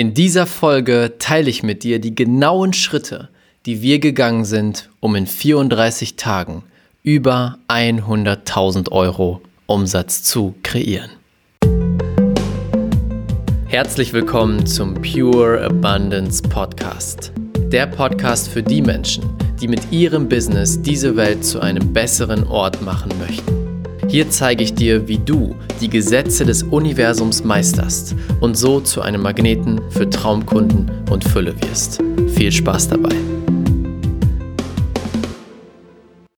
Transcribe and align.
In 0.00 0.14
dieser 0.14 0.46
Folge 0.46 1.16
teile 1.18 1.50
ich 1.50 1.62
mit 1.62 1.84
dir 1.84 1.98
die 1.98 2.14
genauen 2.14 2.72
Schritte, 2.72 3.28
die 3.66 3.82
wir 3.82 3.98
gegangen 3.98 4.46
sind, 4.46 4.88
um 4.98 5.14
in 5.14 5.26
34 5.26 6.16
Tagen 6.16 6.62
über 7.02 7.58
100.000 7.68 8.92
Euro 8.92 9.42
Umsatz 9.66 10.22
zu 10.22 10.54
kreieren. 10.62 11.10
Herzlich 13.66 14.14
willkommen 14.14 14.64
zum 14.64 14.94
Pure 14.94 15.62
Abundance 15.66 16.42
Podcast. 16.44 17.32
Der 17.70 17.86
Podcast 17.86 18.48
für 18.48 18.62
die 18.62 18.80
Menschen, 18.80 19.24
die 19.60 19.68
mit 19.68 19.92
ihrem 19.92 20.30
Business 20.30 20.80
diese 20.80 21.14
Welt 21.14 21.44
zu 21.44 21.60
einem 21.60 21.92
besseren 21.92 22.44
Ort 22.46 22.80
machen 22.80 23.12
möchten. 23.18 23.59
Hier 24.10 24.28
zeige 24.28 24.64
ich 24.64 24.74
dir, 24.74 25.06
wie 25.06 25.18
du 25.18 25.54
die 25.80 25.88
Gesetze 25.88 26.44
des 26.44 26.64
Universums 26.64 27.44
meisterst 27.44 28.16
und 28.40 28.56
so 28.56 28.80
zu 28.80 29.02
einem 29.02 29.22
Magneten 29.22 29.80
für 29.92 30.10
Traumkunden 30.10 30.90
und 31.08 31.22
Fülle 31.22 31.54
wirst. 31.62 32.02
Viel 32.34 32.50
Spaß 32.50 32.88
dabei! 32.88 33.14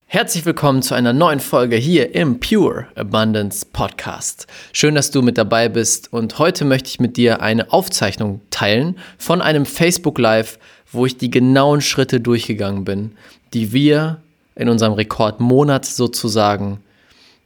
Herzlich 0.04 0.44
willkommen 0.44 0.82
zu 0.82 0.94
einer 0.94 1.14
neuen 1.14 1.40
Folge 1.40 1.76
hier 1.76 2.14
im 2.14 2.40
Pure 2.40 2.88
Abundance 2.94 3.64
Podcast. 3.72 4.46
Schön, 4.74 4.94
dass 4.94 5.10
du 5.10 5.22
mit 5.22 5.38
dabei 5.38 5.70
bist 5.70 6.12
und 6.12 6.38
heute 6.38 6.66
möchte 6.66 6.90
ich 6.90 7.00
mit 7.00 7.16
dir 7.16 7.40
eine 7.40 7.72
Aufzeichnung 7.72 8.42
teilen 8.50 8.98
von 9.16 9.40
einem 9.40 9.64
Facebook 9.64 10.18
Live, 10.18 10.58
wo 10.92 11.06
ich 11.06 11.16
die 11.16 11.30
genauen 11.30 11.80
Schritte 11.80 12.20
durchgegangen 12.20 12.84
bin, 12.84 13.12
die 13.54 13.72
wir 13.72 14.20
in 14.56 14.68
unserem 14.68 14.92
Rekordmonat 14.92 15.86
sozusagen 15.86 16.80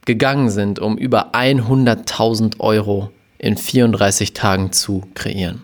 gegangen 0.07 0.49
sind, 0.49 0.79
um 0.79 0.97
über 0.97 1.35
100.000 1.35 2.59
Euro 2.59 3.11
in 3.37 3.57
34 3.57 4.33
Tagen 4.33 4.71
zu 4.71 5.03
kreieren. 5.13 5.61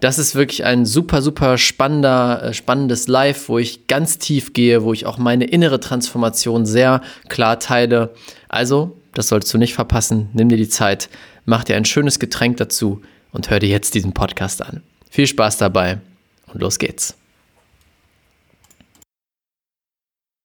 Das 0.00 0.18
ist 0.20 0.36
wirklich 0.36 0.64
ein 0.64 0.86
super, 0.86 1.22
super 1.22 1.58
spannender, 1.58 2.42
äh, 2.42 2.54
spannendes 2.54 3.08
Live, 3.08 3.48
wo 3.48 3.58
ich 3.58 3.88
ganz 3.88 4.18
tief 4.18 4.52
gehe, 4.52 4.84
wo 4.84 4.92
ich 4.92 5.06
auch 5.06 5.18
meine 5.18 5.44
innere 5.44 5.80
Transformation 5.80 6.64
sehr 6.64 7.02
klar 7.28 7.58
teile. 7.58 8.14
Also, 8.48 8.96
das 9.12 9.28
sollst 9.28 9.52
du 9.52 9.58
nicht 9.58 9.74
verpassen. 9.74 10.28
Nimm 10.32 10.48
dir 10.48 10.56
die 10.56 10.68
Zeit, 10.68 11.10
mach 11.44 11.64
dir 11.64 11.76
ein 11.76 11.84
schönes 11.84 12.20
Getränk 12.20 12.58
dazu 12.58 13.02
und 13.32 13.50
hör 13.50 13.58
dir 13.58 13.68
jetzt 13.68 13.94
diesen 13.94 14.14
Podcast 14.14 14.62
an. 14.62 14.82
Viel 15.10 15.26
Spaß 15.26 15.58
dabei 15.58 15.98
und 16.46 16.60
los 16.60 16.78
geht's. 16.78 17.16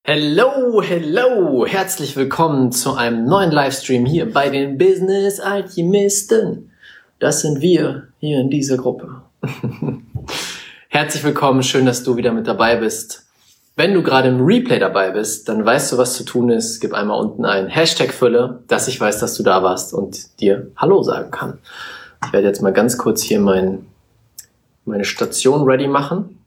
Hello, 0.06 0.82
hello, 0.82 1.66
herzlich 1.66 2.18
willkommen 2.18 2.74
zu 2.74 2.94
einem 2.94 3.24
neuen 3.24 3.52
Livestream 3.52 4.06
hier 4.06 4.30
bei 4.30 4.50
den 4.50 4.78
Business 4.78 5.40
Alchemisten. 5.40 6.72
Das 7.20 7.40
sind 7.40 7.62
wir 7.62 8.10
hier 8.20 8.42
in 8.42 8.50
dieser 8.50 8.76
Gruppe. 8.76 9.22
herzlich 10.90 11.24
willkommen, 11.24 11.64
schön, 11.64 11.86
dass 11.86 12.04
du 12.04 12.18
wieder 12.18 12.34
mit 12.34 12.48
dabei 12.48 12.76
bist. 12.76 13.26
Wenn 13.78 13.94
du 13.94 14.04
gerade 14.04 14.28
im 14.28 14.44
Replay 14.44 14.78
dabei 14.78 15.12
bist, 15.12 15.48
dann 15.48 15.66
weißt 15.66 15.94
du, 15.94 15.98
was 15.98 16.18
zu 16.18 16.26
tun 16.26 16.50
ist. 16.50 16.82
Gib 16.82 16.94
einmal 16.94 17.22
unten 17.22 17.46
ein 17.46 17.68
Hashtag 17.68 18.12
Fülle, 18.14 18.62
dass 18.68 18.90
ich 18.90 19.00
weiß, 19.00 19.22
dass 19.22 19.36
du 19.36 19.44
da 19.44 19.64
warst 19.64 19.94
und 19.94 20.38
dir 20.42 20.70
Hallo 20.76 21.02
sagen 21.02 21.32
kann. 21.32 21.60
Ich 22.26 22.34
werde 22.34 22.48
jetzt 22.48 22.62
mal 22.62 22.74
ganz 22.74 22.98
kurz 22.98 23.22
hier 23.22 23.40
mein, 23.40 23.86
meine 24.84 25.06
Station 25.06 25.64
ready 25.64 25.88
machen. 25.88 26.43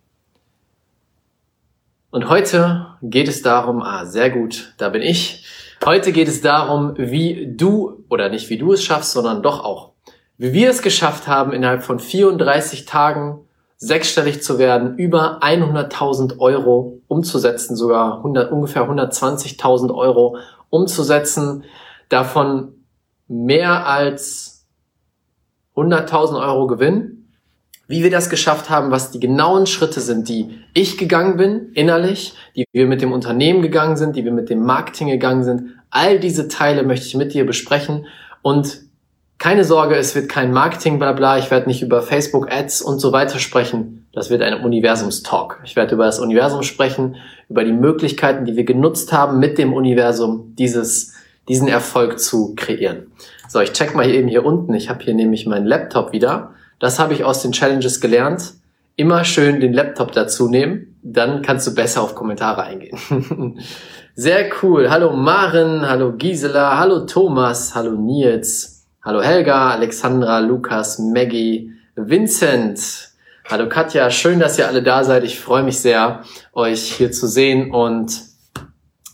Und 2.10 2.28
heute 2.28 2.86
geht 3.02 3.28
es 3.28 3.42
darum, 3.42 3.82
ah, 3.82 4.06
sehr 4.06 4.30
gut, 4.30 4.74
da 4.78 4.88
bin 4.88 5.02
ich. 5.02 5.44
Heute 5.84 6.12
geht 6.12 6.28
es 6.28 6.40
darum, 6.40 6.94
wie 6.96 7.54
du, 7.56 8.04
oder 8.08 8.28
nicht 8.28 8.48
wie 8.48 8.58
du 8.58 8.72
es 8.72 8.82
schaffst, 8.82 9.12
sondern 9.12 9.42
doch 9.42 9.64
auch, 9.64 9.92
wie 10.38 10.52
wir 10.52 10.70
es 10.70 10.82
geschafft 10.82 11.28
haben, 11.28 11.52
innerhalb 11.52 11.82
von 11.82 11.98
34 11.98 12.86
Tagen 12.86 13.40
sechsstellig 13.76 14.42
zu 14.42 14.58
werden, 14.58 14.96
über 14.96 15.42
100.000 15.42 16.38
Euro 16.38 17.00
umzusetzen, 17.08 17.76
sogar 17.76 18.18
100, 18.18 18.50
ungefähr 18.50 18.88
120.000 18.88 19.94
Euro 19.94 20.38
umzusetzen, 20.70 21.64
davon 22.08 22.72
mehr 23.28 23.86
als 23.86 24.66
100.000 25.74 26.40
Euro 26.40 26.66
Gewinn 26.68 27.15
wie 27.88 28.02
wir 28.02 28.10
das 28.10 28.30
geschafft 28.30 28.68
haben, 28.68 28.90
was 28.90 29.10
die 29.10 29.20
genauen 29.20 29.66
Schritte 29.66 30.00
sind, 30.00 30.28
die 30.28 30.58
ich 30.74 30.98
gegangen 30.98 31.36
bin, 31.36 31.70
innerlich, 31.74 32.34
die 32.56 32.64
wir 32.72 32.86
mit 32.86 33.00
dem 33.00 33.12
Unternehmen 33.12 33.62
gegangen 33.62 33.96
sind, 33.96 34.16
die 34.16 34.24
wir 34.24 34.32
mit 34.32 34.50
dem 34.50 34.64
Marketing 34.64 35.08
gegangen 35.08 35.44
sind. 35.44 35.70
All 35.90 36.18
diese 36.18 36.48
Teile 36.48 36.82
möchte 36.82 37.06
ich 37.06 37.14
mit 37.14 37.32
dir 37.32 37.46
besprechen 37.46 38.06
und 38.42 38.80
keine 39.38 39.64
Sorge, 39.64 39.96
es 39.96 40.14
wird 40.14 40.30
kein 40.30 40.52
Marketing 40.52 40.98
blabla, 40.98 41.38
ich 41.38 41.50
werde 41.50 41.68
nicht 41.68 41.82
über 41.82 42.00
Facebook 42.02 42.50
Ads 42.50 42.80
und 42.80 43.00
so 43.00 43.12
weiter 43.12 43.38
sprechen. 43.38 44.06
Das 44.12 44.30
wird 44.30 44.40
ein 44.40 44.64
Universumstalk. 44.64 45.60
Ich 45.64 45.76
werde 45.76 45.94
über 45.94 46.06
das 46.06 46.18
Universum 46.18 46.62
sprechen, 46.62 47.16
über 47.50 47.62
die 47.62 47.72
Möglichkeiten, 47.72 48.46
die 48.46 48.56
wir 48.56 48.64
genutzt 48.64 49.12
haben, 49.12 49.38
mit 49.38 49.58
dem 49.58 49.74
Universum 49.74 50.54
dieses, 50.58 51.12
diesen 51.50 51.68
Erfolg 51.68 52.18
zu 52.18 52.54
kreieren. 52.54 53.12
So, 53.46 53.60
ich 53.60 53.72
check 53.72 53.94
mal 53.94 54.08
eben 54.08 54.26
hier 54.26 54.44
unten. 54.44 54.72
Ich 54.72 54.88
habe 54.88 55.04
hier 55.04 55.12
nämlich 55.12 55.44
meinen 55.44 55.66
Laptop 55.66 56.12
wieder 56.12 56.54
das 56.78 56.98
habe 56.98 57.14
ich 57.14 57.24
aus 57.24 57.42
den 57.42 57.52
Challenges 57.52 58.00
gelernt. 58.00 58.54
Immer 58.96 59.24
schön 59.24 59.60
den 59.60 59.72
Laptop 59.72 60.12
dazu 60.12 60.48
nehmen, 60.48 60.98
dann 61.02 61.42
kannst 61.42 61.66
du 61.66 61.74
besser 61.74 62.02
auf 62.02 62.14
Kommentare 62.14 62.62
eingehen. 62.62 62.98
Sehr 64.14 64.46
cool. 64.62 64.88
Hallo 64.88 65.12
Maren, 65.12 65.86
hallo 65.86 66.14
Gisela, 66.16 66.78
hallo 66.78 67.00
Thomas, 67.00 67.74
hallo 67.74 67.92
Nils, 67.92 68.86
hallo 69.02 69.20
Helga, 69.20 69.70
Alexandra, 69.70 70.38
Lukas, 70.38 70.98
Maggie, 70.98 71.72
Vincent. 71.94 73.10
Hallo 73.48 73.68
Katja, 73.68 74.10
schön, 74.10 74.40
dass 74.40 74.58
ihr 74.58 74.66
alle 74.66 74.82
da 74.82 75.04
seid. 75.04 75.24
Ich 75.24 75.38
freue 75.38 75.62
mich 75.62 75.78
sehr, 75.78 76.22
euch 76.52 76.94
hier 76.94 77.12
zu 77.12 77.28
sehen 77.28 77.70
und 77.70 78.22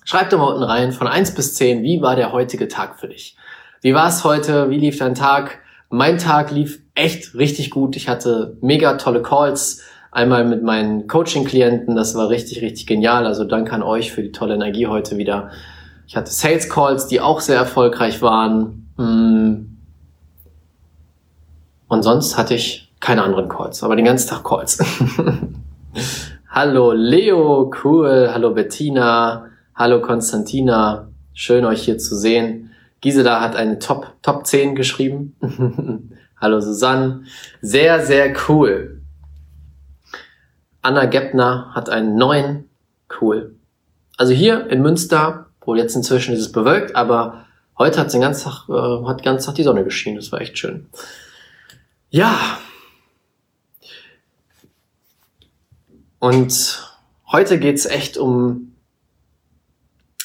schreibt 0.05 0.33
doch 0.33 0.39
mal 0.39 0.53
unten 0.53 0.63
rein 0.63 0.93
von 0.93 1.07
eins 1.07 1.35
bis 1.35 1.55
zehn, 1.55 1.83
wie 1.83 2.01
war 2.01 2.17
der 2.17 2.33
heutige 2.33 2.69
Tag 2.69 2.99
für 3.01 3.09
dich? 3.09 3.37
Wie 3.83 3.95
war 3.95 4.09
es 4.09 4.23
heute? 4.23 4.71
Wie 4.71 4.79
lief 4.79 4.99
dein 4.99 5.15
Tag? 5.17 5.59
Mein 5.91 6.19
Tag 6.19 6.53
lief 6.53 6.82
echt 6.95 7.35
richtig 7.35 7.71
gut. 7.71 7.97
Ich 7.97 8.09
hatte 8.09 8.57
mega 8.61 8.95
tolle 8.95 9.23
Calls. 9.23 9.83
Einmal 10.11 10.45
mit 10.45 10.63
meinen 10.63 11.09
Coaching-Klienten. 11.09 11.97
Das 11.97 12.15
war 12.15 12.29
richtig, 12.29 12.61
richtig 12.61 12.87
genial. 12.87 13.27
Also 13.27 13.45
danke 13.45 13.73
an 13.73 13.83
euch 13.83 14.13
für 14.13 14.23
die 14.23 14.33
tolle 14.33 14.55
Energie 14.55 14.87
heute 14.87 15.17
wieder. 15.17 15.51
Ich 16.07 16.17
hatte 16.17 16.31
Sales 16.31 16.69
Calls, 16.69 17.07
die 17.07 17.21
auch 17.21 17.41
sehr 17.41 17.57
erfolgreich 17.57 18.21
waren. 18.21 18.91
Mm. 18.97 19.79
Und 21.89 22.03
sonst 22.03 22.37
hatte 22.37 22.55
ich 22.55 22.91
keine 23.01 23.23
anderen 23.23 23.49
Calls, 23.49 23.83
aber 23.83 23.97
den 23.97 24.05
ganzen 24.05 24.29
Tag 24.29 24.45
Calls. 24.45 24.79
Hallo 26.51 26.93
Leo, 26.93 27.71
cool. 27.83 28.31
Hallo 28.33 28.53
Bettina. 28.53 29.47
Hallo 29.75 30.03
Konstantina. 30.03 31.09
Schön 31.33 31.65
euch 31.65 31.83
hier 31.83 31.97
zu 31.97 32.15
sehen. 32.17 32.71
Gisela 33.01 33.41
hat 33.41 33.57
eine 33.57 33.79
Top, 33.79 34.13
Top 34.21 34.47
10 34.47 34.75
geschrieben. 34.75 35.35
Hallo 36.43 36.61
Susanne. 36.61 37.23
Sehr, 37.61 38.05
sehr 38.05 38.35
cool. 38.49 39.01
Anna 40.83 41.05
Geppner 41.05 41.71
hat 41.73 41.89
einen 41.89 42.17
neuen. 42.17 42.69
Cool. 43.21 43.55
Also 44.17 44.33
hier 44.33 44.67
in 44.67 44.83
Münster, 44.83 45.47
wo 45.61 45.77
jetzt 45.77 45.95
inzwischen 45.95 46.35
ist 46.35 46.41
es 46.41 46.51
bewölkt, 46.51 46.97
aber 46.97 47.47
heute 47.79 48.01
hat 48.01 48.13
den 48.13 48.23
ganzen 48.23 48.51
Tag, 48.51 48.69
äh, 48.69 49.07
hat 49.07 49.21
den 49.21 49.25
ganzen 49.25 49.47
Tag 49.47 49.55
die 49.55 49.63
Sonne 49.63 49.85
geschienen. 49.85 50.17
Das 50.17 50.33
war 50.33 50.41
echt 50.41 50.59
schön. 50.59 50.89
Ja. 52.11 52.59
Und 56.19 56.93
heute 57.31 57.61
geht's 57.61 57.87
echt 57.87 58.19
um 58.19 58.75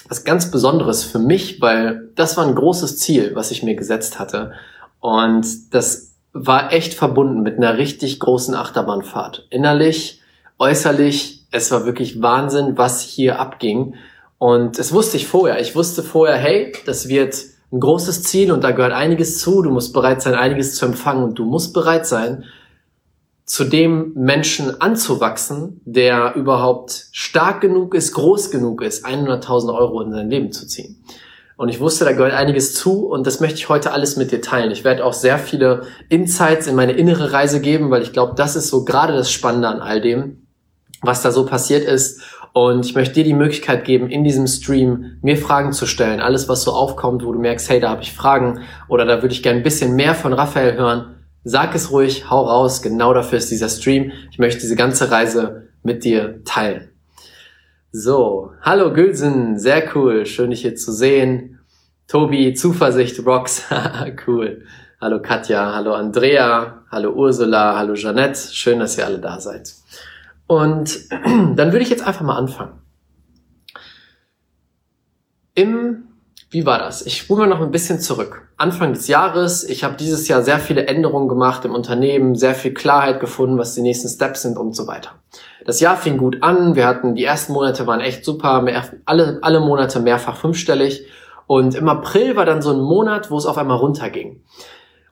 was 0.09 0.23
ganz 0.23 0.49
Besonderes 0.49 1.03
für 1.03 1.19
mich, 1.19 1.61
weil 1.61 2.09
das 2.15 2.37
war 2.37 2.47
ein 2.47 2.55
großes 2.55 2.97
Ziel, 2.97 3.35
was 3.35 3.51
ich 3.51 3.61
mir 3.61 3.75
gesetzt 3.75 4.17
hatte. 4.17 4.53
Und 4.99 5.73
das 5.73 6.06
war 6.45 6.71
echt 6.71 6.93
verbunden 6.93 7.41
mit 7.41 7.57
einer 7.57 7.77
richtig 7.77 8.19
großen 8.19 8.53
Achterbahnfahrt. 8.53 9.47
Innerlich, 9.49 10.21
äußerlich, 10.59 11.45
es 11.51 11.71
war 11.71 11.85
wirklich 11.85 12.21
Wahnsinn, 12.21 12.77
was 12.77 13.01
hier 13.01 13.39
abging. 13.39 13.95
Und 14.37 14.77
es 14.77 14.93
wusste 14.93 15.17
ich 15.17 15.27
vorher. 15.27 15.59
Ich 15.59 15.75
wusste 15.75 16.03
vorher, 16.03 16.37
hey, 16.37 16.73
das 16.85 17.07
wird 17.07 17.35
ein 17.71 17.79
großes 17.79 18.23
Ziel 18.23 18.51
und 18.51 18.63
da 18.63 18.71
gehört 18.71 18.93
einiges 18.93 19.39
zu. 19.39 19.61
Du 19.61 19.71
musst 19.71 19.93
bereit 19.93 20.21
sein, 20.21 20.35
einiges 20.35 20.75
zu 20.75 20.85
empfangen 20.85 21.23
und 21.23 21.39
du 21.39 21.45
musst 21.45 21.73
bereit 21.73 22.05
sein, 22.05 22.45
zu 23.45 23.63
dem 23.63 24.13
Menschen 24.13 24.81
anzuwachsen, 24.81 25.81
der 25.85 26.35
überhaupt 26.35 27.07
stark 27.13 27.61
genug 27.61 27.95
ist, 27.95 28.13
groß 28.13 28.51
genug 28.51 28.81
ist, 28.81 29.05
100.000 29.05 29.73
Euro 29.73 30.01
in 30.01 30.11
sein 30.11 30.29
Leben 30.29 30.51
zu 30.51 30.67
ziehen. 30.67 31.03
Und 31.57 31.69
ich 31.69 31.79
wusste, 31.79 32.05
da 32.05 32.11
gehört 32.13 32.33
einiges 32.33 32.73
zu 32.75 33.07
und 33.07 33.27
das 33.27 33.39
möchte 33.39 33.57
ich 33.57 33.67
heute 33.67 33.91
alles 33.91 34.15
mit 34.15 34.31
dir 34.31 34.41
teilen. 34.41 34.71
Ich 34.71 34.83
werde 34.83 35.03
auch 35.03 35.13
sehr 35.13 35.39
viele 35.39 35.81
Insights 36.07 36.67
in 36.67 36.75
meine 36.75 36.93
innere 36.93 37.33
Reise 37.33 37.59
geben, 37.59 37.89
weil 37.89 38.03
ich 38.03 38.13
glaube, 38.13 38.35
das 38.35 38.55
ist 38.55 38.69
so 38.69 38.85
gerade 38.85 39.13
das 39.13 39.31
Spannende 39.31 39.67
an 39.67 39.81
all 39.81 39.99
dem, 39.99 40.47
was 41.01 41.23
da 41.23 41.31
so 41.31 41.45
passiert 41.45 41.83
ist. 41.83 42.21
Und 42.53 42.85
ich 42.85 42.95
möchte 42.95 43.15
dir 43.15 43.23
die 43.23 43.33
Möglichkeit 43.33 43.85
geben, 43.85 44.07
in 44.09 44.23
diesem 44.23 44.47
Stream 44.47 45.17
mir 45.21 45.37
Fragen 45.37 45.73
zu 45.73 45.85
stellen. 45.87 46.21
Alles, 46.21 46.47
was 46.47 46.61
so 46.61 46.71
aufkommt, 46.71 47.25
wo 47.25 47.33
du 47.33 47.39
merkst, 47.39 47.69
hey, 47.69 47.79
da 47.79 47.89
habe 47.89 48.03
ich 48.03 48.13
Fragen 48.13 48.61
oder 48.87 49.05
da 49.05 49.21
würde 49.21 49.33
ich 49.33 49.43
gerne 49.43 49.59
ein 49.59 49.63
bisschen 49.63 49.95
mehr 49.95 50.15
von 50.15 50.33
Raphael 50.33 50.75
hören, 50.77 51.17
Sag 51.49 51.75
es 51.75 51.91
ruhig, 51.91 52.29
hau 52.29 52.41
raus, 52.41 52.81
genau 52.81 53.13
dafür 53.13 53.37
ist 53.37 53.49
dieser 53.49 53.69
Stream. 53.69 54.11
Ich 54.31 54.37
möchte 54.37 54.59
diese 54.59 54.75
ganze 54.75 55.11
Reise 55.11 55.69
mit 55.81 56.03
dir 56.03 56.43
teilen. 56.43 56.89
So, 57.93 58.51
hallo 58.61 58.91
Gülsen, 58.91 59.57
sehr 59.57 59.95
cool, 59.95 60.25
schön 60.25 60.49
dich 60.49 60.61
hier 60.61 60.75
zu 60.75 60.91
sehen. 60.91 61.59
Tobi, 62.09 62.53
Zuversicht, 62.53 63.25
Rocks, 63.25 63.63
cool. 64.27 64.65
Hallo 64.99 65.21
Katja, 65.21 65.73
hallo 65.73 65.93
Andrea, 65.93 66.83
hallo 66.91 67.13
Ursula, 67.13 67.77
hallo 67.77 67.93
Jeanette, 67.93 68.37
schön, 68.51 68.79
dass 68.79 68.97
ihr 68.97 69.05
alle 69.05 69.19
da 69.19 69.39
seid. 69.39 69.73
Und 70.47 71.09
dann 71.11 71.71
würde 71.71 71.79
ich 71.79 71.89
jetzt 71.89 72.05
einfach 72.05 72.23
mal 72.23 72.35
anfangen. 72.35 72.81
Im 75.55 76.06
wie 76.49 76.65
war 76.65 76.79
das? 76.79 77.05
Ich 77.05 77.17
spule 77.17 77.41
mal 77.41 77.47
noch 77.47 77.61
ein 77.61 77.71
bisschen 77.71 77.99
zurück. 77.99 78.47
Anfang 78.55 78.93
des 78.93 79.07
Jahres, 79.07 79.65
ich 79.65 79.83
habe 79.83 79.97
dieses 79.97 80.27
Jahr 80.29 80.41
sehr 80.43 80.59
viele 80.59 80.87
Änderungen 80.87 81.27
gemacht 81.27 81.65
im 81.65 81.75
Unternehmen, 81.75 82.35
sehr 82.35 82.55
viel 82.55 82.73
Klarheit 82.73 83.19
gefunden, 83.19 83.57
was 83.57 83.75
die 83.75 83.81
nächsten 83.81 84.07
Steps 84.07 84.43
sind 84.43 84.57
und 84.57 84.73
so 84.75 84.87
weiter. 84.87 85.11
Das 85.65 85.81
Jahr 85.81 85.97
fing 85.97 86.17
gut 86.17 86.43
an, 86.43 86.75
wir 86.75 86.87
hatten, 86.87 87.15
die 87.15 87.25
ersten 87.25 87.51
Monate 87.51 87.85
waren 87.85 87.99
echt 87.99 88.23
super, 88.23 88.61
mehr, 88.61 88.83
alle, 89.05 89.39
alle 89.41 89.59
Monate 89.59 89.99
mehrfach 89.99 90.37
fünfstellig 90.37 91.05
und 91.47 91.75
im 91.75 91.89
April 91.89 92.37
war 92.37 92.45
dann 92.45 92.61
so 92.61 92.71
ein 92.71 92.79
Monat, 92.79 93.29
wo 93.29 93.37
es 93.37 93.45
auf 93.45 93.57
einmal 93.57 93.77
runterging. 93.77 94.41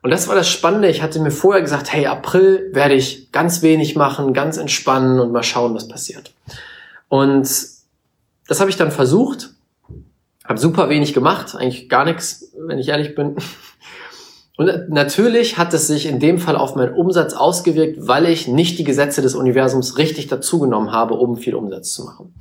Und 0.02 0.10
das 0.10 0.28
war 0.28 0.36
das 0.36 0.48
Spannende, 0.48 0.88
ich 0.88 1.02
hatte 1.02 1.20
mir 1.20 1.30
vorher 1.30 1.60
gesagt, 1.60 1.92
hey, 1.92 2.06
April 2.06 2.70
werde 2.72 2.94
ich 2.94 3.32
ganz 3.32 3.60
wenig 3.60 3.96
machen, 3.96 4.32
ganz 4.32 4.56
entspannen 4.56 5.20
und 5.20 5.32
mal 5.32 5.42
schauen, 5.42 5.74
was 5.74 5.88
passiert. 5.88 6.32
Und 7.08 7.42
das 8.48 8.60
habe 8.60 8.70
ich 8.70 8.76
dann 8.76 8.90
versucht 8.90 9.55
habe 10.48 10.58
super 10.58 10.88
wenig 10.88 11.14
gemacht, 11.14 11.54
eigentlich 11.54 11.88
gar 11.88 12.04
nichts, 12.04 12.52
wenn 12.56 12.78
ich 12.78 12.88
ehrlich 12.88 13.14
bin. 13.14 13.36
Und 14.56 14.88
natürlich 14.88 15.58
hat 15.58 15.74
es 15.74 15.86
sich 15.86 16.06
in 16.06 16.18
dem 16.18 16.38
Fall 16.38 16.56
auf 16.56 16.76
meinen 16.76 16.94
Umsatz 16.94 17.34
ausgewirkt, 17.34 17.98
weil 18.08 18.26
ich 18.26 18.48
nicht 18.48 18.78
die 18.78 18.84
Gesetze 18.84 19.20
des 19.20 19.34
Universums 19.34 19.98
richtig 19.98 20.28
dazugenommen 20.28 20.92
habe, 20.92 21.14
um 21.14 21.36
viel 21.36 21.54
Umsatz 21.54 21.92
zu 21.92 22.04
machen. 22.04 22.34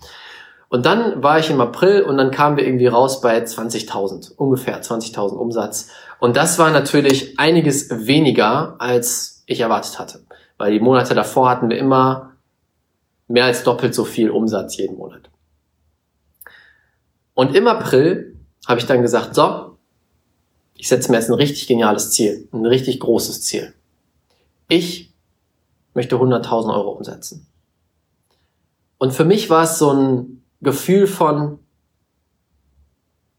Und 0.70 0.86
dann 0.86 1.22
war 1.22 1.40
ich 1.40 1.50
im 1.50 1.62
April 1.62 2.02
und 2.04 2.18
dann 2.18 2.32
kamen 2.32 2.58
wir 2.58 2.66
irgendwie 2.66 2.88
raus 2.88 3.22
bei 3.22 3.38
20.000, 3.38 4.36
ungefähr 4.36 4.82
20.000 4.82 5.36
Umsatz. 5.36 5.90
Und 6.20 6.38
das 6.38 6.58
war 6.58 6.72
natürlich 6.72 7.38
einiges 7.38 7.90
weniger, 8.08 8.76
als 8.80 9.44
ich 9.46 9.60
erwartet 9.60 10.00
hatte. 10.00 10.22
Weil 10.58 10.72
die 10.72 10.80
Monate 10.80 11.16
davor 11.16 11.50
hatten 11.50 11.70
wir 11.70 11.78
immer 11.78 12.32
mehr 13.28 13.46
als 13.46 13.64
doppelt 13.64 13.94
so 13.94 14.06
viel 14.06 14.30
Umsatz 14.30 14.78
jeden 14.78 14.98
Monat. 14.98 15.30
Und 17.36 17.56
im 17.56 17.68
April 17.68 18.36
habe 18.66 18.80
ich 18.80 18.88
dann 18.88 19.04
gesagt, 19.04 19.36
so, 19.36 19.78
ich 20.74 20.88
setze 20.88 21.12
mir 21.12 21.18
jetzt 21.18 21.30
ein 21.30 21.36
richtig 21.36 21.68
geniales 21.68 22.12
Ziel, 22.12 22.48
ein 22.52 22.66
richtig 22.66 23.00
großes 23.00 23.42
Ziel. 23.42 23.74
Ich 24.68 25.14
möchte 25.94 26.16
100.000 26.16 26.74
Euro 26.74 26.92
umsetzen. 26.92 27.46
Und 28.98 29.14
für 29.14 29.26
mich 29.26 29.50
war 29.50 29.64
es 29.64 29.78
so 29.78 29.92
ein 29.92 30.44
Gefühl 30.62 31.06
von 31.06 31.60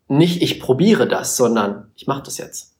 nicht 0.08 0.40
ich 0.40 0.60
probiere 0.60 1.08
das, 1.08 1.36
sondern 1.36 1.90
ich 1.96 2.06
mache 2.06 2.22
das 2.22 2.38
jetzt. 2.38 2.74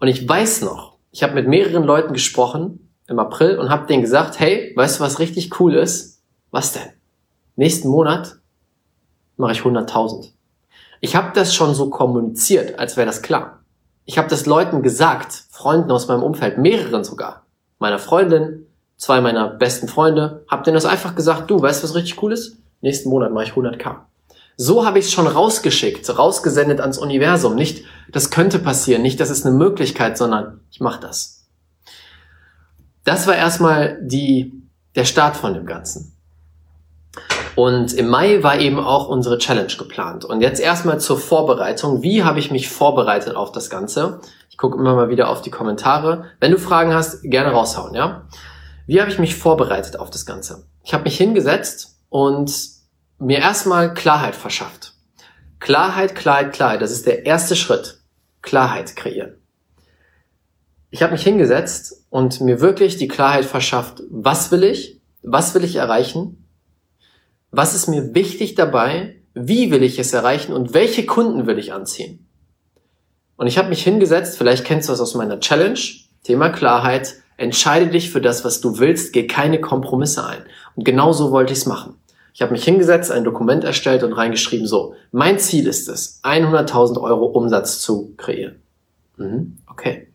Und 0.00 0.08
ich 0.08 0.28
weiß 0.28 0.62
noch, 0.62 0.96
ich 1.12 1.22
habe 1.22 1.34
mit 1.34 1.46
mehreren 1.46 1.84
Leuten 1.84 2.12
gesprochen 2.12 2.90
im 3.06 3.18
April 3.18 3.58
und 3.58 3.68
habe 3.68 3.86
denen 3.86 4.02
gesagt, 4.02 4.40
hey, 4.40 4.72
weißt 4.74 4.98
du, 4.98 5.04
was 5.04 5.20
richtig 5.20 5.60
cool 5.60 5.74
ist? 5.74 6.22
Was 6.50 6.72
denn? 6.72 6.90
Nächsten 7.56 7.88
Monat 7.88 8.38
mache 9.36 9.52
ich 9.52 9.60
100.000. 9.60 10.30
Ich 11.00 11.16
habe 11.16 11.32
das 11.34 11.54
schon 11.54 11.74
so 11.74 11.90
kommuniziert, 11.90 12.78
als 12.78 12.96
wäre 12.96 13.06
das 13.06 13.22
klar. 13.22 13.60
Ich 14.04 14.18
habe 14.18 14.28
das 14.28 14.46
Leuten 14.46 14.82
gesagt, 14.82 15.44
Freunden 15.50 15.90
aus 15.90 16.08
meinem 16.08 16.22
Umfeld, 16.22 16.58
mehreren 16.58 17.04
sogar, 17.04 17.44
meiner 17.78 17.98
Freundin, 17.98 18.66
zwei 18.96 19.20
meiner 19.20 19.48
besten 19.48 19.88
Freunde, 19.88 20.44
hab 20.48 20.64
denen 20.64 20.74
das 20.74 20.84
einfach 20.84 21.14
gesagt, 21.14 21.50
du, 21.50 21.60
weißt 21.60 21.82
was 21.82 21.94
richtig 21.94 22.22
cool 22.22 22.32
ist? 22.32 22.58
Nächsten 22.80 23.08
Monat 23.08 23.32
mache 23.32 23.44
ich 23.44 23.52
100k. 23.52 23.96
So 24.56 24.86
habe 24.86 24.98
ich 24.98 25.06
es 25.06 25.12
schon 25.12 25.26
rausgeschickt, 25.26 26.08
rausgesendet 26.16 26.80
ans 26.80 26.98
Universum. 26.98 27.54
Nicht, 27.54 27.84
das 28.10 28.30
könnte 28.30 28.58
passieren, 28.58 29.02
nicht, 29.02 29.18
das 29.20 29.30
ist 29.30 29.44
eine 29.44 29.56
Möglichkeit, 29.56 30.16
sondern 30.16 30.60
ich 30.70 30.80
mache 30.80 31.00
das. 31.00 31.44
Das 33.04 33.26
war 33.26 33.36
erstmal 33.36 33.98
die, 34.00 34.52
der 34.94 35.04
Start 35.04 35.36
von 35.36 35.54
dem 35.54 35.66
Ganzen. 35.66 36.13
Und 37.56 37.92
im 37.92 38.08
Mai 38.08 38.42
war 38.42 38.58
eben 38.58 38.80
auch 38.80 39.08
unsere 39.08 39.38
Challenge 39.38 39.72
geplant. 39.78 40.24
Und 40.24 40.40
jetzt 40.40 40.60
erstmal 40.60 40.98
zur 40.98 41.18
Vorbereitung. 41.18 42.02
Wie 42.02 42.24
habe 42.24 42.38
ich 42.38 42.50
mich 42.50 42.68
vorbereitet 42.68 43.36
auf 43.36 43.52
das 43.52 43.70
Ganze? 43.70 44.20
Ich 44.50 44.56
gucke 44.56 44.78
immer 44.78 44.94
mal 44.94 45.08
wieder 45.08 45.28
auf 45.28 45.40
die 45.40 45.50
Kommentare. 45.50 46.26
Wenn 46.40 46.52
du 46.52 46.58
Fragen 46.58 46.92
hast, 46.92 47.22
gerne 47.22 47.52
raushauen, 47.52 47.94
ja? 47.94 48.26
Wie 48.86 49.00
habe 49.00 49.10
ich 49.10 49.18
mich 49.18 49.36
vorbereitet 49.36 49.98
auf 49.98 50.10
das 50.10 50.26
Ganze? 50.26 50.66
Ich 50.82 50.92
habe 50.92 51.04
mich 51.04 51.16
hingesetzt 51.16 51.96
und 52.08 52.52
mir 53.18 53.38
erstmal 53.38 53.94
Klarheit 53.94 54.34
verschafft. 54.34 54.94
Klarheit, 55.60 56.14
Klarheit, 56.14 56.52
Klarheit. 56.52 56.82
Das 56.82 56.90
ist 56.90 57.06
der 57.06 57.24
erste 57.24 57.56
Schritt. 57.56 58.00
Klarheit 58.42 58.96
kreieren. 58.96 59.36
Ich 60.90 61.02
habe 61.02 61.12
mich 61.12 61.22
hingesetzt 61.22 62.04
und 62.10 62.40
mir 62.40 62.60
wirklich 62.60 62.98
die 62.98 63.08
Klarheit 63.08 63.44
verschafft, 63.44 64.02
was 64.10 64.52
will 64.52 64.62
ich, 64.62 65.00
was 65.22 65.54
will 65.54 65.64
ich 65.64 65.76
erreichen 65.76 66.43
was 67.56 67.74
ist 67.74 67.88
mir 67.88 68.14
wichtig 68.14 68.54
dabei, 68.54 69.16
wie 69.34 69.70
will 69.70 69.82
ich 69.82 69.98
es 69.98 70.12
erreichen 70.12 70.52
und 70.52 70.74
welche 70.74 71.06
Kunden 71.06 71.46
will 71.46 71.58
ich 71.58 71.72
anziehen. 71.72 72.26
Und 73.36 73.46
ich 73.46 73.58
habe 73.58 73.68
mich 73.68 73.82
hingesetzt, 73.82 74.38
vielleicht 74.38 74.64
kennst 74.64 74.88
du 74.88 74.92
das 74.92 75.00
aus 75.00 75.14
meiner 75.14 75.40
Challenge, 75.40 75.78
Thema 76.22 76.50
Klarheit, 76.50 77.14
entscheide 77.36 77.88
dich 77.88 78.10
für 78.10 78.20
das, 78.20 78.44
was 78.44 78.60
du 78.60 78.78
willst, 78.78 79.12
geh 79.12 79.26
keine 79.26 79.60
Kompromisse 79.60 80.24
ein. 80.24 80.44
Und 80.76 80.84
genau 80.84 81.12
so 81.12 81.32
wollte 81.32 81.52
ich 81.52 81.60
es 81.60 81.66
machen. 81.66 81.96
Ich 82.32 82.42
habe 82.42 82.52
mich 82.52 82.64
hingesetzt, 82.64 83.12
ein 83.12 83.24
Dokument 83.24 83.62
erstellt 83.62 84.02
und 84.02 84.12
reingeschrieben, 84.12 84.66
so, 84.66 84.94
mein 85.12 85.38
Ziel 85.38 85.66
ist 85.68 85.88
es, 85.88 86.20
100.000 86.24 87.00
Euro 87.00 87.26
Umsatz 87.26 87.80
zu 87.80 88.14
kreieren. 88.16 88.62
Mhm, 89.16 89.58
okay. 89.70 90.08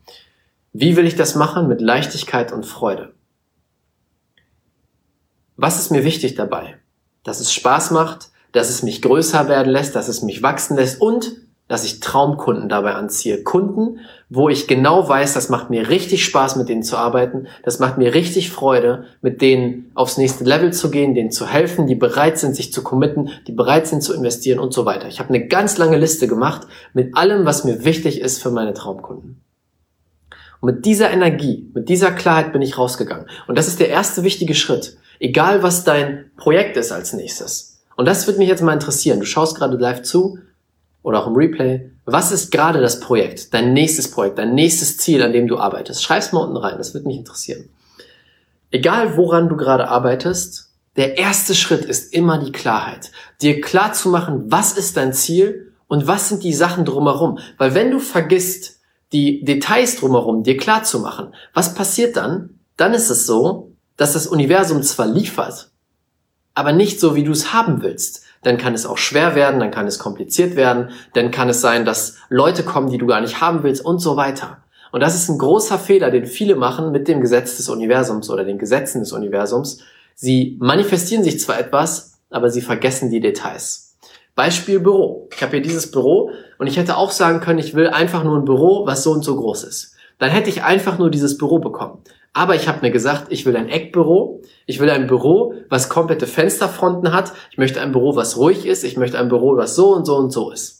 Wie 0.74 0.96
will 0.96 1.06
ich 1.06 1.16
das 1.16 1.36
machen? 1.36 1.68
Mit 1.68 1.82
Leichtigkeit 1.82 2.52
und 2.52 2.66
Freude. 2.66 3.14
Was 5.56 5.80
ist 5.80 5.92
mir 5.92 6.04
wichtig 6.04 6.36
dabei? 6.36 6.79
Dass 7.30 7.40
es 7.40 7.54
Spaß 7.54 7.92
macht, 7.92 8.30
dass 8.54 8.72
es 8.72 8.82
mich 8.82 9.04
größer 9.04 9.48
werden 9.48 9.72
lässt, 9.72 9.96
dass 9.96 10.08
es 10.08 10.24
mich 10.24 10.42
wachsen 10.42 10.76
lässt 10.76 11.00
und 11.00 11.34
dass 11.68 11.86
ich 11.86 12.00
Traumkunden 12.00 12.68
dabei 12.68 12.96
anziehe. 12.96 13.44
Kunden, 13.44 14.00
wo 14.30 14.50
ich 14.50 14.68
genau 14.68 15.08
weiß, 15.08 15.36
das 15.36 15.50
macht 15.50 15.70
mir 15.70 15.90
richtig 15.90 16.26
Spaß, 16.26 16.56
mit 16.56 16.70
denen 16.70 16.82
zu 16.82 16.98
arbeiten. 16.98 17.46
Das 17.62 17.78
macht 17.78 18.00
mir 18.00 18.16
richtig 18.16 18.50
Freude, 18.50 19.04
mit 19.22 19.44
denen 19.44 19.92
aufs 19.94 20.18
nächste 20.18 20.44
Level 20.44 20.74
zu 20.74 20.90
gehen, 20.90 21.14
denen 21.14 21.30
zu 21.30 21.46
helfen, 21.46 21.86
die 21.86 21.94
bereit 21.94 22.40
sind, 22.40 22.56
sich 22.56 22.74
zu 22.74 22.82
committen, 22.82 23.30
die 23.46 23.52
bereit 23.52 23.86
sind 23.86 24.02
zu 24.02 24.16
investieren 24.16 24.58
und 24.58 24.74
so 24.74 24.86
weiter. 24.86 25.08
Ich 25.08 25.20
habe 25.20 25.30
eine 25.30 25.46
ganz 25.46 25.78
lange 25.78 25.98
Liste 25.98 26.28
gemacht 26.28 26.66
mit 26.96 27.16
allem, 27.16 27.46
was 27.46 27.64
mir 27.64 27.86
wichtig 27.86 28.22
ist 28.22 28.42
für 28.42 28.50
meine 28.50 28.74
Traumkunden. 28.74 29.40
Und 30.62 30.74
mit 30.74 30.86
dieser 30.86 31.12
Energie, 31.12 31.70
mit 31.76 31.90
dieser 31.90 32.10
Klarheit 32.12 32.52
bin 32.52 32.64
ich 32.64 32.80
rausgegangen. 32.80 33.28
Und 33.48 33.60
das 33.60 33.68
ist 33.68 33.80
der 33.80 33.90
erste 33.90 34.24
wichtige 34.24 34.56
Schritt. 34.56 34.98
Egal, 35.20 35.64
was 35.64 35.84
dein 35.84 36.32
Projekt 36.38 36.78
ist 36.78 36.92
als 36.92 37.14
nächstes. 37.14 37.80
Und 37.96 38.06
das 38.06 38.26
würde 38.26 38.40
mich 38.40 38.48
jetzt 38.48 38.64
mal 38.64 38.74
interessieren. 38.74 39.20
Du 39.20 39.26
schaust 39.26 39.58
gerade 39.58 39.78
live 39.78 40.02
zu 40.02 40.40
oder 41.04 41.22
auch 41.22 41.28
im 41.28 41.36
Replay. 41.36 41.92
Was 42.06 42.32
ist 42.32 42.52
gerade 42.52 42.80
das 42.80 43.00
Projekt, 43.00 43.54
dein 43.54 43.74
nächstes 43.74 44.10
Projekt, 44.10 44.38
dein 44.38 44.56
nächstes 44.56 44.98
Ziel, 44.98 45.22
an 45.22 45.34
dem 45.34 45.48
du 45.48 45.58
arbeitest? 45.58 46.02
Schreib's 46.02 46.32
mal 46.32 46.42
unten 46.42 46.58
rein, 46.58 46.78
das 46.78 46.94
würde 46.94 47.08
mich 47.08 47.18
interessieren. 47.18 47.70
Egal, 48.72 49.18
woran 49.18 49.50
du 49.50 49.58
gerade 49.58 49.88
arbeitest, 49.88 50.70
der 50.96 51.18
erste 51.18 51.56
Schritt 51.56 51.86
ist 51.86 52.14
immer 52.14 52.38
die 52.44 52.52
Klarheit. 52.52 53.12
Dir 53.42 53.62
klar 53.62 53.94
zu 53.94 54.10
machen, 54.10 54.44
was 54.48 54.74
ist 54.74 54.98
dein 54.98 55.14
Ziel 55.14 55.74
und 55.88 56.08
was 56.08 56.30
sind 56.30 56.44
die 56.44 56.54
Sachen 56.54 56.86
drumherum. 56.86 57.40
Weil 57.58 57.74
wenn 57.74 57.92
du 57.92 58.00
vergisst, 58.00 58.80
die 59.12 59.44
Details 59.44 59.98
drumherum 59.98 60.44
dir 60.44 60.58
klar 60.58 60.84
zu 60.84 61.00
machen, 61.00 61.34
was 61.54 61.74
passiert 61.74 62.16
dann? 62.16 62.60
Dann 62.78 62.94
ist 62.94 63.10
es 63.10 63.26
so, 63.26 63.69
dass 64.00 64.14
das 64.14 64.28
Universum 64.28 64.82
zwar 64.82 65.08
liefert, 65.08 65.72
aber 66.56 66.72
nicht 66.72 67.02
so, 67.02 67.16
wie 67.16 67.26
du 67.26 67.34
es 67.34 67.54
haben 67.54 67.82
willst. 67.82 68.24
Dann 68.44 68.58
kann 68.58 68.74
es 68.74 68.86
auch 68.86 68.98
schwer 68.98 69.36
werden, 69.36 69.60
dann 69.60 69.72
kann 69.72 69.88
es 69.88 70.00
kompliziert 70.00 70.56
werden, 70.56 70.92
dann 71.14 71.32
kann 71.32 71.50
es 71.50 71.60
sein, 71.60 71.84
dass 71.84 72.16
Leute 72.30 72.64
kommen, 72.64 72.90
die 72.90 72.98
du 72.98 73.08
gar 73.08 73.20
nicht 73.20 73.42
haben 73.42 73.62
willst 73.64 73.84
und 73.84 74.00
so 74.00 74.16
weiter. 74.16 74.64
Und 74.94 75.02
das 75.02 75.16
ist 75.16 75.28
ein 75.28 75.38
großer 75.38 75.78
Fehler, 75.78 76.12
den 76.12 76.26
viele 76.26 76.56
machen 76.56 76.94
mit 76.94 77.10
dem 77.10 77.20
Gesetz 77.20 77.58
des 77.58 77.68
Universums 77.68 78.30
oder 78.30 78.46
den 78.46 78.58
Gesetzen 78.58 79.02
des 79.02 79.12
Universums. 79.12 79.82
Sie 80.16 80.58
manifestieren 80.62 81.26
sich 81.26 81.42
zwar 81.42 81.60
etwas, 81.60 82.14
aber 82.30 82.50
sie 82.50 82.62
vergessen 82.62 83.12
die 83.12 83.20
Details. 83.20 83.98
Beispiel 84.34 84.80
Büro. 84.80 85.28
Ich 85.36 85.42
habe 85.42 85.52
hier 85.58 85.62
dieses 85.62 85.92
Büro 85.92 86.32
und 86.58 86.68
ich 86.68 86.78
hätte 86.78 86.96
auch 86.96 87.12
sagen 87.12 87.42
können, 87.42 87.60
ich 87.60 87.76
will 87.76 87.90
einfach 87.90 88.24
nur 88.24 88.38
ein 88.38 88.46
Büro, 88.46 88.86
was 88.86 89.04
so 89.04 89.12
und 89.12 89.26
so 89.26 89.36
groß 89.36 89.66
ist. 89.66 89.96
Dann 90.20 90.32
hätte 90.32 90.50
ich 90.50 90.64
einfach 90.64 90.98
nur 90.98 91.10
dieses 91.10 91.38
Büro 91.38 91.60
bekommen. 91.60 92.00
Aber 92.34 92.56
ich 92.56 92.68
habe 92.68 92.82
mir 92.82 92.92
gesagt, 92.92 93.28
ich 93.30 93.46
will 93.46 93.56
ein 93.58 93.70
Eckbüro. 93.70 94.42
Ich 94.66 94.80
will 94.80 94.90
ein 94.90 95.08
Büro, 95.08 95.54
was 95.70 95.90
komplette 95.90 96.28
Fensterfronten 96.28 97.12
hat. 97.12 97.34
Ich 97.52 97.58
möchte 97.58 97.82
ein 97.82 97.92
Büro, 97.92 98.16
was 98.16 98.38
ruhig 98.38 98.66
ist. 98.66 98.84
Ich 98.84 98.98
möchte 98.98 99.18
ein 99.18 99.30
Büro, 99.30 99.58
was 99.58 99.76
so 99.76 99.94
und 99.94 100.06
so 100.06 100.16
und 100.16 100.32
so 100.32 100.52
ist. 100.52 100.80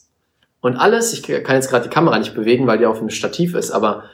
Und 0.60 0.76
alles, 0.76 1.12
ich 1.12 1.22
kann 1.22 1.56
jetzt 1.56 1.70
gerade 1.70 1.84
die 1.84 1.94
Kamera 1.94 2.18
nicht 2.18 2.34
bewegen, 2.34 2.66
weil 2.66 2.78
die 2.78 2.86
auf 2.86 2.98
dem 2.98 3.08
Stativ 3.08 3.54
ist, 3.54 3.70
aber 3.70 4.04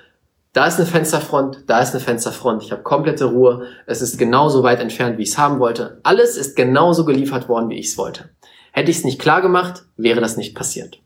da 0.53 0.67
ist 0.67 0.79
eine 0.79 0.87
Fensterfront, 0.87 1.65
da 1.67 1.81
ist 1.81 1.91
eine 1.91 2.01
Fensterfront, 2.01 2.63
ich 2.63 2.73
habe 2.73 2.83
komplette 2.83 3.27
Ruhe, 3.27 3.67
es 3.87 4.01
ist 4.01 4.17
genauso 4.17 4.63
weit 4.63 4.81
entfernt, 4.81 5.19
wie 5.19 5.23
ich 5.23 5.31
es 5.31 5.39
haben 5.39 5.59
wollte. 5.59 6.01
Alles 6.03 6.37
ist 6.37 6.57
genauso 6.57 7.05
geliefert 7.05 7.49
worden, 7.49 7.69
wie 7.69 7.79
ich 7.79 7.89
es 7.89 7.99
wollte. 7.99 8.31
Hätte 8.73 8.91
ich 8.91 8.99
es 8.99 9.05
nicht 9.05 9.21
klar 9.21 9.43
gemacht, 9.43 9.83
wäre 9.97 10.21
das 10.21 10.37
nicht 10.37 10.55
passiert. 10.55 11.01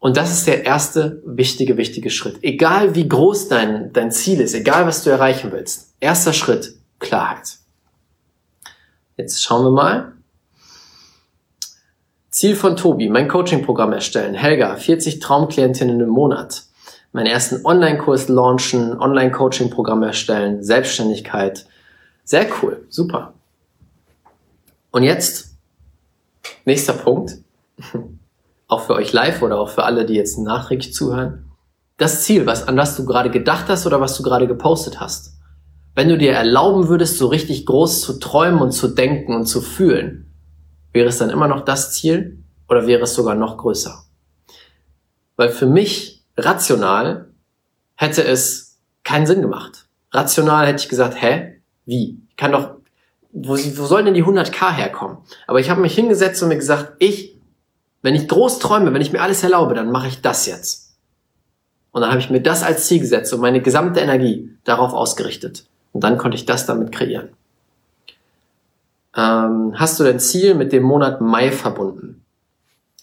Und 0.00 0.16
das 0.16 0.32
ist 0.32 0.46
der 0.46 0.64
erste 0.64 1.22
wichtige, 1.24 1.76
wichtige 1.76 2.10
Schritt. 2.10 2.38
Egal 2.42 2.94
wie 2.94 3.08
groß 3.08 3.48
dein, 3.48 3.92
dein 3.92 4.12
Ziel 4.12 4.40
ist, 4.40 4.54
egal 4.54 4.86
was 4.86 5.02
du 5.02 5.10
erreichen 5.10 5.50
willst. 5.50 5.94
Erster 5.98 6.32
Schritt, 6.32 6.74
Klarheit. 7.00 7.58
Jetzt 9.16 9.42
schauen 9.42 9.64
wir 9.64 9.72
mal. 9.72 10.12
Ziel 12.30 12.54
von 12.54 12.76
Tobi, 12.76 13.08
mein 13.08 13.26
Coaching-Programm 13.26 13.92
erstellen. 13.92 14.34
Helga, 14.34 14.76
40 14.76 15.18
Traumklientinnen 15.18 16.00
im 16.00 16.08
Monat. 16.08 16.62
Meinen 17.10 17.26
ersten 17.26 17.66
Online-Kurs 17.66 18.28
launchen, 18.28 18.96
Online-Coaching-Programm 19.00 20.04
erstellen, 20.04 20.62
Selbstständigkeit. 20.62 21.66
Sehr 22.22 22.46
cool, 22.62 22.86
super. 22.90 23.32
Und 24.92 25.02
jetzt, 25.02 25.56
nächster 26.64 26.92
Punkt, 26.92 27.38
auch 28.68 28.82
für 28.82 28.94
euch 28.94 29.12
live 29.12 29.42
oder 29.42 29.58
auch 29.58 29.70
für 29.70 29.84
alle, 29.84 30.06
die 30.06 30.14
jetzt 30.14 30.38
nachträglich 30.38 30.94
zuhören. 30.94 31.50
Das 31.96 32.22
Ziel, 32.22 32.46
was, 32.46 32.68
an 32.68 32.76
was 32.76 32.96
du 32.96 33.04
gerade 33.04 33.30
gedacht 33.30 33.64
hast 33.68 33.86
oder 33.86 34.00
was 34.00 34.16
du 34.16 34.22
gerade 34.22 34.46
gepostet 34.46 35.00
hast. 35.00 35.34
Wenn 35.96 36.08
du 36.08 36.16
dir 36.16 36.32
erlauben 36.32 36.86
würdest, 36.86 37.18
so 37.18 37.26
richtig 37.26 37.66
groß 37.66 38.02
zu 38.02 38.20
träumen 38.20 38.60
und 38.60 38.70
zu 38.70 38.86
denken 38.86 39.34
und 39.34 39.46
zu 39.46 39.60
fühlen, 39.60 40.28
Wäre 40.92 41.08
es 41.08 41.18
dann 41.18 41.30
immer 41.30 41.48
noch 41.48 41.64
das 41.64 41.92
Ziel 41.92 42.42
oder 42.68 42.86
wäre 42.86 43.02
es 43.02 43.14
sogar 43.14 43.34
noch 43.34 43.58
größer? 43.58 44.04
Weil 45.36 45.50
für 45.50 45.66
mich 45.66 46.24
rational 46.36 47.32
hätte 47.94 48.24
es 48.24 48.80
keinen 49.04 49.26
Sinn 49.26 49.42
gemacht. 49.42 49.86
Rational 50.10 50.66
hätte 50.66 50.82
ich 50.82 50.88
gesagt, 50.88 51.20
hä? 51.20 51.62
Wie? 51.84 52.20
Ich 52.28 52.36
kann 52.36 52.52
doch, 52.52 52.76
wo, 53.32 53.52
wo 53.52 53.86
sollen 53.86 54.06
denn 54.06 54.14
die 54.14 54.24
100k 54.24 54.72
herkommen? 54.72 55.18
Aber 55.46 55.60
ich 55.60 55.70
habe 55.70 55.80
mich 55.80 55.94
hingesetzt 55.94 56.42
und 56.42 56.48
mir 56.48 56.56
gesagt, 56.56 56.94
ich, 56.98 57.37
wenn 58.02 58.14
ich 58.14 58.28
groß 58.28 58.58
träume, 58.58 58.92
wenn 58.94 59.02
ich 59.02 59.12
mir 59.12 59.22
alles 59.22 59.42
erlaube, 59.42 59.74
dann 59.74 59.90
mache 59.90 60.08
ich 60.08 60.20
das 60.20 60.46
jetzt. 60.46 60.94
Und 61.92 62.02
dann 62.02 62.10
habe 62.10 62.20
ich 62.20 62.30
mir 62.30 62.40
das 62.40 62.62
als 62.62 62.86
Ziel 62.86 63.00
gesetzt 63.00 63.32
und 63.32 63.40
meine 63.40 63.60
gesamte 63.60 64.00
Energie 64.00 64.54
darauf 64.64 64.92
ausgerichtet. 64.92 65.64
Und 65.92 66.04
dann 66.04 66.18
konnte 66.18 66.36
ich 66.36 66.46
das 66.46 66.66
damit 66.66 66.92
kreieren 66.92 67.30
ähm, 69.18 69.74
hast 69.74 69.98
du 69.98 70.04
dein 70.04 70.20
Ziel 70.20 70.54
mit 70.54 70.72
dem 70.72 70.84
Monat 70.84 71.20
Mai 71.20 71.50
verbunden? 71.50 72.24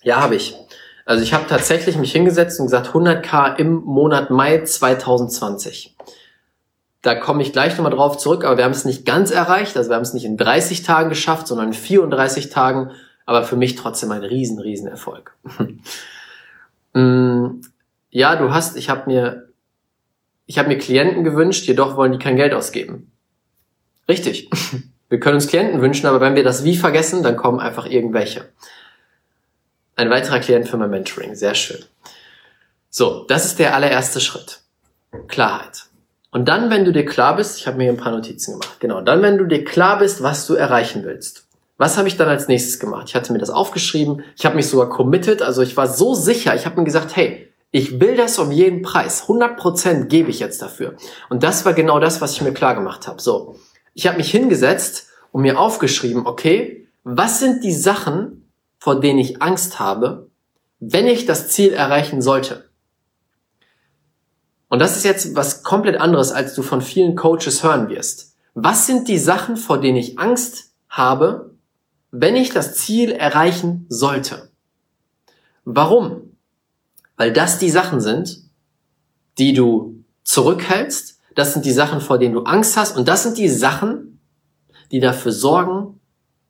Ja, 0.02 0.22
habe 0.22 0.36
ich. 0.36 0.56
Also 1.06 1.24
ich 1.24 1.34
habe 1.34 1.46
tatsächlich 1.48 1.98
mich 1.98 2.14
hingesetzt 2.14 2.60
und 2.60 2.68
gesagt 2.68 2.88
100k 2.88 3.58
im 3.58 3.84
Monat 3.84 4.30
Mai 4.30 4.64
2020. 4.64 5.96
Da 7.02 7.16
komme 7.16 7.44
ich 7.44 7.54
gleich 7.54 7.76
nochmal 7.78 7.92
drauf 7.92 8.18
zurück, 8.18 8.46
aber 8.46 8.58
wir 8.58 8.64
haben 8.64 8.72
es 8.72 8.86
nicht 8.86 9.06
ganz 9.06 9.30
erreicht. 9.30 9.78
Also 9.78 9.90
wir 9.90 9.96
haben 9.96 10.04
es 10.04 10.14
nicht 10.14 10.26
in 10.26 10.38
30 10.38 10.84
Tagen 10.84 11.10
geschafft, 11.10 11.48
sondern 11.48 11.68
in 11.68 11.74
34 11.74 12.50
Tagen. 12.50 12.92
Aber 13.26 13.44
für 13.44 13.56
mich 13.56 13.76
trotzdem 13.76 14.12
ein 14.12 14.24
riesen, 14.24 14.60
riesen 14.60 14.88
Erfolg. 14.88 15.36
Mm, 16.98 17.60
ja, 18.10 18.38
du 18.38 18.54
hast, 18.54 18.78
ich 18.78 18.90
habe 18.90 19.12
mir, 19.12 19.50
ich 20.46 20.58
habe 20.58 20.70
mir 20.70 20.78
Klienten 20.78 21.26
gewünscht, 21.26 21.68
jedoch 21.68 21.98
wollen 21.98 22.14
die 22.14 22.20
kein 22.20 22.38
Geld 22.38 22.54
ausgeben. 22.54 23.12
Richtig. 24.08 24.50
Wir 25.10 25.20
können 25.20 25.36
uns 25.36 25.48
Klienten 25.48 25.82
wünschen, 25.82 26.08
aber 26.08 26.20
wenn 26.20 26.36
wir 26.36 26.44
das 26.44 26.64
Wie 26.64 26.76
vergessen, 26.76 27.22
dann 27.22 27.38
kommen 27.38 27.60
einfach 27.60 27.86
irgendwelche. 27.86 28.50
Ein 29.96 30.10
weiterer 30.10 30.40
Klient 30.40 30.68
für 30.68 30.78
mein 30.78 30.90
Mentoring. 30.90 31.36
Sehr 31.36 31.54
schön. 31.54 31.86
So, 32.90 33.24
das 33.28 33.46
ist 33.46 33.60
der 33.60 33.76
allererste 33.76 34.20
Schritt. 34.20 34.62
Klarheit. 35.28 35.86
Und 36.32 36.50
dann, 36.50 36.70
wenn 36.70 36.86
du 36.86 36.92
dir 36.92 37.06
klar 37.06 37.36
bist, 37.36 37.60
ich 37.60 37.68
habe 37.68 37.78
mir 37.78 37.84
hier 37.84 37.94
ein 37.94 37.98
paar 37.98 38.12
Notizen 38.12 38.60
gemacht, 38.60 38.80
genau, 38.80 39.02
dann, 39.02 39.22
wenn 39.22 39.38
du 39.38 39.46
dir 39.46 39.64
klar 39.64 40.00
bist, 40.00 40.24
was 40.24 40.48
du 40.48 40.56
erreichen 40.56 41.04
willst. 41.06 41.45
Was 41.78 41.98
habe 41.98 42.08
ich 42.08 42.16
dann 42.16 42.30
als 42.30 42.48
nächstes 42.48 42.80
gemacht? 42.80 43.10
Ich 43.10 43.16
hatte 43.16 43.34
mir 43.34 43.40
das 43.40 43.50
aufgeschrieben, 43.50 44.24
ich 44.38 44.46
habe 44.46 44.56
mich 44.56 44.68
sogar 44.70 44.90
committed, 44.90 45.42
also 45.42 45.62
ich 45.62 45.76
war 45.76 45.88
so 45.88 46.14
sicher, 46.16 46.56
ich 46.56 46.66
habe 46.66 46.78
mir 46.78 46.86
gesagt, 46.86 47.16
hey, 47.16 47.52
ich 47.72 48.00
will 48.00 48.16
das 48.16 48.40
um 48.40 48.52
jeden 48.52 48.82
Preis, 48.82 49.24
100% 49.24 50.06
gebe 50.06 50.30
ich 50.30 50.40
jetzt 50.40 50.62
dafür. 50.62 50.96
Und 51.30 51.44
das 51.44 51.66
war 51.66 51.74
genau 51.74 52.00
das, 52.00 52.22
was 52.22 52.32
ich 52.32 52.42
mir 52.42 52.54
klar 52.54 52.76
gemacht 52.76 53.08
habe. 53.08 53.22
So, 53.22 53.58
ich 53.94 54.08
habe 54.08 54.18
mich 54.18 54.32
hingesetzt 54.32 55.10
und 55.34 55.42
mir 55.42 55.60
aufgeschrieben, 55.60 56.26
okay, 56.26 56.88
was 57.04 57.40
sind 57.40 57.64
die 57.66 57.74
Sachen, 57.74 58.50
vor 58.80 59.02
denen 59.02 59.20
ich 59.20 59.42
Angst 59.42 59.80
habe, 59.80 60.30
wenn 60.80 61.08
ich 61.08 61.26
das 61.26 61.50
Ziel 61.50 61.74
erreichen 61.74 62.22
sollte? 62.22 62.70
Und 64.70 64.80
das 64.80 64.96
ist 64.96 65.04
jetzt 65.04 65.36
was 65.36 65.64
komplett 65.64 66.00
anderes, 66.00 66.32
als 66.32 66.56
du 66.56 66.64
von 66.64 66.82
vielen 66.82 67.16
Coaches 67.16 67.64
hören 67.64 67.90
wirst. 67.90 68.36
Was 68.54 68.88
sind 68.88 69.10
die 69.10 69.20
Sachen, 69.20 69.58
vor 69.58 69.82
denen 69.82 69.98
ich 69.98 70.18
Angst 70.18 70.72
habe, 70.88 71.55
wenn 72.18 72.36
ich 72.36 72.52
das 72.52 72.76
Ziel 72.76 73.12
erreichen 73.12 73.86
sollte? 73.90 74.50
Warum? 75.66 76.38
Weil 77.18 77.34
das 77.34 77.60
die 77.60 77.70
Sachen 77.70 78.00
sind, 78.00 78.40
die 79.38 79.54
du 79.54 80.04
zurückhältst, 80.24 81.20
das 81.36 81.54
sind 81.54 81.66
die 81.66 81.72
Sachen, 81.72 82.00
vor 82.00 82.18
denen 82.18 82.34
du 82.34 82.44
Angst 82.44 82.78
hast 82.78 82.98
und 82.98 83.08
das 83.08 83.24
sind 83.24 83.38
die 83.38 83.50
Sachen, 83.50 84.20
die 84.92 85.00
dafür 85.00 85.32
sorgen, 85.32 86.00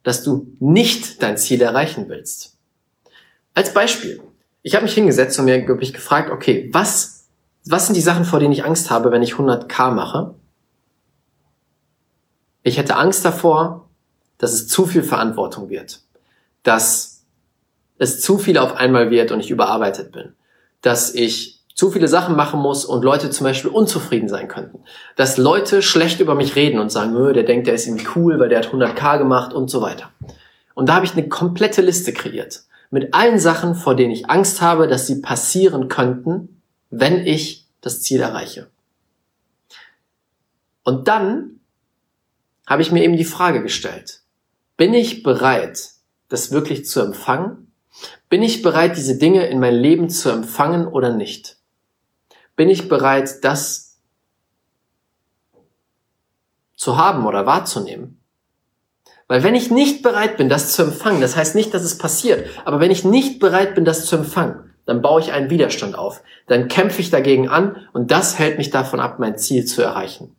dass 0.03 0.23
du 0.23 0.55
nicht 0.59 1.23
dein 1.23 1.37
Ziel 1.37 1.61
erreichen 1.61 2.05
willst. 2.07 2.57
Als 3.55 3.73
Beispiel. 3.73 4.21
Ich 4.61 4.75
habe 4.75 4.85
mich 4.85 4.93
hingesetzt 4.93 5.39
und 5.39 5.45
mir 5.45 5.59
mich 5.75 5.93
gefragt, 5.93 6.29
okay, 6.29 6.69
was, 6.73 7.27
was 7.65 7.87
sind 7.87 7.95
die 7.95 8.01
Sachen, 8.01 8.25
vor 8.25 8.39
denen 8.39 8.53
ich 8.53 8.65
Angst 8.65 8.91
habe, 8.91 9.11
wenn 9.11 9.23
ich 9.23 9.33
100k 9.33 9.91
mache? 9.91 10.35
Ich 12.61 12.77
hätte 12.77 12.97
Angst 12.97 13.25
davor, 13.25 13.84
dass 14.37 14.53
es 14.53 14.67
zu 14.67 14.85
viel 14.85 15.03
Verantwortung 15.03 15.69
wird, 15.69 16.01
dass 16.63 17.23
es 17.97 18.21
zu 18.21 18.37
viel 18.37 18.57
auf 18.57 18.75
einmal 18.75 19.09
wird 19.09 19.31
und 19.31 19.39
ich 19.39 19.51
überarbeitet 19.51 20.11
bin, 20.11 20.33
dass 20.81 21.13
ich 21.13 21.55
zu 21.75 21.91
viele 21.91 22.07
Sachen 22.07 22.35
machen 22.35 22.61
muss 22.61 22.85
und 22.85 23.03
Leute 23.03 23.29
zum 23.29 23.43
Beispiel 23.43 23.69
unzufrieden 23.69 24.29
sein 24.29 24.47
könnten. 24.47 24.79
Dass 25.17 25.37
Leute 25.37 25.81
schlecht 25.81 26.21
über 26.21 26.33
mich 26.33 26.55
reden 26.55 26.79
und 26.79 26.89
sagen, 26.89 27.33
der 27.33 27.43
denkt, 27.43 27.67
der 27.67 27.73
ist 27.73 27.85
irgendwie 27.85 28.07
cool, 28.15 28.39
weil 28.39 28.47
der 28.47 28.59
hat 28.59 28.69
100k 28.69 29.17
gemacht 29.17 29.53
und 29.53 29.69
so 29.69 29.81
weiter. 29.81 30.09
Und 30.73 30.87
da 30.87 30.95
habe 30.95 31.05
ich 31.05 31.13
eine 31.13 31.27
komplette 31.27 31.81
Liste 31.81 32.13
kreiert. 32.13 32.63
Mit 32.91 33.13
allen 33.13 33.39
Sachen, 33.39 33.75
vor 33.75 33.95
denen 33.95 34.11
ich 34.11 34.29
Angst 34.29 34.61
habe, 34.61 34.87
dass 34.87 35.05
sie 35.05 35.21
passieren 35.21 35.89
könnten, 35.89 36.61
wenn 36.91 37.27
ich 37.27 37.67
das 37.81 38.01
Ziel 38.01 38.21
erreiche. 38.21 38.67
Und 40.83 41.09
dann 41.09 41.59
habe 42.67 42.81
ich 42.81 42.91
mir 42.91 43.03
eben 43.03 43.17
die 43.17 43.25
Frage 43.25 43.61
gestellt, 43.61 44.21
bin 44.77 44.93
ich 44.93 45.23
bereit, 45.23 45.91
das 46.29 46.51
wirklich 46.51 46.85
zu 46.85 47.01
empfangen? 47.01 47.71
Bin 48.29 48.43
ich 48.43 48.61
bereit, 48.61 48.97
diese 48.97 49.17
Dinge 49.17 49.45
in 49.47 49.59
mein 49.59 49.75
Leben 49.75 50.09
zu 50.09 50.29
empfangen 50.29 50.87
oder 50.87 51.13
nicht? 51.13 51.57
bin 52.55 52.69
ich 52.69 52.87
bereit, 52.87 53.43
das 53.43 53.99
zu 56.75 56.97
haben 56.97 57.25
oder 57.25 57.45
wahrzunehmen? 57.45 58.21
Weil 59.27 59.43
wenn 59.43 59.55
ich 59.55 59.71
nicht 59.71 60.03
bereit 60.03 60.37
bin, 60.37 60.49
das 60.49 60.73
zu 60.73 60.83
empfangen, 60.83 61.21
das 61.21 61.35
heißt 61.35 61.55
nicht, 61.55 61.73
dass 61.73 61.83
es 61.83 61.97
passiert, 61.97 62.47
aber 62.63 62.79
wenn 62.79 62.91
ich 62.91 63.03
nicht 63.03 63.39
bereit 63.39 63.75
bin, 63.75 63.85
das 63.85 64.05
zu 64.05 64.15
empfangen, 64.15 64.71
dann 64.85 65.01
baue 65.01 65.19
ich 65.19 65.31
einen 65.31 65.49
Widerstand 65.49 65.97
auf, 65.97 66.21
dann 66.47 66.67
kämpfe 66.67 67.01
ich 67.01 67.09
dagegen 67.09 67.49
an 67.49 67.87
und 67.93 68.11
das 68.11 68.37
hält 68.37 68.59
mich 68.59 68.69
davon 68.69 68.99
ab, 68.99 69.17
mein 69.17 69.37
Ziel 69.37 69.65
zu 69.65 69.81
erreichen. 69.81 70.35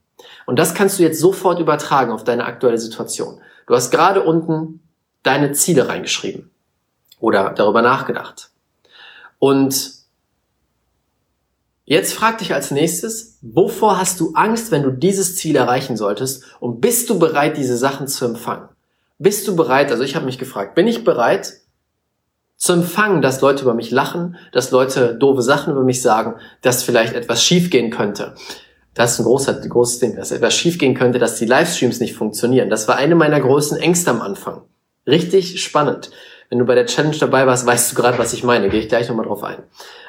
Und 0.46 0.60
das 0.60 0.74
kannst 0.74 0.98
du 0.98 1.02
jetzt 1.02 1.18
sofort 1.18 1.58
übertragen 1.58 2.12
auf 2.12 2.22
deine 2.22 2.44
aktuelle 2.44 2.78
Situation. 2.78 3.40
Du 3.66 3.74
hast 3.74 3.90
gerade 3.90 4.22
unten 4.22 4.80
deine 5.22 5.52
Ziele 5.52 5.88
reingeschrieben 5.88 6.50
oder 7.18 7.50
darüber 7.50 7.82
nachgedacht. 7.82 8.50
Und 9.38 9.96
Jetzt 11.88 12.14
frag 12.14 12.38
dich 12.38 12.52
als 12.52 12.72
nächstes, 12.72 13.38
wovor 13.42 13.96
hast 14.00 14.18
du 14.18 14.32
Angst, 14.34 14.72
wenn 14.72 14.82
du 14.82 14.90
dieses 14.90 15.36
Ziel 15.36 15.54
erreichen 15.54 15.96
solltest? 15.96 16.42
Und 16.58 16.80
bist 16.80 17.08
du 17.08 17.20
bereit, 17.20 17.56
diese 17.56 17.76
Sachen 17.76 18.08
zu 18.08 18.24
empfangen? 18.24 18.68
Bist 19.18 19.46
du 19.46 19.54
bereit, 19.54 19.92
also 19.92 20.02
ich 20.02 20.16
habe 20.16 20.26
mich 20.26 20.36
gefragt, 20.36 20.74
bin 20.74 20.88
ich 20.88 21.04
bereit 21.04 21.60
zu 22.56 22.72
empfangen, 22.72 23.22
dass 23.22 23.40
Leute 23.40 23.62
über 23.62 23.74
mich 23.74 23.92
lachen, 23.92 24.36
dass 24.50 24.72
Leute 24.72 25.14
doofe 25.14 25.42
Sachen 25.42 25.72
über 25.72 25.84
mich 25.84 26.02
sagen, 26.02 26.34
dass 26.60 26.82
vielleicht 26.82 27.14
etwas 27.14 27.44
schiefgehen 27.44 27.90
könnte? 27.92 28.34
Das 28.96 29.12
ist 29.12 29.18
ein 29.18 29.24
großer, 29.24 29.52
großes 29.52 29.98
Ding, 29.98 30.16
dass 30.16 30.30
etwas 30.30 30.54
schiefgehen 30.54 30.94
könnte, 30.94 31.18
dass 31.18 31.36
die 31.36 31.44
Livestreams 31.44 32.00
nicht 32.00 32.14
funktionieren. 32.14 32.70
Das 32.70 32.88
war 32.88 32.96
eine 32.96 33.14
meiner 33.14 33.38
großen 33.38 33.76
Ängste 33.76 34.10
am 34.10 34.22
Anfang. 34.22 34.62
Richtig 35.06 35.62
spannend. 35.62 36.10
Wenn 36.48 36.58
du 36.58 36.64
bei 36.64 36.74
der 36.74 36.86
Challenge 36.86 37.16
dabei 37.18 37.46
warst, 37.46 37.66
weißt 37.66 37.92
du 37.92 37.96
gerade, 37.96 38.18
was 38.18 38.32
ich 38.32 38.42
meine. 38.42 38.70
Gehe 38.70 38.80
ich 38.80 38.88
gleich 38.88 39.08
nochmal 39.10 39.26
drauf 39.26 39.44
ein. 39.44 39.58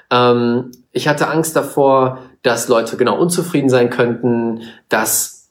Ähm, 0.10 0.72
ich 0.94 1.10
hatte 1.10 1.27
Angst 1.27 1.58
davor, 1.58 2.20
dass 2.44 2.70
Leute 2.70 2.96
genau 2.96 3.20
unzufrieden 3.20 3.67
sein 3.67 3.89
könnten, 3.89 4.62
dass, 4.88 5.50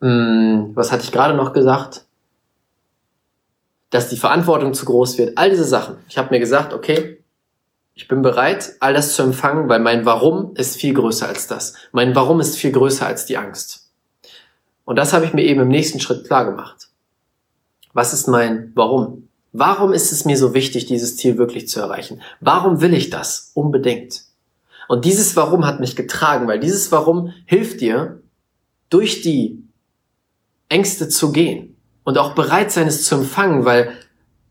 mh, 0.00 0.08
hm, 0.08 0.70
was 0.74 0.92
hatte 0.92 1.04
ich 1.04 1.12
gerade 1.12 1.34
noch 1.34 1.52
gesagt? 1.52 2.06
Dass 3.90 4.08
die 4.08 4.16
Verantwortung 4.16 4.72
zu 4.72 4.86
groß 4.86 5.18
wird. 5.18 5.36
All 5.36 5.50
diese 5.50 5.64
Sachen. 5.64 5.98
Ich 6.08 6.16
habe 6.16 6.30
mir 6.30 6.40
gesagt, 6.40 6.72
okay, 6.72 7.15
Ich 7.98 8.08
bin 8.08 8.20
bereit, 8.20 8.74
all 8.80 8.92
das 8.92 9.14
zu 9.14 9.22
empfangen, 9.22 9.70
weil 9.70 9.80
mein 9.80 10.04
Warum 10.04 10.54
ist 10.54 10.76
viel 10.76 10.92
größer 10.92 11.26
als 11.26 11.46
das. 11.46 11.72
Mein 11.92 12.14
Warum 12.14 12.40
ist 12.40 12.56
viel 12.56 12.70
größer 12.70 13.06
als 13.06 13.24
die 13.24 13.38
Angst. 13.38 13.90
Und 14.84 14.96
das 14.96 15.14
habe 15.14 15.24
ich 15.24 15.32
mir 15.32 15.42
eben 15.42 15.62
im 15.62 15.68
nächsten 15.68 15.98
Schritt 15.98 16.26
klar 16.26 16.44
gemacht. 16.44 16.88
Was 17.94 18.12
ist 18.12 18.28
mein 18.28 18.70
Warum? 18.74 19.28
Warum 19.52 19.94
ist 19.94 20.12
es 20.12 20.26
mir 20.26 20.36
so 20.36 20.52
wichtig, 20.52 20.84
dieses 20.84 21.16
Ziel 21.16 21.38
wirklich 21.38 21.68
zu 21.68 21.80
erreichen? 21.80 22.20
Warum 22.40 22.82
will 22.82 22.92
ich 22.92 23.08
das? 23.08 23.52
Unbedingt. 23.54 24.24
Und 24.88 25.06
dieses 25.06 25.34
Warum 25.34 25.64
hat 25.64 25.80
mich 25.80 25.96
getragen, 25.96 26.46
weil 26.46 26.60
dieses 26.60 26.92
Warum 26.92 27.32
hilft 27.46 27.80
dir, 27.80 28.20
durch 28.90 29.22
die 29.22 29.64
Ängste 30.68 31.08
zu 31.08 31.32
gehen 31.32 31.76
und 32.04 32.18
auch 32.18 32.34
bereit 32.34 32.70
sein, 32.70 32.88
es 32.88 33.04
zu 33.04 33.14
empfangen, 33.14 33.64
weil 33.64 33.94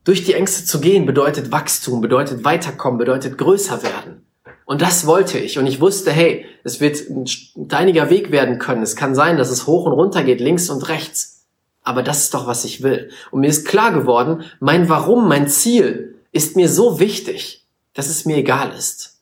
durch 0.05 0.23
die 0.23 0.33
Ängste 0.33 0.63
zu 0.65 0.79
gehen 0.79 1.05
bedeutet 1.05 1.51
Wachstum, 1.51 1.99
bedeutet 1.99 2.45
weiterkommen, 2.45 2.97
bedeutet 2.97 3.37
größer 3.37 3.83
werden. 3.83 4.25
Und 4.65 4.81
das 4.81 5.05
wollte 5.05 5.37
ich. 5.37 5.59
Und 5.59 5.67
ich 5.67 5.81
wusste, 5.81 6.11
hey, 6.11 6.45
es 6.63 6.79
wird 6.79 7.09
ein 7.09 7.27
steiniger 7.27 8.09
Weg 8.09 8.31
werden 8.31 8.57
können. 8.57 8.81
Es 8.81 8.95
kann 8.95 9.13
sein, 9.13 9.37
dass 9.37 9.49
es 9.49 9.67
hoch 9.67 9.85
und 9.85 9.93
runter 9.93 10.23
geht, 10.23 10.39
links 10.39 10.69
und 10.69 10.87
rechts. 10.89 11.45
Aber 11.83 12.01
das 12.01 12.21
ist 12.21 12.33
doch, 12.33 12.47
was 12.47 12.65
ich 12.65 12.81
will. 12.81 13.09
Und 13.31 13.41
mir 13.41 13.47
ist 13.47 13.67
klar 13.67 13.91
geworden, 13.91 14.43
mein 14.59 14.89
Warum, 14.89 15.27
mein 15.27 15.47
Ziel 15.47 16.15
ist 16.31 16.55
mir 16.55 16.69
so 16.69 16.99
wichtig, 16.99 17.65
dass 17.93 18.07
es 18.07 18.25
mir 18.25 18.37
egal 18.37 18.71
ist. 18.77 19.19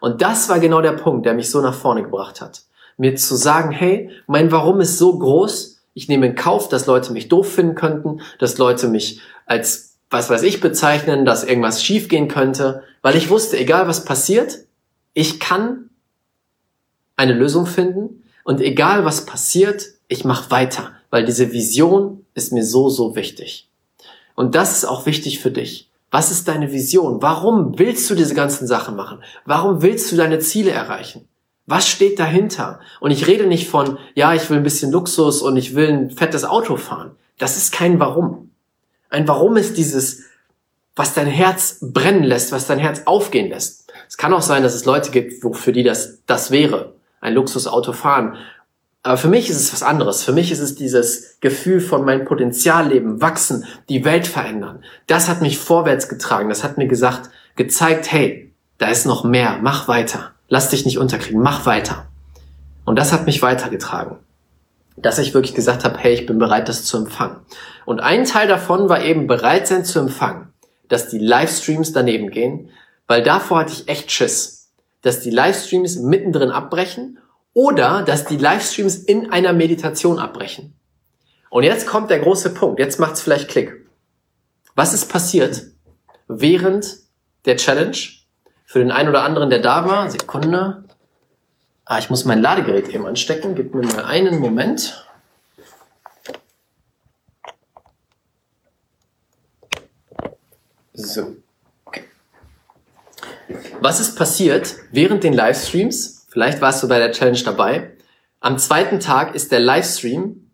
Und 0.00 0.22
das 0.22 0.48
war 0.48 0.60
genau 0.60 0.80
der 0.80 0.92
Punkt, 0.92 1.26
der 1.26 1.34
mich 1.34 1.50
so 1.50 1.60
nach 1.60 1.74
vorne 1.74 2.02
gebracht 2.02 2.40
hat. 2.40 2.62
Mir 2.98 3.16
zu 3.16 3.36
sagen, 3.36 3.70
hey, 3.70 4.10
mein 4.26 4.50
Warum 4.50 4.80
ist 4.80 4.98
so 4.98 5.18
groß, 5.18 5.80
ich 5.94 6.08
nehme 6.08 6.26
in 6.26 6.34
Kauf, 6.34 6.68
dass 6.68 6.86
Leute 6.86 7.12
mich 7.12 7.28
doof 7.28 7.52
finden 7.52 7.74
könnten, 7.74 8.20
dass 8.38 8.58
Leute 8.58 8.88
mich 8.88 9.20
als 9.46 9.95
was 10.10 10.30
weiß 10.30 10.42
ich 10.42 10.60
bezeichnen, 10.60 11.24
dass 11.24 11.44
irgendwas 11.44 11.82
schiefgehen 11.82 12.28
könnte, 12.28 12.82
weil 13.02 13.16
ich 13.16 13.30
wusste, 13.30 13.58
egal 13.58 13.88
was 13.88 14.04
passiert, 14.04 14.60
ich 15.14 15.40
kann 15.40 15.90
eine 17.16 17.32
Lösung 17.32 17.66
finden 17.66 18.22
und 18.44 18.60
egal 18.60 19.04
was 19.04 19.26
passiert, 19.26 19.86
ich 20.08 20.24
mache 20.24 20.50
weiter, 20.50 20.92
weil 21.10 21.24
diese 21.24 21.52
Vision 21.52 22.24
ist 22.34 22.52
mir 22.52 22.64
so, 22.64 22.88
so 22.88 23.16
wichtig. 23.16 23.68
Und 24.34 24.54
das 24.54 24.76
ist 24.76 24.84
auch 24.84 25.06
wichtig 25.06 25.40
für 25.40 25.50
dich. 25.50 25.90
Was 26.10 26.30
ist 26.30 26.46
deine 26.46 26.70
Vision? 26.70 27.20
Warum 27.22 27.78
willst 27.78 28.08
du 28.08 28.14
diese 28.14 28.34
ganzen 28.34 28.66
Sachen 28.66 28.94
machen? 28.94 29.18
Warum 29.44 29.82
willst 29.82 30.12
du 30.12 30.16
deine 30.16 30.38
Ziele 30.38 30.70
erreichen? 30.70 31.26
Was 31.66 31.88
steht 31.88 32.20
dahinter? 32.20 32.78
Und 33.00 33.10
ich 33.10 33.26
rede 33.26 33.46
nicht 33.46 33.68
von, 33.68 33.98
ja, 34.14 34.32
ich 34.34 34.48
will 34.48 34.58
ein 34.58 34.62
bisschen 34.62 34.92
Luxus 34.92 35.42
und 35.42 35.56
ich 35.56 35.74
will 35.74 35.88
ein 35.88 36.10
fettes 36.10 36.44
Auto 36.44 36.76
fahren. 36.76 37.12
Das 37.38 37.56
ist 37.56 37.72
kein 37.72 37.98
Warum. 37.98 38.45
Ein 39.10 39.28
Warum 39.28 39.56
ist 39.56 39.76
dieses, 39.76 40.24
was 40.96 41.12
dein 41.12 41.26
Herz 41.26 41.78
brennen 41.80 42.24
lässt, 42.24 42.50
was 42.52 42.66
dein 42.66 42.78
Herz 42.78 43.02
aufgehen 43.04 43.50
lässt. 43.50 43.92
Es 44.08 44.16
kann 44.16 44.32
auch 44.32 44.42
sein, 44.42 44.62
dass 44.62 44.74
es 44.74 44.86
Leute 44.86 45.10
gibt, 45.10 45.44
für 45.56 45.72
die 45.72 45.82
das, 45.82 46.18
das 46.26 46.50
wäre, 46.50 46.94
ein 47.20 47.34
Luxusauto 47.34 47.92
fahren. 47.92 48.36
Aber 49.02 49.18
für 49.18 49.28
mich 49.28 49.50
ist 49.50 49.60
es 49.60 49.72
was 49.72 49.82
anderes. 49.82 50.24
Für 50.24 50.32
mich 50.32 50.50
ist 50.50 50.58
es 50.58 50.74
dieses 50.74 51.38
Gefühl 51.40 51.80
von 51.80 52.04
mein 52.04 52.24
Potenzialleben, 52.24 53.20
wachsen, 53.20 53.64
die 53.88 54.04
Welt 54.04 54.26
verändern. 54.26 54.82
Das 55.06 55.28
hat 55.28 55.42
mich 55.42 55.58
vorwärts 55.58 56.08
getragen. 56.08 56.48
Das 56.48 56.64
hat 56.64 56.78
mir 56.78 56.88
gesagt, 56.88 57.30
gezeigt, 57.54 58.10
hey, 58.10 58.52
da 58.78 58.88
ist 58.88 59.06
noch 59.06 59.22
mehr. 59.22 59.58
Mach 59.62 59.86
weiter. 59.86 60.32
Lass 60.48 60.70
dich 60.70 60.84
nicht 60.84 60.98
unterkriegen. 60.98 61.40
Mach 61.40 61.66
weiter. 61.66 62.06
Und 62.84 62.98
das 62.98 63.12
hat 63.12 63.26
mich 63.26 63.42
weitergetragen 63.42 64.16
dass 64.96 65.18
ich 65.18 65.34
wirklich 65.34 65.54
gesagt 65.54 65.84
habe, 65.84 65.98
hey, 65.98 66.14
ich 66.14 66.26
bin 66.26 66.38
bereit, 66.38 66.68
das 66.68 66.84
zu 66.84 66.96
empfangen. 66.96 67.40
Und 67.84 68.00
ein 68.00 68.24
Teil 68.24 68.48
davon 68.48 68.88
war 68.88 69.02
eben 69.02 69.26
bereit 69.26 69.66
sein 69.66 69.84
zu 69.84 69.98
empfangen, 69.98 70.52
dass 70.88 71.08
die 71.08 71.18
Livestreams 71.18 71.92
daneben 71.92 72.30
gehen, 72.30 72.70
weil 73.06 73.22
davor 73.22 73.60
hatte 73.60 73.72
ich 73.72 73.88
echt 73.88 74.10
Schiss, 74.10 74.72
dass 75.02 75.20
die 75.20 75.30
Livestreams 75.30 75.96
mittendrin 75.96 76.50
abbrechen 76.50 77.18
oder 77.52 78.02
dass 78.02 78.24
die 78.24 78.36
Livestreams 78.36 78.96
in 78.96 79.30
einer 79.30 79.52
Meditation 79.52 80.18
abbrechen. 80.18 80.74
Und 81.50 81.62
jetzt 81.62 81.86
kommt 81.86 82.10
der 82.10 82.18
große 82.18 82.50
Punkt, 82.50 82.80
jetzt 82.80 82.98
macht's 82.98 83.20
vielleicht 83.20 83.48
Klick. 83.48 83.86
Was 84.74 84.92
ist 84.92 85.10
passiert 85.10 85.62
während 86.28 86.96
der 87.44 87.56
Challenge? 87.56 87.96
Für 88.64 88.80
den 88.80 88.90
einen 88.90 89.08
oder 89.08 89.22
anderen, 89.22 89.48
der 89.48 89.60
da 89.60 89.86
war, 89.86 90.10
Sekunde, 90.10 90.84
Ah, 91.88 92.00
ich 92.00 92.10
muss 92.10 92.24
mein 92.24 92.42
Ladegerät 92.42 92.88
eben 92.88 93.06
anstecken. 93.06 93.54
Gib 93.54 93.72
mir 93.72 93.86
mal 93.86 94.04
einen 94.04 94.40
Moment. 94.40 95.06
So. 100.92 101.36
Okay. 101.84 102.02
Was 103.80 104.00
ist 104.00 104.16
passiert 104.16 104.74
während 104.90 105.22
den 105.22 105.32
Livestreams? 105.32 106.26
Vielleicht 106.28 106.60
warst 106.60 106.82
du 106.82 106.88
bei 106.88 106.98
der 106.98 107.12
Challenge 107.12 107.42
dabei. 107.44 107.92
Am 108.40 108.58
zweiten 108.58 108.98
Tag 108.98 109.36
ist 109.36 109.52
der 109.52 109.60
Livestream 109.60 110.50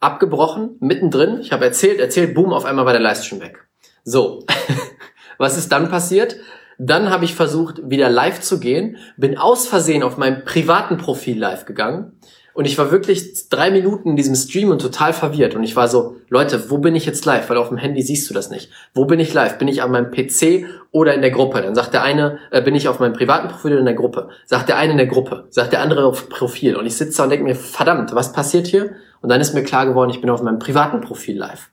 abgebrochen, 0.00 0.76
mittendrin. 0.80 1.40
Ich 1.40 1.52
habe 1.52 1.66
erzählt, 1.66 2.00
erzählt, 2.00 2.34
boom, 2.34 2.54
auf 2.54 2.64
einmal 2.64 2.86
war 2.86 2.94
der 2.94 3.02
Livestream 3.02 3.42
weg. 3.42 3.68
So. 4.02 4.46
Was 5.38 5.58
ist 5.58 5.70
dann 5.72 5.90
passiert? 5.90 6.36
Dann 6.82 7.10
habe 7.10 7.26
ich 7.26 7.34
versucht, 7.34 7.90
wieder 7.90 8.08
live 8.08 8.40
zu 8.40 8.58
gehen, 8.58 8.96
bin 9.18 9.36
aus 9.36 9.68
Versehen 9.68 10.02
auf 10.02 10.16
meinem 10.16 10.46
privaten 10.46 10.96
Profil 10.96 11.38
live 11.38 11.66
gegangen 11.66 12.12
und 12.54 12.64
ich 12.64 12.78
war 12.78 12.90
wirklich 12.90 13.48
drei 13.50 13.70
Minuten 13.70 14.10
in 14.10 14.16
diesem 14.16 14.34
Stream 14.34 14.70
und 14.70 14.80
total 14.80 15.12
verwirrt. 15.12 15.54
Und 15.54 15.62
ich 15.62 15.76
war 15.76 15.88
so, 15.88 16.16
Leute, 16.30 16.70
wo 16.70 16.78
bin 16.78 16.96
ich 16.96 17.04
jetzt 17.04 17.26
live? 17.26 17.50
Weil 17.50 17.58
auf 17.58 17.68
dem 17.68 17.76
Handy 17.76 18.00
siehst 18.00 18.30
du 18.30 18.34
das 18.34 18.50
nicht. 18.50 18.70
Wo 18.94 19.04
bin 19.04 19.20
ich 19.20 19.34
live? 19.34 19.58
Bin 19.58 19.68
ich 19.68 19.82
an 19.82 19.90
meinem 19.90 20.10
PC 20.10 20.64
oder 20.90 21.12
in 21.12 21.20
der 21.20 21.30
Gruppe? 21.32 21.60
Dann 21.60 21.74
sagt 21.74 21.92
der 21.92 22.02
eine, 22.02 22.38
äh, 22.50 22.62
bin 22.62 22.74
ich 22.74 22.88
auf 22.88 22.98
meinem 22.98 23.12
privaten 23.12 23.48
Profil 23.48 23.72
oder 23.72 23.80
in 23.80 23.86
der 23.86 23.94
Gruppe? 23.94 24.30
Sagt 24.46 24.70
der 24.70 24.78
eine 24.78 24.92
in 24.92 24.98
der 24.98 25.06
Gruppe, 25.06 25.48
sagt 25.50 25.72
der 25.72 25.82
andere 25.82 26.06
auf 26.06 26.30
Profil. 26.30 26.76
Und 26.76 26.86
ich 26.86 26.96
sitze 26.96 27.18
da 27.18 27.24
und 27.24 27.30
denke 27.30 27.44
mir, 27.44 27.54
verdammt, 27.54 28.14
was 28.14 28.32
passiert 28.32 28.66
hier? 28.66 28.94
Und 29.20 29.28
dann 29.28 29.42
ist 29.42 29.52
mir 29.52 29.62
klar 29.62 29.84
geworden, 29.84 30.10
ich 30.10 30.22
bin 30.22 30.30
auf 30.30 30.42
meinem 30.42 30.58
privaten 30.58 31.02
Profil 31.02 31.36
live 31.36 31.68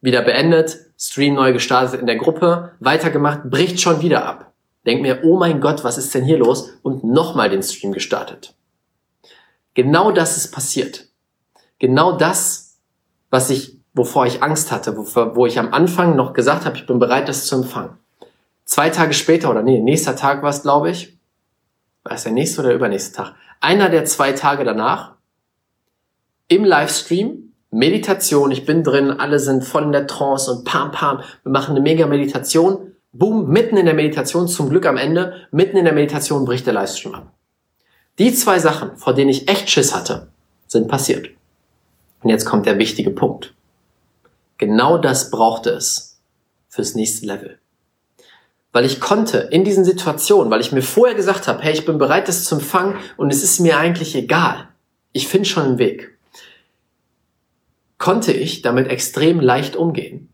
wieder 0.00 0.22
beendet, 0.22 0.78
Stream 1.00 1.34
neu 1.34 1.54
gestartet 1.54 1.98
in 1.98 2.06
der 2.06 2.16
Gruppe, 2.16 2.72
weitergemacht, 2.78 3.44
bricht 3.44 3.80
schon 3.80 4.02
wieder 4.02 4.26
ab. 4.26 4.52
Denk 4.84 5.00
mir, 5.00 5.20
oh 5.24 5.38
mein 5.38 5.60
Gott, 5.60 5.82
was 5.82 5.96
ist 5.96 6.14
denn 6.14 6.24
hier 6.24 6.36
los? 6.36 6.70
Und 6.82 7.04
nochmal 7.04 7.48
den 7.48 7.62
Stream 7.62 7.92
gestartet. 7.92 8.54
Genau 9.72 10.10
das 10.10 10.36
ist 10.36 10.50
passiert. 10.50 11.08
Genau 11.78 12.12
das, 12.12 12.78
was 13.30 13.48
ich, 13.48 13.78
wovor 13.94 14.26
ich 14.26 14.42
Angst 14.42 14.70
hatte, 14.72 14.94
wo, 14.96 15.04
wo 15.36 15.46
ich 15.46 15.58
am 15.58 15.72
Anfang 15.72 16.16
noch 16.16 16.34
gesagt 16.34 16.66
habe, 16.66 16.76
ich 16.76 16.86
bin 16.86 16.98
bereit, 16.98 17.28
das 17.28 17.46
zu 17.46 17.56
empfangen. 17.56 17.96
Zwei 18.66 18.90
Tage 18.90 19.14
später, 19.14 19.50
oder 19.50 19.62
nee, 19.62 19.80
nächster 19.80 20.16
Tag 20.16 20.42
war 20.42 20.50
es, 20.50 20.62
glaube 20.62 20.90
ich. 20.90 21.18
War 22.02 22.12
es 22.12 22.24
der 22.24 22.32
nächste 22.32 22.60
oder 22.60 22.68
der 22.68 22.76
übernächste 22.76 23.16
Tag? 23.16 23.34
Einer 23.60 23.88
der 23.88 24.04
zwei 24.04 24.32
Tage 24.32 24.64
danach, 24.64 25.14
im 26.48 26.64
Livestream, 26.64 27.49
Meditation, 27.70 28.50
ich 28.50 28.66
bin 28.66 28.82
drin, 28.82 29.12
alle 29.12 29.38
sind 29.38 29.64
voll 29.64 29.84
in 29.84 29.92
der 29.92 30.08
Trance 30.08 30.50
und 30.50 30.64
pam, 30.64 30.90
pam, 30.90 31.22
wir 31.44 31.52
machen 31.52 31.70
eine 31.70 31.80
mega 31.80 32.06
Meditation. 32.06 32.94
Boom, 33.12 33.48
mitten 33.48 33.76
in 33.76 33.86
der 33.86 33.94
Meditation, 33.94 34.48
zum 34.48 34.70
Glück 34.70 34.86
am 34.86 34.96
Ende, 34.96 35.46
mitten 35.52 35.76
in 35.76 35.84
der 35.84 35.94
Meditation 35.94 36.44
bricht 36.44 36.66
der 36.66 36.74
Livestream 36.74 37.14
ab. 37.14 37.32
Die 38.18 38.34
zwei 38.34 38.58
Sachen, 38.58 38.96
vor 38.96 39.14
denen 39.14 39.30
ich 39.30 39.48
echt 39.48 39.70
Schiss 39.70 39.94
hatte, 39.94 40.28
sind 40.66 40.88
passiert. 40.88 41.28
Und 42.22 42.30
jetzt 42.30 42.44
kommt 42.44 42.66
der 42.66 42.78
wichtige 42.78 43.10
Punkt. 43.10 43.54
Genau 44.58 44.98
das 44.98 45.30
brauchte 45.30 45.70
es 45.70 46.20
fürs 46.68 46.94
nächste 46.94 47.26
Level. 47.26 47.58
Weil 48.72 48.84
ich 48.84 49.00
konnte 49.00 49.38
in 49.38 49.64
diesen 49.64 49.84
Situationen, 49.84 50.50
weil 50.50 50.60
ich 50.60 50.72
mir 50.72 50.82
vorher 50.82 51.16
gesagt 51.16 51.48
habe, 51.48 51.62
hey, 51.62 51.72
ich 51.72 51.86
bin 51.86 51.98
bereit, 51.98 52.28
das 52.28 52.44
zu 52.44 52.56
empfangen 52.56 52.96
und 53.16 53.32
es 53.32 53.42
ist 53.42 53.58
mir 53.60 53.78
eigentlich 53.78 54.14
egal. 54.14 54.68
Ich 55.12 55.28
finde 55.28 55.48
schon 55.48 55.64
einen 55.64 55.78
Weg 55.78 56.16
konnte 58.00 58.32
ich 58.32 58.62
damit 58.62 58.88
extrem 58.88 59.38
leicht 59.38 59.76
umgehen, 59.76 60.32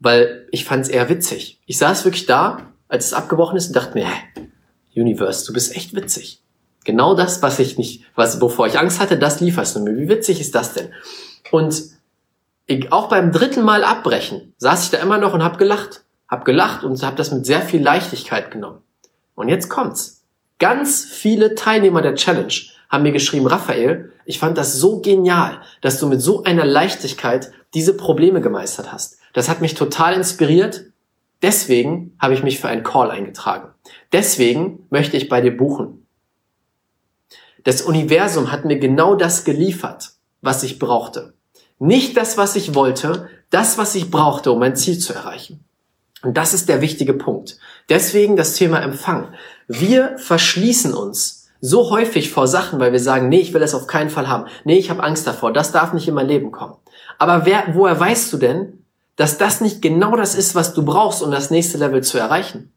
weil 0.00 0.48
ich 0.50 0.64
fand 0.64 0.84
es 0.84 0.88
eher 0.88 1.08
witzig. 1.08 1.60
Ich 1.66 1.78
saß 1.78 2.04
wirklich 2.04 2.26
da, 2.26 2.72
als 2.88 3.04
es 3.04 3.12
abgebrochen 3.12 3.56
ist 3.56 3.68
und 3.68 3.76
dachte 3.76 3.96
mir, 3.96 4.08
hä, 4.08 4.50
Universe, 4.96 5.46
du 5.46 5.52
bist 5.52 5.76
echt 5.76 5.94
witzig. 5.94 6.42
Genau 6.84 7.14
das, 7.14 7.42
was 7.42 7.58
ich 7.58 7.78
nicht, 7.78 8.04
was, 8.14 8.40
wovor 8.40 8.66
ich 8.66 8.78
Angst 8.78 9.00
hatte, 9.00 9.18
das 9.18 9.40
lieferst 9.40 9.76
du 9.76 9.80
mir. 9.80 9.96
Wie 9.96 10.08
witzig 10.08 10.40
ist 10.40 10.54
das 10.54 10.72
denn? 10.72 10.92
Und 11.50 11.82
ich, 12.66 12.90
auch 12.90 13.10
beim 13.10 13.32
dritten 13.32 13.62
Mal 13.62 13.84
abbrechen 13.84 14.54
saß 14.56 14.84
ich 14.84 14.90
da 14.90 14.98
immer 14.98 15.18
noch 15.18 15.34
und 15.34 15.44
hab 15.44 15.58
gelacht. 15.58 16.04
Hab 16.26 16.46
gelacht 16.46 16.84
und 16.84 17.02
hab 17.02 17.16
das 17.16 17.30
mit 17.32 17.44
sehr 17.44 17.60
viel 17.60 17.82
Leichtigkeit 17.82 18.50
genommen. 18.50 18.80
Und 19.34 19.50
jetzt 19.50 19.68
kommt's. 19.68 20.24
Ganz 20.58 21.04
viele 21.04 21.54
Teilnehmer 21.54 22.00
der 22.00 22.14
Challenge 22.14 22.54
haben 22.88 23.02
mir 23.02 23.12
geschrieben, 23.12 23.46
Raphael, 23.46 24.13
ich 24.26 24.38
fand 24.38 24.58
das 24.58 24.74
so 24.74 25.00
genial, 25.00 25.60
dass 25.80 25.98
du 26.00 26.06
mit 26.06 26.20
so 26.20 26.44
einer 26.44 26.64
Leichtigkeit 26.64 27.52
diese 27.74 27.96
Probleme 27.96 28.40
gemeistert 28.40 28.92
hast. 28.92 29.18
Das 29.32 29.48
hat 29.48 29.60
mich 29.60 29.74
total 29.74 30.14
inspiriert. 30.14 30.86
Deswegen 31.42 32.16
habe 32.18 32.34
ich 32.34 32.42
mich 32.42 32.60
für 32.60 32.68
einen 32.68 32.84
Call 32.84 33.10
eingetragen. 33.10 33.70
Deswegen 34.12 34.86
möchte 34.90 35.16
ich 35.16 35.28
bei 35.28 35.40
dir 35.40 35.54
buchen. 35.54 36.06
Das 37.64 37.82
Universum 37.82 38.52
hat 38.52 38.64
mir 38.64 38.78
genau 38.78 39.14
das 39.14 39.44
geliefert, 39.44 40.12
was 40.40 40.62
ich 40.62 40.78
brauchte. 40.78 41.34
Nicht 41.78 42.16
das, 42.16 42.36
was 42.36 42.56
ich 42.56 42.74
wollte, 42.74 43.28
das, 43.50 43.78
was 43.78 43.94
ich 43.94 44.10
brauchte, 44.10 44.52
um 44.52 44.58
mein 44.58 44.76
Ziel 44.76 44.98
zu 44.98 45.12
erreichen. 45.12 45.64
Und 46.22 46.36
das 46.36 46.54
ist 46.54 46.68
der 46.68 46.80
wichtige 46.80 47.14
Punkt. 47.14 47.58
Deswegen 47.88 48.36
das 48.36 48.54
Thema 48.54 48.80
Empfang. 48.80 49.34
Wir 49.68 50.16
verschließen 50.18 50.94
uns 50.94 51.43
so 51.66 51.88
häufig 51.88 52.30
vor 52.30 52.46
Sachen, 52.46 52.78
weil 52.78 52.92
wir 52.92 53.00
sagen, 53.00 53.30
nee, 53.30 53.40
ich 53.40 53.54
will 53.54 53.60
das 53.60 53.74
auf 53.74 53.86
keinen 53.86 54.10
Fall 54.10 54.28
haben. 54.28 54.44
Nee, 54.64 54.76
ich 54.76 54.90
habe 54.90 55.02
Angst 55.02 55.26
davor. 55.26 55.50
Das 55.50 55.72
darf 55.72 55.94
nicht 55.94 56.06
in 56.06 56.12
mein 56.12 56.28
Leben 56.28 56.52
kommen. 56.52 56.74
Aber 57.18 57.46
wer, 57.46 57.68
woher 57.72 57.98
weißt 57.98 58.30
du 58.34 58.36
denn, 58.36 58.84
dass 59.16 59.38
das 59.38 59.62
nicht 59.62 59.80
genau 59.80 60.14
das 60.14 60.34
ist, 60.34 60.54
was 60.54 60.74
du 60.74 60.84
brauchst, 60.84 61.22
um 61.22 61.30
das 61.30 61.50
nächste 61.50 61.78
Level 61.78 62.02
zu 62.02 62.18
erreichen? 62.18 62.74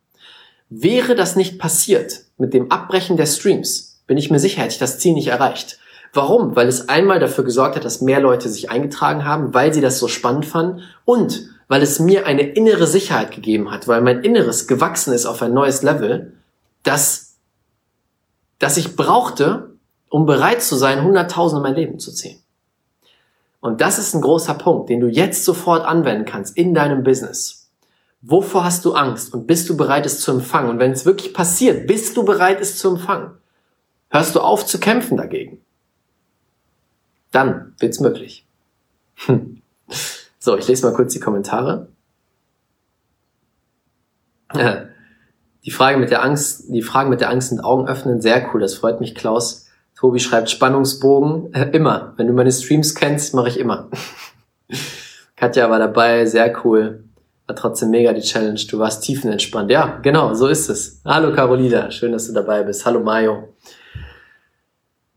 Wäre 0.69 1.15
das 1.15 1.35
nicht 1.35 1.59
passiert 1.59 2.21
mit 2.37 2.53
dem 2.53 2.71
Abbrechen 2.71 3.17
der 3.17 3.25
Streams, 3.25 4.01
bin 4.07 4.17
ich 4.17 4.31
mir 4.31 4.39
sicher, 4.39 4.61
hätte 4.61 4.73
ich 4.73 4.79
das 4.79 4.99
Ziel 4.99 5.15
nicht 5.15 5.27
erreicht. 5.27 5.79
Warum? 6.13 6.55
Weil 6.55 6.69
es 6.69 6.87
einmal 6.87 7.19
dafür 7.19 7.43
gesorgt 7.43 7.75
hat, 7.75 7.83
dass 7.83 7.99
mehr 7.99 8.21
Leute 8.21 8.47
sich 8.47 8.69
eingetragen 8.69 9.25
haben, 9.25 9.53
weil 9.53 9.73
sie 9.73 9.81
das 9.81 9.99
so 9.99 10.07
spannend 10.07 10.45
fanden 10.45 10.83
und 11.03 11.49
weil 11.67 11.81
es 11.81 11.99
mir 11.99 12.25
eine 12.25 12.43
innere 12.43 12.87
Sicherheit 12.87 13.31
gegeben 13.31 13.69
hat, 13.69 13.89
weil 13.89 13.99
mein 13.99 14.21
Inneres 14.21 14.65
gewachsen 14.65 15.11
ist 15.11 15.25
auf 15.25 15.41
ein 15.41 15.53
neues 15.53 15.83
Level, 15.83 16.31
das, 16.83 17.26
das 18.59 18.77
ich 18.77 18.95
brauchte, 18.95 19.71
um 20.09 20.25
bereit 20.25 20.61
zu 20.61 20.75
sein, 20.75 21.03
Hunderttausende 21.03 21.59
in 21.59 21.73
mein 21.73 21.79
Leben 21.79 21.99
zu 21.99 22.11
ziehen. 22.11 22.39
Und 23.59 23.81
das 23.81 23.99
ist 23.99 24.13
ein 24.13 24.21
großer 24.21 24.53
Punkt, 24.53 24.89
den 24.89 24.99
du 24.99 25.07
jetzt 25.07 25.43
sofort 25.43 25.85
anwenden 25.85 26.25
kannst 26.25 26.55
in 26.57 26.73
deinem 26.73 27.03
Business. 27.03 27.69
Wovor 28.21 28.63
hast 28.63 28.85
du 28.85 28.93
Angst 28.93 29.33
und 29.33 29.47
bist 29.47 29.69
du 29.69 29.77
bereit, 29.77 30.05
es 30.05 30.21
zu 30.21 30.31
empfangen? 30.31 30.69
Und 30.69 30.79
wenn 30.79 30.91
es 30.91 31.05
wirklich 31.05 31.33
passiert, 31.33 31.87
bist 31.87 32.17
du 32.17 32.23
bereit, 32.23 32.59
es 32.61 32.77
zu 32.77 32.89
empfangen? 32.89 33.31
Hörst 34.09 34.35
du 34.35 34.39
auf 34.39 34.65
zu 34.65 34.79
kämpfen 34.79 35.17
dagegen? 35.17 35.61
Dann 37.31 37.73
wird's 37.79 37.99
möglich. 37.99 38.45
Hm. 39.25 39.61
So, 40.39 40.57
ich 40.57 40.67
lese 40.67 40.85
mal 40.85 40.95
kurz 40.95 41.13
die 41.13 41.19
Kommentare. 41.19 41.89
Die 45.63 45.71
Frage 45.71 45.97
mit 45.97 46.11
der 46.11 46.23
Angst, 46.23 46.65
die 46.69 46.81
Fragen 46.81 47.09
mit 47.09 47.21
der 47.21 47.29
Angst 47.29 47.51
und 47.51 47.59
Augen 47.59 47.87
öffnen, 47.87 48.21
sehr 48.21 48.49
cool, 48.53 48.61
das 48.61 48.75
freut 48.75 48.99
mich, 48.99 49.15
Klaus. 49.15 49.67
Tobi 49.97 50.19
schreibt 50.19 50.49
Spannungsbogen, 50.49 51.53
äh, 51.53 51.69
immer. 51.71 52.13
Wenn 52.17 52.27
du 52.27 52.33
meine 52.33 52.51
Streams 52.51 52.93
kennst, 52.93 53.33
mache 53.33 53.49
ich 53.49 53.59
immer. 53.59 53.89
Katja 55.35 55.69
war 55.69 55.79
dabei, 55.79 56.25
sehr 56.25 56.53
cool. 56.63 57.03
War 57.47 57.55
trotzdem 57.55 57.89
mega 57.89 58.13
die 58.13 58.21
Challenge. 58.21 58.59
Du 58.69 58.77
warst 58.77 59.03
tiefenentspannt. 59.03 59.71
Ja, 59.71 59.99
genau, 60.01 60.33
so 60.33 60.47
ist 60.47 60.69
es. 60.69 61.01
Hallo 61.03 61.33
Carolina, 61.33 61.89
schön, 61.91 62.11
dass 62.11 62.27
du 62.27 62.33
dabei 62.33 62.63
bist. 62.63 62.85
Hallo 62.85 62.99
Mayo. 62.99 63.55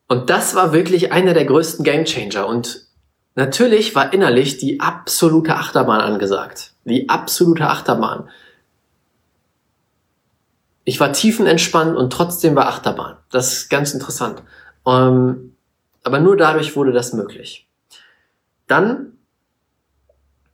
Und 0.08 0.30
das 0.30 0.54
war 0.54 0.72
wirklich 0.72 1.12
einer 1.12 1.34
der 1.34 1.44
größten 1.44 1.84
Gamechanger. 1.84 2.46
Und 2.46 2.86
natürlich 3.34 3.94
war 3.94 4.12
innerlich 4.12 4.58
die 4.58 4.80
absolute 4.80 5.54
Achterbahn 5.56 6.00
angesagt. 6.00 6.72
Die 6.84 7.08
absolute 7.08 7.68
Achterbahn. 7.68 8.28
Ich 10.84 10.98
war 10.98 11.12
tiefenentspannt 11.12 11.96
und 11.96 12.12
trotzdem 12.12 12.56
war 12.56 12.66
Achterbahn. 12.66 13.16
Das 13.30 13.52
ist 13.52 13.68
ganz 13.70 13.92
interessant. 13.92 14.42
Ähm, 14.86 15.54
aber 16.02 16.20
nur 16.20 16.36
dadurch 16.36 16.74
wurde 16.76 16.92
das 16.92 17.12
möglich. 17.12 17.68
Dann, 18.66 19.12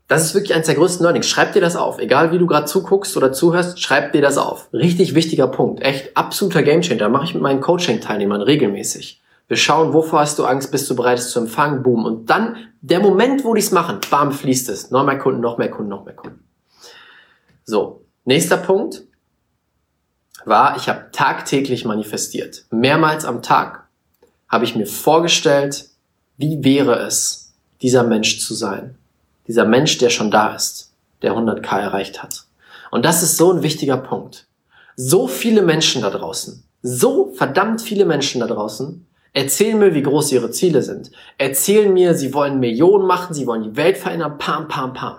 das 0.09 0.25
ist 0.25 0.35
wirklich 0.35 0.55
eines 0.55 0.67
der 0.67 0.75
größten 0.75 1.05
Learnings. 1.05 1.29
Schreib 1.29 1.53
dir 1.53 1.61
das 1.61 1.77
auf. 1.77 1.99
Egal 1.99 2.33
wie 2.33 2.39
du 2.39 2.47
gerade 2.47 2.67
zuguckst 2.67 3.17
oder 3.17 3.33
zuhörst, 3.33 3.81
schreib 3.81 4.13
dir 4.13 4.23
das 4.23 4.39
auf. 4.39 4.69
Richtig 4.73 5.15
wichtiger 5.15 5.47
Punkt. 5.47 5.83
Echt 5.83 6.17
absoluter 6.17 6.63
Gamechanger. 6.63 7.09
Mache 7.09 7.25
ich 7.25 7.35
mit 7.35 7.43
meinen 7.43 7.61
Coaching-Teilnehmern 7.61 8.43
regelmäßig. 8.43 9.23
Wir 9.49 9.57
schauen, 9.57 9.93
wovor 9.93 10.21
hast 10.21 10.41
du 10.41 10.45
Angst, 10.45 10.73
bist 10.73 10.91
du 10.91 10.97
bereit, 10.97 11.19
es 11.19 11.31
zu 11.31 11.39
empfangen, 11.39 11.85
boom. 11.85 12.05
Und 12.05 12.31
dann, 12.31 12.57
der 12.81 12.99
Moment, 12.99 13.45
wo 13.45 13.55
die 13.55 13.61
es 13.61 13.71
machen, 13.71 14.01
bam, 14.11 14.33
fließt 14.33 14.69
es. 14.71 14.91
Noch 14.91 15.05
mehr 15.05 15.19
Kunden, 15.19 15.41
noch 15.41 15.57
mehr 15.57 15.71
Kunden, 15.71 15.91
noch 15.91 16.05
mehr 16.05 16.17
Kunden. 16.17 16.43
So, 17.65 18.05
nächster 18.25 18.57
Punkt 18.57 19.06
war, 20.47 20.77
ich 20.77 20.89
habe 20.89 21.11
tagtäglich 21.13 21.85
manifestiert. 21.85 22.65
Mehrmals 22.71 23.25
am 23.25 23.43
Tag 23.43 23.87
habe 24.49 24.65
ich 24.65 24.77
mir 24.77 24.87
vorgestellt, 24.87 25.89
wie 26.37 26.63
wäre 26.65 27.01
es, 27.01 27.55
dieser 27.83 28.05
Mensch 28.05 28.41
zu 28.41 28.55
sein. 28.55 28.97
Dieser 29.49 29.65
Mensch, 29.65 29.99
der 29.99 30.11
schon 30.11 30.31
da 30.31 30.55
ist, 30.55 30.93
der 31.23 31.33
100k 31.33 31.79
erreicht 31.79 32.23
hat. 32.23 32.45
Und 32.91 33.05
das 33.05 33.23
ist 33.23 33.37
so 33.37 33.53
ein 33.53 33.63
wichtiger 33.63 33.97
Punkt. 33.97 34.47
So 34.97 35.29
viele 35.29 35.63
Menschen 35.63 36.03
da 36.03 36.11
draußen, 36.11 36.65
so 36.83 37.33
verdammt 37.35 37.83
viele 37.83 38.05
Menschen 38.05 38.41
da 38.41 38.47
draußen 38.47 39.07
Erzählen 39.37 39.79
mir, 39.79 39.95
wie 39.95 40.03
groß 40.03 40.33
ihre 40.33 40.51
Ziele 40.51 40.81
sind. 40.81 41.11
Erzählen 41.37 41.93
mir, 41.93 42.15
sie 42.15 42.33
wollen 42.33 42.59
Millionen 42.59 43.07
machen, 43.07 43.35
sie 43.35 43.47
wollen 43.47 43.65
die 43.65 43.77
Welt 43.77 43.99
verändern, 43.99 44.39
pam, 44.39 44.67
pam, 44.67 44.95
pam. 44.95 45.17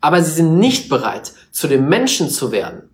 Aber 0.00 0.22
sie 0.22 0.30
sind 0.30 0.58
nicht 0.58 0.88
bereit, 0.88 1.32
zu 1.52 1.68
dem 1.68 1.86
Menschen 1.86 2.30
zu 2.30 2.52
werden, 2.52 2.88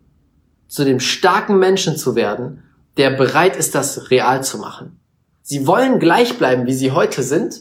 zu 0.68 0.84
dem 0.84 1.00
starken 1.00 1.58
Menschen 1.58 1.96
zu 1.96 2.14
werden, 2.14 2.62
der 2.96 3.10
bereit 3.10 3.56
ist, 3.56 3.74
das 3.74 4.10
real 4.10 4.42
zu 4.42 4.58
machen. 4.58 4.98
Sie 5.42 5.66
wollen 5.66 5.98
gleich 5.98 6.38
bleiben, 6.38 6.66
wie 6.66 6.74
sie 6.74 6.92
heute 6.92 7.22
sind, 7.22 7.60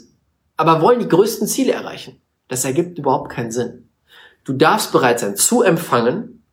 aber 0.57 0.81
wollen 0.81 0.99
die 0.99 1.07
größten 1.07 1.47
Ziele 1.47 1.73
erreichen. 1.73 2.19
Das 2.47 2.65
ergibt 2.65 2.97
überhaupt 2.97 3.31
keinen 3.31 3.51
Sinn. 3.51 3.89
Du 4.43 4.53
darfst 4.53 4.91
bereit 4.91 5.19
sein, 5.19 5.35
zu 5.35 5.61
empfangen, 5.63 6.43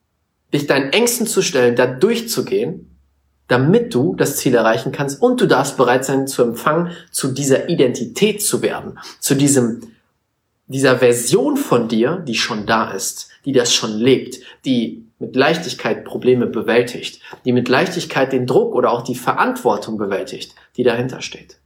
dich 0.53 0.67
deinen 0.67 0.93
Ängsten 0.93 1.27
zu 1.27 1.43
stellen, 1.43 1.77
da 1.77 1.87
durchzugehen 1.87 2.93
damit 3.53 3.95
du 3.95 4.15
das 4.15 4.38
Ziel 4.38 4.55
erreichen 4.55 4.93
kannst 4.93 5.21
und 5.21 5.38
du 5.38 5.47
darfst 5.47 5.77
bereit 5.77 6.07
sein 6.07 6.27
zu 6.27 6.43
empfangen, 6.43 6.93
zu 7.11 7.29
dieser 7.29 7.69
Identität 7.69 8.43
zu 8.43 8.62
werden, 8.62 8.99
zu 9.21 9.35
diesem, 9.35 9.93
dieser 10.69 10.99
Version 10.99 11.59
von 11.59 11.87
dir, 11.87 12.17
die 12.27 12.35
schon 12.35 12.65
da 12.65 12.93
ist, 12.93 13.29
die 13.45 13.53
das 13.53 13.75
schon 13.75 13.93
lebt, 13.93 14.38
die 14.65 15.05
mit 15.23 15.37
Leichtigkeit 15.37 16.05
Probleme 16.05 16.47
bewältigt, 16.47 17.23
die 17.45 17.53
mit 17.53 17.69
Leichtigkeit 17.69 18.33
den 18.33 18.45
Druck 18.45 18.75
oder 18.75 18.91
auch 18.91 19.03
die 19.03 19.15
Verantwortung 19.15 19.97
bewältigt, 19.97 20.57
die 20.77 20.83
dahinter 20.83 21.23
steht. 21.23 21.59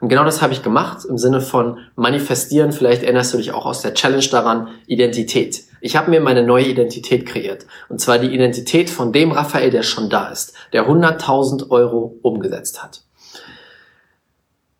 Und 0.00 0.08
genau 0.10 0.22
das 0.22 0.40
habe 0.40 0.52
ich 0.52 0.62
gemacht 0.62 1.04
im 1.04 1.18
Sinne 1.18 1.40
von 1.40 1.78
manifestieren. 1.96 2.72
Vielleicht 2.72 3.02
erinnerst 3.02 3.34
du 3.34 3.38
dich 3.38 3.52
auch 3.52 3.66
aus 3.66 3.80
der 3.80 3.94
Challenge 3.94 4.26
daran, 4.30 4.68
Identität. 4.86 5.64
Ich 5.80 5.96
habe 5.96 6.10
mir 6.10 6.20
meine 6.20 6.44
neue 6.44 6.66
Identität 6.66 7.26
kreiert. 7.26 7.66
Und 7.88 8.00
zwar 8.00 8.18
die 8.18 8.32
Identität 8.32 8.90
von 8.90 9.12
dem 9.12 9.32
Raphael, 9.32 9.70
der 9.70 9.82
schon 9.82 10.08
da 10.08 10.28
ist, 10.28 10.54
der 10.72 10.88
100.000 10.88 11.70
Euro 11.70 12.16
umgesetzt 12.22 12.82
hat. 12.82 13.02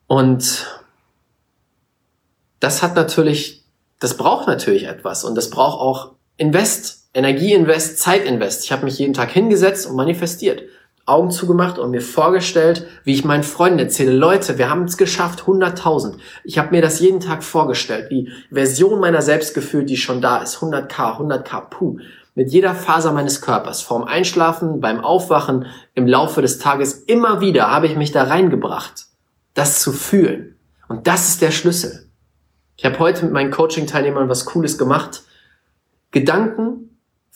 Und 0.07 0.67
das 2.61 2.83
hat 2.83 2.95
natürlich, 2.95 3.65
das 3.99 4.17
braucht 4.17 4.47
natürlich 4.47 4.85
etwas 4.85 5.25
und 5.25 5.35
das 5.35 5.51
braucht 5.51 5.81
auch 5.81 6.13
Invest, 6.37 7.04
Energieinvest, 7.15 7.99
Zeitinvest. 7.99 8.65
Ich 8.65 8.73
habe 8.73 8.85
mich 8.85 8.99
jeden 8.99 9.15
Tag 9.15 9.31
hingesetzt 9.31 9.87
und 9.87 9.97
manifestiert. 9.97 10.63
Augen 11.07 11.31
zugemacht 11.31 11.79
und 11.79 11.91
mir 11.91 12.01
vorgestellt, 12.01 12.87
wie 13.05 13.13
ich 13.13 13.25
meinen 13.25 13.43
Freunden 13.43 13.79
erzähle, 13.79 14.13
Leute, 14.13 14.57
wir 14.59 14.71
haben 14.71 14.85
es 14.85 14.97
geschafft, 14.97 15.43
100.000. 15.43 16.17
Ich 16.45 16.59
habe 16.59 16.71
mir 16.71 16.81
das 16.81 16.99
jeden 16.99 17.21
Tag 17.21 17.45
vorgestellt, 17.45 18.11
die 18.11 18.31
Version 18.51 19.01
meiner 19.01 19.21
selbst 19.21 19.55
gefühlt, 19.55 19.91
die 19.91 19.99
schon 19.99 20.23
da 20.23 20.39
ist, 20.39 20.57
100k, 20.57 21.19
100k, 21.19 21.61
puh. 21.69 21.99
Mit 22.35 22.51
jeder 22.51 22.75
Faser 22.75 23.13
meines 23.13 23.43
Körpers, 23.43 23.83
vorm 23.83 24.05
Einschlafen, 24.05 24.81
beim 24.81 25.05
Aufwachen, 25.05 25.67
im 25.95 26.09
Laufe 26.09 26.43
des 26.43 26.59
Tages, 26.59 26.95
immer 26.95 27.41
wieder 27.41 27.71
habe 27.71 27.87
ich 27.87 27.97
mich 27.97 28.11
da 28.11 28.25
reingebracht, 28.25 29.05
das 29.53 29.81
zu 29.81 29.93
fühlen. 29.93 30.57
Und 30.89 31.07
das 31.07 31.29
ist 31.29 31.43
der 31.43 31.51
Schlüssel. 31.51 32.09
Ich 32.77 32.85
habe 32.85 32.99
heute 32.99 33.27
mit 33.27 33.35
meinen 33.35 33.51
Coaching-Teilnehmern 33.51 34.29
was 34.29 34.47
Cooles 34.47 34.79
gemacht. 34.79 35.23
Gedanken 36.11 36.84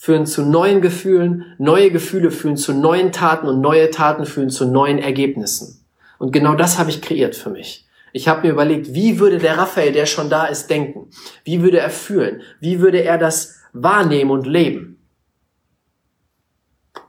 führen 0.01 0.27
zu 0.27 0.43
neuen 0.43 0.81
Gefühlen, 0.81 1.57
neue 1.59 1.91
Gefühle 1.91 2.31
führen 2.31 2.57
zu 2.57 2.73
neuen 2.73 3.11
Taten 3.11 3.49
und 3.49 3.61
neue 3.61 3.91
Taten 3.91 4.27
führen 4.27 4.49
zu 4.49 4.65
neuen 4.65 5.01
Ergebnissen. 5.01 5.85
Und 6.19 6.31
genau 6.31 6.55
das 6.55 6.79
habe 6.79 6.91
ich 6.91 7.03
kreiert 7.03 7.35
für 7.35 7.51
mich. 7.51 7.85
Ich 8.13 8.29
habe 8.29 8.47
mir 8.47 8.53
überlegt, 8.53 8.95
wie 8.95 9.19
würde 9.19 9.39
der 9.39 9.59
Raphael, 9.59 9.91
der 9.91 10.07
schon 10.07 10.31
da 10.31 10.47
ist, 10.47 10.71
denken? 10.71 11.11
Wie 11.43 11.63
würde 11.63 11.81
er 11.81 11.91
fühlen? 11.91 12.43
Wie 12.61 12.79
würde 12.79 13.03
er 13.03 13.19
das 13.19 13.57
wahrnehmen 13.73 14.31
und 14.31 14.47
leben? 14.47 15.05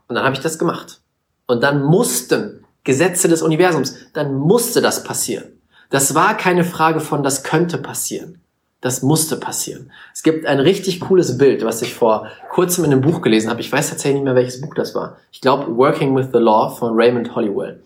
Und 0.08 0.16
dann 0.16 0.26
habe 0.26 0.34
ich 0.34 0.42
das 0.42 0.58
gemacht. 0.58 1.00
Und 1.46 1.62
dann 1.62 1.84
mussten 1.84 2.66
Gesetze 2.84 3.28
des 3.28 3.44
Universums, 3.44 3.98
dann 4.14 4.34
musste 4.34 4.82
das 4.82 5.04
passieren. 5.04 5.62
Das 5.92 6.16
war 6.16 6.36
keine 6.36 6.64
Frage 6.64 7.02
von, 7.02 7.22
das 7.22 7.44
könnte 7.44 7.78
passieren. 7.78 8.42
Das 8.82 9.02
musste 9.02 9.36
passieren. 9.36 9.92
Es 10.14 10.24
gibt 10.24 10.46
ein 10.46 10.60
richtig 10.60 11.02
cooles 11.02 11.38
Bild, 11.38 11.66
was 11.66 11.82
ich 11.82 11.94
vor 11.94 12.30
kurzem 12.52 12.86
in 12.86 12.94
einem 12.94 13.02
Buch 13.02 13.22
gelesen 13.22 13.50
habe. 13.50 13.60
Ich 13.60 13.72
weiß 13.72 13.90
tatsächlich 13.90 14.16
nicht 14.16 14.24
mehr, 14.24 14.36
welches 14.36 14.62
Buch 14.62 14.74
das 14.74 14.96
war. 14.96 15.18
Ich 15.32 15.42
glaube, 15.42 15.76
Working 15.76 16.16
with 16.16 16.28
the 16.32 16.40
Law 16.40 16.70
von 16.70 16.94
Raymond 16.96 17.36
Hollywell. 17.36 17.84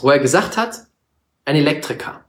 Wo 0.00 0.10
er 0.10 0.18
gesagt 0.18 0.56
hat, 0.56 0.86
ein 1.44 1.54
Elektriker. 1.54 2.24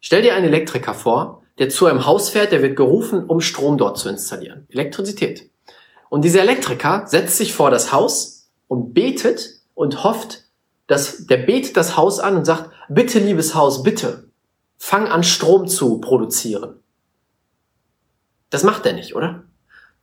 Stell 0.00 0.22
dir 0.22 0.34
einen 0.34 0.46
Elektriker 0.46 0.92
vor, 0.92 1.42
der 1.58 1.70
zu 1.70 1.86
einem 1.86 2.04
Haus 2.04 2.28
fährt, 2.28 2.52
der 2.52 2.62
wird 2.62 2.76
gerufen, 2.76 3.24
um 3.24 3.40
Strom 3.40 3.78
dort 3.78 3.96
zu 3.96 4.08
installieren. 4.08 4.66
Elektrizität. 4.68 5.50
Und 6.10 6.24
dieser 6.24 6.42
Elektriker 6.42 7.04
setzt 7.06 7.38
sich 7.38 7.54
vor 7.54 7.70
das 7.70 7.92
Haus 7.92 8.48
und 8.68 8.92
betet 8.92 9.60
und 9.74 10.04
hofft, 10.04 10.44
dass 10.86 11.26
der 11.26 11.38
betet 11.38 11.76
das 11.76 11.96
Haus 11.96 12.20
an 12.20 12.36
und 12.36 12.44
sagt, 12.44 12.70
bitte 12.88 13.18
liebes 13.18 13.54
Haus, 13.54 13.82
bitte, 13.82 14.25
fang 14.78 15.08
an 15.08 15.22
Strom 15.22 15.66
zu 15.66 16.00
produzieren. 16.00 16.80
Das 18.50 18.62
macht 18.62 18.86
er 18.86 18.92
nicht, 18.92 19.14
oder? 19.14 19.44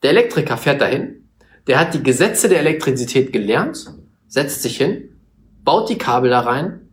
Der 0.02 0.10
Elektriker 0.10 0.56
fährt 0.56 0.80
dahin, 0.80 1.28
der 1.66 1.78
hat 1.78 1.94
die 1.94 2.02
Gesetze 2.02 2.48
der 2.48 2.60
Elektrizität 2.60 3.32
gelernt, 3.32 3.94
setzt 4.28 4.62
sich 4.62 4.76
hin, 4.76 5.16
baut 5.62 5.88
die 5.88 5.98
Kabel 5.98 6.30
da 6.30 6.40
rein 6.40 6.88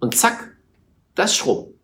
und 0.00 0.16
zack, 0.16 0.56
da 1.14 1.24
ist 1.24 1.34
Strom. 1.34 1.74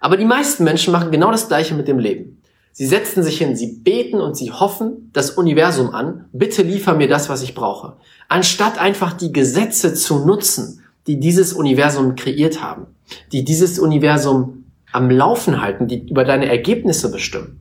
Aber 0.00 0.16
die 0.16 0.24
meisten 0.24 0.62
Menschen 0.62 0.92
machen 0.92 1.10
genau 1.10 1.30
das 1.32 1.48
Gleiche 1.48 1.74
mit 1.74 1.88
dem 1.88 1.98
Leben. 1.98 2.40
Sie 2.72 2.86
setzen 2.86 3.24
sich 3.24 3.38
hin, 3.38 3.56
sie 3.56 3.80
beten 3.80 4.20
und 4.20 4.36
sie 4.36 4.52
hoffen 4.52 5.10
das 5.12 5.32
Universum 5.32 5.90
an, 5.90 6.26
bitte 6.32 6.62
liefer 6.62 6.94
mir 6.94 7.08
das, 7.08 7.28
was 7.28 7.42
ich 7.42 7.56
brauche. 7.56 7.96
Anstatt 8.28 8.78
einfach 8.78 9.14
die 9.14 9.32
Gesetze 9.32 9.94
zu 9.94 10.24
nutzen, 10.24 10.84
die 11.08 11.18
dieses 11.18 11.52
Universum 11.52 12.14
kreiert 12.14 12.62
haben, 12.62 12.86
die 13.32 13.44
dieses 13.44 13.78
Universum 13.78 14.64
am 14.92 15.10
Laufen 15.10 15.60
halten, 15.60 15.86
die 15.86 16.08
über 16.08 16.24
deine 16.24 16.48
Ergebnisse 16.48 17.10
bestimmen. 17.10 17.60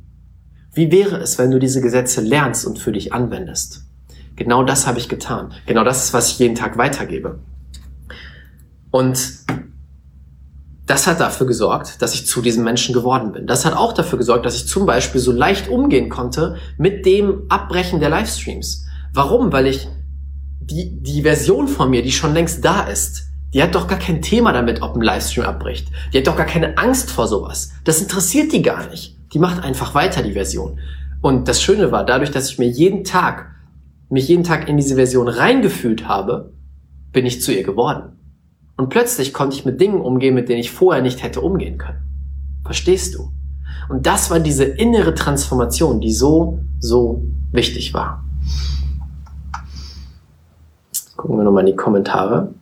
Wie 0.74 0.92
wäre 0.92 1.18
es, 1.18 1.38
wenn 1.38 1.52
du 1.52 1.60
diese 1.60 1.82
Gesetze 1.82 2.22
lernst 2.22 2.66
und 2.66 2.80
für 2.80 2.92
dich 2.92 3.14
anwendest? 3.14 3.84
Genau 4.36 4.64
das 4.64 4.86
habe 4.86 5.00
ich 5.00 5.10
getan. 5.10 5.52
Genau 5.66 5.84
das 5.84 6.06
ist, 6.06 6.14
was 6.14 6.30
ich 6.30 6.40
jeden 6.40 6.56
Tag 6.56 6.78
weitergebe. 6.78 7.40
Und 8.92 9.40
das 10.86 11.06
hat 11.06 11.20
dafür 11.20 11.48
gesorgt, 11.48 12.02
dass 12.02 12.14
ich 12.14 12.26
zu 12.28 12.42
diesem 12.42 12.64
Menschen 12.64 12.94
geworden 12.94 13.34
bin. 13.34 13.46
Das 13.46 13.66
hat 13.66 13.74
auch 13.74 13.92
dafür 13.92 14.18
gesorgt, 14.18 14.46
dass 14.46 14.56
ich 14.56 14.68
zum 14.68 14.86
Beispiel 14.86 15.20
so 15.20 15.32
leicht 15.32 15.68
umgehen 15.68 16.10
konnte 16.10 16.56
mit 16.78 17.06
dem 17.06 17.44
Abbrechen 17.50 18.00
der 18.00 18.10
Livestreams. 18.10 18.86
Warum? 19.14 19.52
Weil 19.52 19.68
ich 19.68 19.90
die, 20.62 21.02
die 21.02 21.24
Version 21.24 21.68
von 21.68 21.90
mir, 21.90 22.04
die 22.04 22.12
schon 22.12 22.34
längst 22.34 22.64
da 22.64 22.84
ist, 22.84 23.27
die 23.54 23.64
hat 23.64 23.76
doch 23.76 23.88
gar 23.88 24.00
kein 24.00 24.22
Thema 24.22 24.52
damit, 24.52 24.82
ob 24.82 24.96
ein 24.96 25.02
Livestream 25.02 25.46
abbricht. 25.46 25.88
Die 26.14 26.18
hat 26.18 26.28
doch 26.28 26.36
gar 26.36 26.46
keine 26.46 26.78
Angst 26.78 27.10
vor 27.12 27.28
sowas. 27.28 27.72
Das 27.84 28.02
interessiert 28.02 28.52
die 28.52 28.62
gar 28.62 28.88
nicht. 28.90 29.18
Die 29.34 29.40
macht 29.40 29.64
einfach 29.64 29.96
weiter, 29.96 30.22
die 30.22 30.34
Version. 30.34 30.80
Und 31.22 31.48
das 31.48 31.62
Schöne 31.62 31.92
war, 31.92 32.06
dadurch, 32.06 32.32
dass 32.32 32.50
ich 32.50 32.60
mir 32.60 32.68
jeden 32.68 33.04
Tag, 33.04 33.52
mich 34.10 34.28
jeden 34.28 34.44
Tag 34.44 34.70
in 34.70 34.78
diese 34.78 34.96
Version 34.96 35.28
reingefühlt 35.28 36.08
habe, 36.08 36.54
bin 37.12 37.26
ich 37.26 37.42
zu 37.42 37.54
ihr 37.54 37.64
geworden. 37.64 38.18
Und 38.78 38.90
plötzlich 38.90 39.34
konnte 39.34 39.56
ich 39.56 39.66
mit 39.66 39.82
Dingen 39.82 40.02
umgehen, 40.02 40.36
mit 40.36 40.50
denen 40.50 40.60
ich 40.60 40.72
vorher 40.72 41.02
nicht 41.02 41.24
hätte 41.24 41.42
umgehen 41.42 41.78
können. 41.78 42.00
Verstehst 42.64 43.16
du? 43.16 43.32
Und 43.90 44.06
das 44.06 44.30
war 44.30 44.40
diese 44.40 44.66
innere 44.66 45.16
Transformation, 45.16 46.00
die 46.02 46.12
so, 46.12 46.60
so 46.80 47.24
wichtig 47.52 47.94
war. 47.94 48.24
Gucken 51.16 51.38
wir 51.38 51.44
nochmal 51.44 51.62
in 51.62 51.72
die 51.72 51.76
Kommentare. 51.76 52.54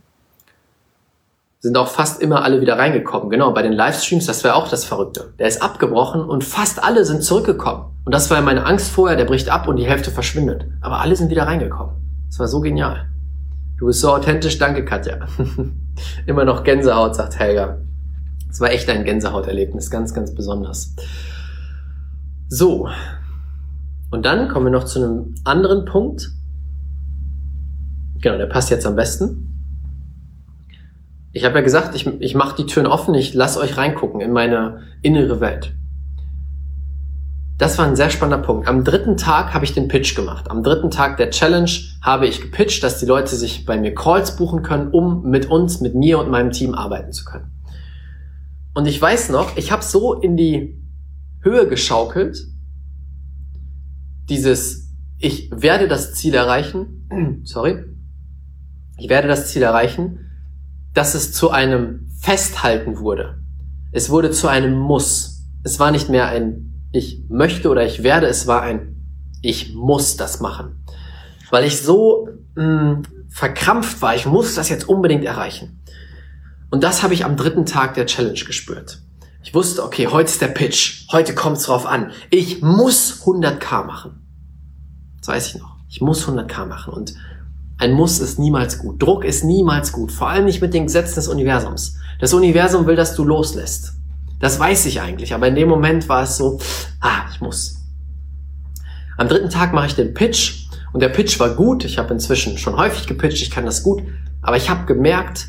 Sind 1.66 1.78
auch 1.78 1.88
fast 1.88 2.22
immer 2.22 2.44
alle 2.44 2.62
wieder 2.62 2.78
reingekommen. 2.78 3.32
Genau, 3.32 3.52
bei 3.52 3.64
den 3.64 3.74
Livestreams, 3.74 4.28
das 4.28 4.44
wäre 4.44 4.54
auch 4.54 4.68
das 4.68 4.86
Verrückte. 4.86 5.34
Der 5.40 5.48
ist 5.48 5.64
abgebrochen 5.64 6.22
und 6.22 6.44
fast 6.44 6.84
alle 6.84 7.06
sind 7.06 7.24
zurückgekommen. 7.24 7.86
Und 8.06 8.14
das 8.14 8.30
war 8.30 8.38
ja 8.38 8.44
meine 8.44 8.68
Angst 8.68 8.92
vorher, 8.92 9.18
der 9.18 9.26
bricht 9.26 9.50
ab 9.50 9.68
und 9.68 9.78
die 9.78 9.88
Hälfte 9.88 10.12
verschwindet. 10.12 10.68
Aber 10.82 11.00
alle 11.00 11.16
sind 11.16 11.32
wieder 11.32 11.48
reingekommen. 11.48 11.96
Das 12.28 12.38
war 12.38 12.48
so 12.48 12.62
genial. 12.62 13.10
Du 13.80 13.88
bist 13.88 14.00
so 14.00 14.14
authentisch, 14.14 14.60
danke 14.60 14.86
Katja. 14.86 15.18
Immer 16.28 16.46
noch 16.46 16.64
Gänsehaut, 16.64 17.16
sagt 17.16 17.40
Helga. 17.40 17.80
Es 18.48 18.62
war 18.62 18.70
echt 18.70 18.88
ein 18.88 19.04
Gänsehauterlebnis, 19.04 19.90
ganz, 19.90 20.14
ganz 20.14 20.36
besonders. 20.36 20.96
So. 22.48 22.90
Und 24.12 24.24
dann 24.24 24.50
kommen 24.50 24.68
wir 24.68 24.72
noch 24.72 24.84
zu 24.84 25.00
einem 25.00 25.34
anderen 25.44 25.86
Punkt. 25.86 26.30
Genau, 28.22 28.38
der 28.38 28.46
passt 28.46 28.70
jetzt 28.70 28.86
am 28.86 28.96
besten. 28.96 29.55
Ich 31.36 31.44
habe 31.44 31.56
ja 31.56 31.62
gesagt, 31.62 31.96
ich, 31.96 32.08
ich 32.22 32.34
mache 32.34 32.56
die 32.56 32.66
Türen 32.66 32.88
offen, 32.88 33.14
ich 33.14 33.34
lasse 33.34 33.60
euch 33.60 33.76
reingucken 33.76 34.22
in 34.22 34.32
meine 34.32 34.84
innere 35.02 35.42
Welt. 35.42 35.76
Das 37.58 37.78
war 37.78 37.86
ein 37.86 37.98
sehr 37.98 38.10
spannender 38.10 38.42
Punkt. 38.42 38.70
Am 38.70 38.86
dritten 38.86 39.18
Tag 39.18 39.54
habe 39.54 39.66
ich 39.66 39.74
den 39.74 39.90
Pitch 39.90 40.16
gemacht. 40.16 40.50
Am 40.50 40.64
dritten 40.64 40.92
Tag 40.92 41.18
der 41.18 41.32
Challenge 41.32 41.70
habe 42.02 42.26
ich 42.26 42.40
gepitcht, 42.40 42.82
dass 42.84 43.02
die 43.02 43.06
Leute 43.06 43.36
sich 43.36 43.66
bei 43.66 43.78
mir 43.78 43.94
Calls 43.94 44.38
buchen 44.38 44.64
können, 44.64 44.92
um 44.92 45.30
mit 45.30 45.48
uns, 45.48 45.82
mit 45.82 45.94
mir 45.94 46.20
und 46.20 46.32
meinem 46.32 46.52
Team 46.52 46.74
arbeiten 46.74 47.12
zu 47.12 47.26
können. 47.26 47.52
Und 48.74 48.86
ich 48.86 49.02
weiß 49.02 49.28
noch, 49.30 49.58
ich 49.58 49.74
habe 49.74 49.84
so 49.84 50.14
in 50.14 50.38
die 50.38 50.82
Höhe 51.42 51.68
geschaukelt, 51.68 52.38
dieses, 54.30 54.90
ich 55.20 55.52
werde 55.54 55.90
das 55.90 56.14
Ziel 56.14 56.34
erreichen, 56.34 57.42
sorry, 57.44 57.84
ich 58.98 59.10
werde 59.10 59.28
das 59.28 59.50
Ziel 59.50 59.64
erreichen, 59.64 60.25
dass 60.96 61.14
es 61.14 61.32
zu 61.32 61.52
einem 61.52 62.10
Festhalten 62.20 62.98
wurde. 63.00 63.38
Es 63.92 64.10
wurde 64.10 64.32
zu 64.32 64.48
einem 64.48 64.76
Muss. 64.80 65.44
Es 65.64 65.80
war 65.80 65.92
nicht 65.92 66.10
mehr 66.10 66.28
ein 66.28 66.72
ich 66.92 67.26
möchte 67.28 67.70
oder 67.70 67.86
ich 67.86 68.04
werde, 68.04 68.28
es 68.28 68.48
war 68.48 68.62
ein 68.62 68.96
ich 69.42 69.76
muss 69.76 70.18
das 70.18 70.40
machen. 70.40 70.84
Weil 71.52 71.66
ich 71.66 71.82
so 71.82 72.30
mh, 72.56 72.64
hm, 72.64 73.04
verkrampft 73.30 74.02
war, 74.02 74.16
ich 74.16 74.26
muss 74.26 74.56
das 74.56 74.70
jetzt 74.70 74.90
unbedingt 74.90 75.26
erreichen. 75.26 75.84
Und 76.72 76.84
das 76.84 77.04
habe 77.04 77.14
ich 77.14 77.26
am 77.26 77.38
dritten 77.38 77.66
Tag 77.66 77.94
der 77.94 78.06
Challenge 78.06 78.40
gespürt. 78.40 79.02
Ich 79.44 79.54
wusste, 79.54 79.84
okay, 79.84 80.08
heute 80.08 80.32
ist 80.32 80.42
der 80.42 80.48
Pitch, 80.48 81.08
heute 81.12 81.36
kommt 81.36 81.58
es 81.58 81.64
drauf 81.64 81.86
an. 81.86 82.12
Ich 82.32 82.62
muss 82.62 83.22
100k 83.24 83.84
machen. 83.84 84.26
Das 85.20 85.28
weiß 85.28 85.48
ich 85.48 85.62
noch. 85.62 85.76
Ich 85.90 86.02
muss 86.02 86.28
100k 86.28 86.66
machen 86.66 86.94
und 86.94 87.14
ein 87.78 87.92
Muss 87.92 88.20
ist 88.20 88.40
niemals 88.40 88.80
gut. 88.80 89.02
Druck 89.02 89.26
ist 89.26 89.44
niemals 89.44 89.92
gut. 89.92 90.12
Vor 90.12 90.30
allem 90.30 90.46
nicht 90.46 90.62
mit 90.62 90.74
den 90.74 90.86
Gesetzen 90.86 91.16
des 91.16 91.28
Universums. 91.28 91.98
Das 92.20 92.34
Universum 92.34 92.86
will, 92.86 92.96
dass 92.96 93.16
du 93.16 93.24
loslässt. 93.24 93.94
Das 94.40 94.60
weiß 94.60 94.86
ich 94.86 95.02
eigentlich, 95.02 95.34
aber 95.34 95.48
in 95.48 95.56
dem 95.56 95.70
Moment 95.70 96.08
war 96.10 96.24
es 96.24 96.38
so, 96.38 96.60
ah, 97.00 97.24
ich 97.32 97.42
muss. 97.42 97.78
Am 99.18 99.28
dritten 99.28 99.50
Tag 99.50 99.74
mache 99.74 99.88
ich 99.88 99.96
den 99.96 100.14
Pitch 100.14 100.68
und 100.94 101.02
der 101.02 101.10
Pitch 101.10 101.40
war 101.40 101.56
gut. 101.56 101.86
Ich 101.86 101.98
habe 101.98 102.14
inzwischen 102.14 102.58
schon 102.58 102.78
häufig 102.78 103.08
gepitcht, 103.08 103.42
ich 103.42 103.52
kann 103.52 103.66
das 103.66 103.84
gut, 103.84 104.04
aber 104.42 104.58
ich 104.58 104.70
habe 104.70 104.86
gemerkt, 104.86 105.48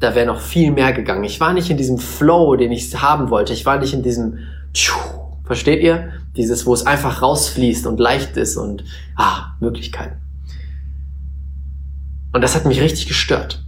da 0.00 0.14
wäre 0.14 0.26
noch 0.26 0.40
viel 0.40 0.70
mehr 0.72 0.92
gegangen. 0.92 1.24
Ich 1.24 1.40
war 1.40 1.52
nicht 1.52 1.70
in 1.70 1.76
diesem 1.76 1.98
Flow, 1.98 2.54
den 2.56 2.70
ich 2.70 3.00
haben 3.00 3.30
wollte. 3.30 3.52
Ich 3.52 3.66
war 3.66 3.78
nicht 3.78 3.94
in 3.94 4.02
diesem, 4.02 4.38
versteht 5.44 5.82
ihr? 5.82 6.10
Dieses, 6.36 6.66
wo 6.66 6.74
es 6.74 6.86
einfach 6.86 7.22
rausfließt 7.22 7.86
und 7.86 7.98
leicht 7.98 8.36
ist 8.36 8.56
und 8.56 8.84
ah, 9.16 9.56
Möglichkeiten. 9.60 10.27
Und 12.38 12.42
das 12.42 12.54
hat 12.54 12.66
mich 12.66 12.80
richtig 12.80 13.08
gestört. 13.08 13.64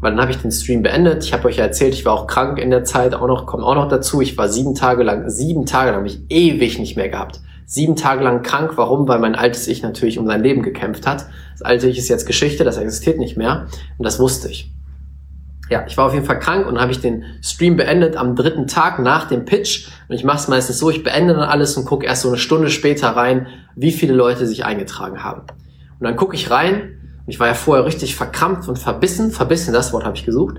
Weil 0.00 0.12
dann 0.12 0.20
habe 0.22 0.30
ich 0.30 0.38
den 0.38 0.50
Stream 0.50 0.82
beendet. 0.82 1.24
Ich 1.24 1.34
habe 1.34 1.46
euch 1.46 1.58
ja 1.58 1.64
erzählt, 1.64 1.92
ich 1.92 2.06
war 2.06 2.14
auch 2.14 2.26
krank 2.26 2.58
in 2.58 2.70
der 2.70 2.82
Zeit, 2.82 3.14
auch 3.14 3.26
noch, 3.26 3.44
kommt 3.44 3.62
auch 3.62 3.74
noch 3.74 3.86
dazu. 3.86 4.22
Ich 4.22 4.38
war 4.38 4.48
sieben 4.48 4.74
Tage 4.74 5.02
lang, 5.02 5.28
sieben 5.28 5.66
Tage 5.66 5.90
lang 5.90 5.98
habe 5.98 6.06
ich 6.06 6.22
ewig 6.30 6.78
nicht 6.78 6.96
mehr 6.96 7.10
gehabt. 7.10 7.42
Sieben 7.66 7.96
Tage 7.96 8.24
lang 8.24 8.42
krank. 8.42 8.72
Warum? 8.76 9.08
Weil 9.08 9.18
mein 9.18 9.34
altes 9.34 9.68
Ich 9.68 9.82
natürlich 9.82 10.18
um 10.18 10.26
sein 10.26 10.42
Leben 10.42 10.62
gekämpft 10.62 11.06
hat. 11.06 11.26
Das 11.52 11.60
alte 11.60 11.86
Ich 11.86 11.98
ist 11.98 12.08
jetzt 12.08 12.24
Geschichte, 12.26 12.64
das 12.64 12.78
existiert 12.78 13.18
nicht 13.18 13.36
mehr. 13.36 13.66
Und 13.98 14.06
das 14.06 14.18
wusste 14.18 14.48
ich. 14.48 14.72
Ja, 15.68 15.84
ich 15.86 15.98
war 15.98 16.06
auf 16.06 16.14
jeden 16.14 16.24
Fall 16.24 16.38
krank 16.38 16.66
und 16.66 16.80
habe 16.80 16.92
ich 16.92 17.02
den 17.02 17.24
Stream 17.42 17.76
beendet 17.76 18.16
am 18.16 18.36
dritten 18.36 18.68
Tag 18.68 19.00
nach 19.00 19.28
dem 19.28 19.44
Pitch. 19.44 19.86
Und 20.08 20.14
ich 20.14 20.24
mache 20.24 20.38
es 20.38 20.48
meistens 20.48 20.78
so, 20.78 20.88
ich 20.88 21.04
beende 21.04 21.34
dann 21.34 21.42
alles 21.42 21.76
und 21.76 21.84
gucke 21.84 22.06
erst 22.06 22.22
so 22.22 22.28
eine 22.28 22.38
Stunde 22.38 22.70
später 22.70 23.08
rein, 23.08 23.48
wie 23.76 23.92
viele 23.92 24.14
Leute 24.14 24.46
sich 24.46 24.64
eingetragen 24.64 25.22
haben. 25.22 25.42
Und 25.42 26.04
dann 26.06 26.16
gucke 26.16 26.34
ich 26.34 26.50
rein 26.50 26.94
ich 27.28 27.38
war 27.38 27.46
ja 27.46 27.54
vorher 27.54 27.84
richtig 27.84 28.16
verkrampft 28.16 28.68
und 28.68 28.78
verbissen, 28.78 29.30
verbissen, 29.30 29.74
das 29.74 29.92
Wort 29.92 30.04
habe 30.04 30.16
ich 30.16 30.24
gesucht. 30.24 30.56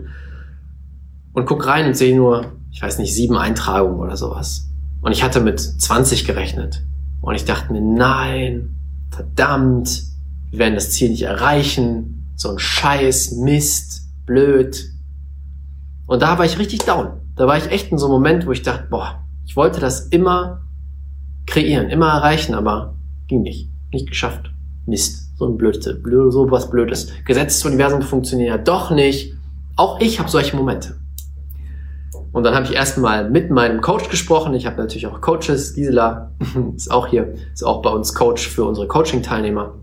Und 1.33 1.45
guck 1.47 1.65
rein 1.65 1.87
und 1.87 1.97
sehe 1.97 2.15
nur, 2.15 2.53
ich 2.71 2.81
weiß 2.81 2.99
nicht, 2.99 3.13
sieben 3.13 3.37
Eintragungen 3.37 3.99
oder 3.99 4.15
sowas. 4.15 4.69
Und 5.01 5.11
ich 5.11 5.23
hatte 5.23 5.41
mit 5.41 5.59
20 5.59 6.25
gerechnet. 6.25 6.83
Und 7.21 7.33
ich 7.33 7.45
dachte 7.45 7.73
mir, 7.73 7.81
nein, 7.81 8.75
verdammt, 9.09 10.03
wir 10.51 10.59
werden 10.59 10.75
das 10.75 10.91
Ziel 10.91 11.09
nicht 11.09 11.23
erreichen. 11.23 12.33
So 12.35 12.51
ein 12.51 12.59
Scheiß, 12.59 13.31
Mist, 13.31 14.03
blöd. 14.27 14.91
Und 16.05 16.21
da 16.21 16.37
war 16.37 16.45
ich 16.45 16.59
richtig 16.59 16.85
down. 16.85 17.21
Da 17.35 17.47
war 17.47 17.57
ich 17.57 17.71
echt 17.71 17.91
in 17.91 17.97
so 17.97 18.05
einem 18.05 18.13
Moment, 18.13 18.45
wo 18.45 18.51
ich 18.51 18.61
dachte, 18.61 18.87
boah, 18.91 19.25
ich 19.45 19.55
wollte 19.55 19.79
das 19.79 20.01
immer 20.09 20.67
kreieren, 21.47 21.89
immer 21.89 22.09
erreichen, 22.09 22.53
aber 22.53 22.95
ging 23.27 23.41
nicht. 23.41 23.71
Nicht 23.91 24.07
geschafft. 24.07 24.51
Mist. 24.85 25.28
So 25.39 25.47
ein 25.47 25.55
Blödsinn, 25.55 26.03
so 26.31 26.51
was 26.51 26.69
Blödes. 26.69 27.13
Gesetz 27.25 27.55
des 27.55 27.65
Universums 27.65 28.05
funktioniert 28.05 28.67
doch 28.67 28.91
nicht. 28.91 29.33
Auch 29.77 30.01
ich 30.01 30.19
habe 30.19 30.29
solche 30.29 30.57
Momente. 30.57 30.99
Und 32.33 32.43
dann 32.43 32.53
habe 32.53 32.65
ich 32.65 32.73
erstmal 32.73 33.29
mit 33.29 33.49
meinem 33.49 33.79
Coach 33.79 34.09
gesprochen. 34.09 34.53
Ich 34.53 34.65
habe 34.65 34.75
natürlich 34.75 35.07
auch 35.07 35.21
Coaches. 35.21 35.75
Gisela 35.75 36.31
ist 36.75 36.91
auch 36.91 37.07
hier, 37.07 37.35
ist 37.53 37.63
auch 37.63 37.81
bei 37.81 37.89
uns 37.89 38.13
Coach 38.13 38.49
für 38.49 38.65
unsere 38.65 38.89
Coaching-Teilnehmer. 38.89 39.75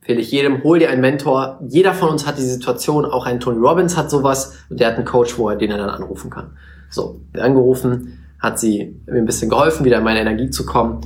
Empfehle 0.00 0.20
ich 0.22 0.32
jedem, 0.32 0.64
hol 0.64 0.78
dir 0.78 0.88
einen 0.88 1.02
Mentor. 1.02 1.60
Jeder 1.68 1.92
von 1.92 2.08
uns 2.08 2.26
hat 2.26 2.38
die 2.38 2.42
Situation, 2.42 3.04
auch 3.04 3.26
ein 3.26 3.40
Tony 3.40 3.58
Robbins 3.58 3.98
hat 3.98 4.10
sowas 4.10 4.54
und 4.70 4.80
der 4.80 4.88
hat 4.88 4.96
einen 4.96 5.04
Coach, 5.04 5.36
wo 5.36 5.50
er 5.50 5.56
den 5.56 5.70
er 5.70 5.76
dann 5.76 5.90
anrufen 5.90 6.30
kann. 6.30 6.56
So, 6.88 7.20
angerufen, 7.38 8.18
hat 8.40 8.58
sie 8.58 8.98
mir 9.04 9.18
ein 9.18 9.26
bisschen 9.26 9.50
geholfen, 9.50 9.84
wieder 9.84 9.98
in 9.98 10.04
meine 10.04 10.20
Energie 10.20 10.48
zu 10.48 10.64
kommen. 10.64 11.02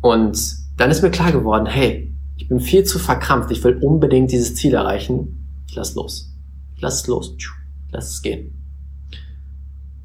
Und 0.00 0.40
dann 0.78 0.90
ist 0.90 1.02
mir 1.02 1.10
klar 1.10 1.30
geworden, 1.30 1.66
hey, 1.66 2.15
ich 2.36 2.48
bin 2.48 2.60
viel 2.60 2.84
zu 2.84 2.98
verkrampft, 2.98 3.50
ich 3.50 3.64
will 3.64 3.78
unbedingt 3.82 4.30
dieses 4.30 4.54
Ziel 4.54 4.74
erreichen. 4.74 5.64
Ich 5.68 5.74
lass 5.74 5.94
los. 5.94 6.34
Ich 6.74 6.82
lass 6.82 7.02
es 7.02 7.06
los. 7.06 7.34
Ich 7.38 7.48
lass 7.92 8.10
es 8.10 8.22
gehen. 8.22 8.52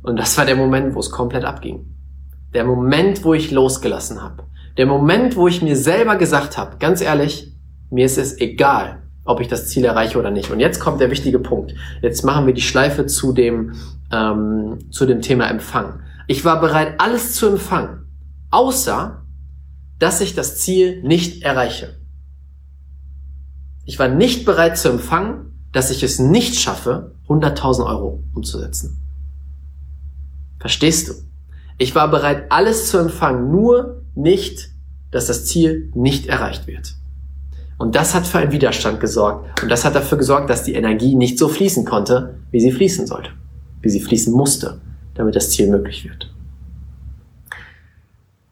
Und 0.01 0.17
das 0.17 0.37
war 0.37 0.45
der 0.45 0.55
Moment, 0.55 0.95
wo 0.95 0.99
es 0.99 1.11
komplett 1.11 1.43
abging. 1.43 1.85
Der 2.53 2.63
Moment, 2.65 3.23
wo 3.23 3.33
ich 3.33 3.51
losgelassen 3.51 4.21
habe. 4.21 4.43
Der 4.77 4.85
Moment, 4.85 5.35
wo 5.35 5.47
ich 5.47 5.61
mir 5.61 5.75
selber 5.75 6.15
gesagt 6.15 6.57
habe, 6.57 6.77
ganz 6.77 7.01
ehrlich, 7.01 7.53
mir 7.89 8.05
ist 8.05 8.17
es 8.17 8.39
egal, 8.39 9.03
ob 9.25 9.41
ich 9.41 9.47
das 9.47 9.67
Ziel 9.67 9.85
erreiche 9.85 10.17
oder 10.17 10.31
nicht. 10.31 10.49
Und 10.49 10.59
jetzt 10.59 10.79
kommt 10.79 11.01
der 11.01 11.11
wichtige 11.11 11.39
Punkt. 11.39 11.75
Jetzt 12.01 12.23
machen 12.23 12.47
wir 12.47 12.53
die 12.53 12.61
Schleife 12.61 13.05
zu 13.05 13.33
dem, 13.33 13.73
ähm, 14.11 14.79
zu 14.89 15.05
dem 15.05 15.21
Thema 15.21 15.49
Empfang. 15.49 15.99
Ich 16.27 16.45
war 16.45 16.61
bereit, 16.61 16.95
alles 16.99 17.33
zu 17.35 17.47
empfangen, 17.47 18.07
außer 18.49 19.25
dass 19.99 20.21
ich 20.21 20.33
das 20.33 20.57
Ziel 20.57 21.03
nicht 21.03 21.43
erreiche. 21.43 22.00
Ich 23.85 23.99
war 23.99 24.07
nicht 24.07 24.45
bereit 24.45 24.77
zu 24.77 24.89
empfangen, 24.89 25.51
dass 25.71 25.91
ich 25.91 26.03
es 26.03 26.19
nicht 26.19 26.55
schaffe, 26.55 27.15
100.000 27.27 27.85
Euro 27.85 28.23
umzusetzen. 28.33 29.01
Verstehst 30.59 31.07
du? 31.07 31.13
Ich 31.77 31.95
war 31.95 32.11
bereit, 32.11 32.51
alles 32.51 32.89
zu 32.89 32.97
empfangen, 32.99 33.49
nur 33.49 34.03
nicht, 34.13 34.69
dass 35.09 35.27
das 35.27 35.45
Ziel 35.45 35.91
nicht 35.95 36.27
erreicht 36.27 36.67
wird. 36.67 36.95
Und 37.77 37.95
das 37.95 38.13
hat 38.13 38.27
für 38.27 38.37
einen 38.37 38.51
Widerstand 38.51 38.99
gesorgt. 38.99 39.63
Und 39.63 39.69
das 39.69 39.83
hat 39.83 39.95
dafür 39.95 40.19
gesorgt, 40.19 40.51
dass 40.51 40.63
die 40.63 40.75
Energie 40.75 41.15
nicht 41.15 41.39
so 41.39 41.49
fließen 41.49 41.83
konnte, 41.83 42.35
wie 42.51 42.59
sie 42.59 42.71
fließen 42.71 43.07
sollte, 43.07 43.31
wie 43.81 43.89
sie 43.89 44.01
fließen 44.01 44.31
musste, 44.31 44.79
damit 45.15 45.35
das 45.35 45.49
Ziel 45.49 45.67
möglich 45.67 46.03
wird. 46.03 46.31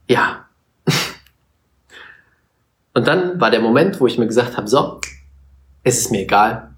Ja. 0.07 0.45
Und 2.95 3.05
dann 3.05 3.39
war 3.39 3.51
der 3.51 3.61
Moment, 3.61 4.01
wo 4.01 4.07
ich 4.07 4.17
mir 4.17 4.25
gesagt 4.25 4.57
habe, 4.57 4.67
so, 4.67 4.99
es 5.89 5.99
ist 5.99 6.11
mir 6.11 6.21
egal. 6.21 6.69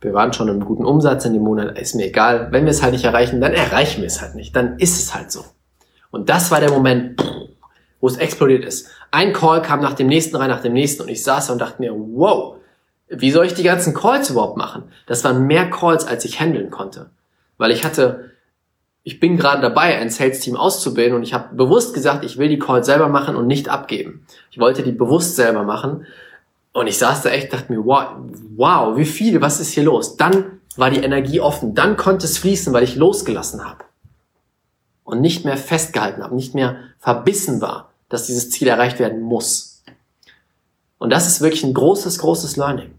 Wir 0.00 0.12
waren 0.12 0.32
schon 0.32 0.48
im 0.48 0.64
guten 0.64 0.84
Umsatz 0.84 1.24
in 1.24 1.32
dem 1.32 1.42
Monat, 1.42 1.78
ist 1.78 1.94
mir 1.94 2.06
egal. 2.06 2.48
Wenn 2.50 2.64
wir 2.64 2.70
es 2.70 2.82
halt 2.82 2.92
nicht 2.92 3.04
erreichen, 3.04 3.40
dann 3.40 3.54
erreichen 3.54 4.02
wir 4.02 4.06
es 4.06 4.20
halt 4.20 4.34
nicht. 4.34 4.54
Dann 4.54 4.78
ist 4.78 5.00
es 5.00 5.14
halt 5.14 5.32
so. 5.32 5.44
Und 6.10 6.28
das 6.28 6.50
war 6.50 6.60
der 6.60 6.70
Moment, 6.70 7.22
wo 8.00 8.06
es 8.06 8.18
explodiert 8.18 8.64
ist. 8.64 8.88
Ein 9.10 9.32
Call 9.32 9.62
kam 9.62 9.80
nach 9.80 9.94
dem 9.94 10.06
nächsten 10.06 10.36
rein, 10.36 10.50
nach 10.50 10.60
dem 10.60 10.74
nächsten 10.74 11.02
und 11.02 11.08
ich 11.08 11.24
saß 11.24 11.50
und 11.50 11.58
dachte 11.58 11.80
mir, 11.80 11.92
wow, 11.94 12.56
wie 13.08 13.30
soll 13.30 13.46
ich 13.46 13.54
die 13.54 13.62
ganzen 13.62 13.94
Calls 13.94 14.30
überhaupt 14.30 14.56
machen? 14.56 14.84
Das 15.06 15.24
waren 15.24 15.46
mehr 15.46 15.70
Calls, 15.70 16.06
als 16.06 16.24
ich 16.24 16.40
handeln 16.40 16.70
konnte. 16.70 17.10
Weil 17.56 17.70
ich 17.70 17.84
hatte, 17.84 18.32
ich 19.02 19.20
bin 19.20 19.36
gerade 19.36 19.62
dabei, 19.62 19.96
ein 19.98 20.10
Sales-Team 20.10 20.56
auszubilden 20.56 21.16
und 21.16 21.22
ich 21.22 21.32
habe 21.32 21.54
bewusst 21.54 21.94
gesagt, 21.94 22.24
ich 22.24 22.36
will 22.36 22.48
die 22.48 22.58
Calls 22.58 22.86
selber 22.86 23.08
machen 23.08 23.36
und 23.36 23.46
nicht 23.46 23.68
abgeben. 23.68 24.26
Ich 24.50 24.58
wollte 24.58 24.82
die 24.82 24.92
bewusst 24.92 25.36
selber 25.36 25.62
machen 25.62 26.06
und 26.76 26.88
ich 26.88 26.98
saß 26.98 27.22
da 27.22 27.30
echt, 27.30 27.54
dachte 27.54 27.72
mir, 27.72 27.82
wow, 27.86 28.16
wow, 28.54 28.98
wie 28.98 29.06
viel, 29.06 29.40
was 29.40 29.60
ist 29.60 29.72
hier 29.72 29.84
los? 29.84 30.18
Dann 30.18 30.60
war 30.76 30.90
die 30.90 31.00
Energie 31.00 31.40
offen, 31.40 31.74
dann 31.74 31.96
konnte 31.96 32.26
es 32.26 32.36
fließen, 32.36 32.70
weil 32.74 32.84
ich 32.84 32.96
losgelassen 32.96 33.64
habe 33.64 33.84
und 35.02 35.22
nicht 35.22 35.46
mehr 35.46 35.56
festgehalten 35.56 36.22
habe, 36.22 36.34
nicht 36.34 36.54
mehr 36.54 36.76
verbissen 36.98 37.62
war, 37.62 37.92
dass 38.10 38.26
dieses 38.26 38.50
Ziel 38.50 38.68
erreicht 38.68 38.98
werden 38.98 39.22
muss. 39.22 39.84
Und 40.98 41.08
das 41.08 41.26
ist 41.26 41.40
wirklich 41.40 41.64
ein 41.64 41.72
großes, 41.72 42.18
großes 42.18 42.58
Learning. 42.58 42.90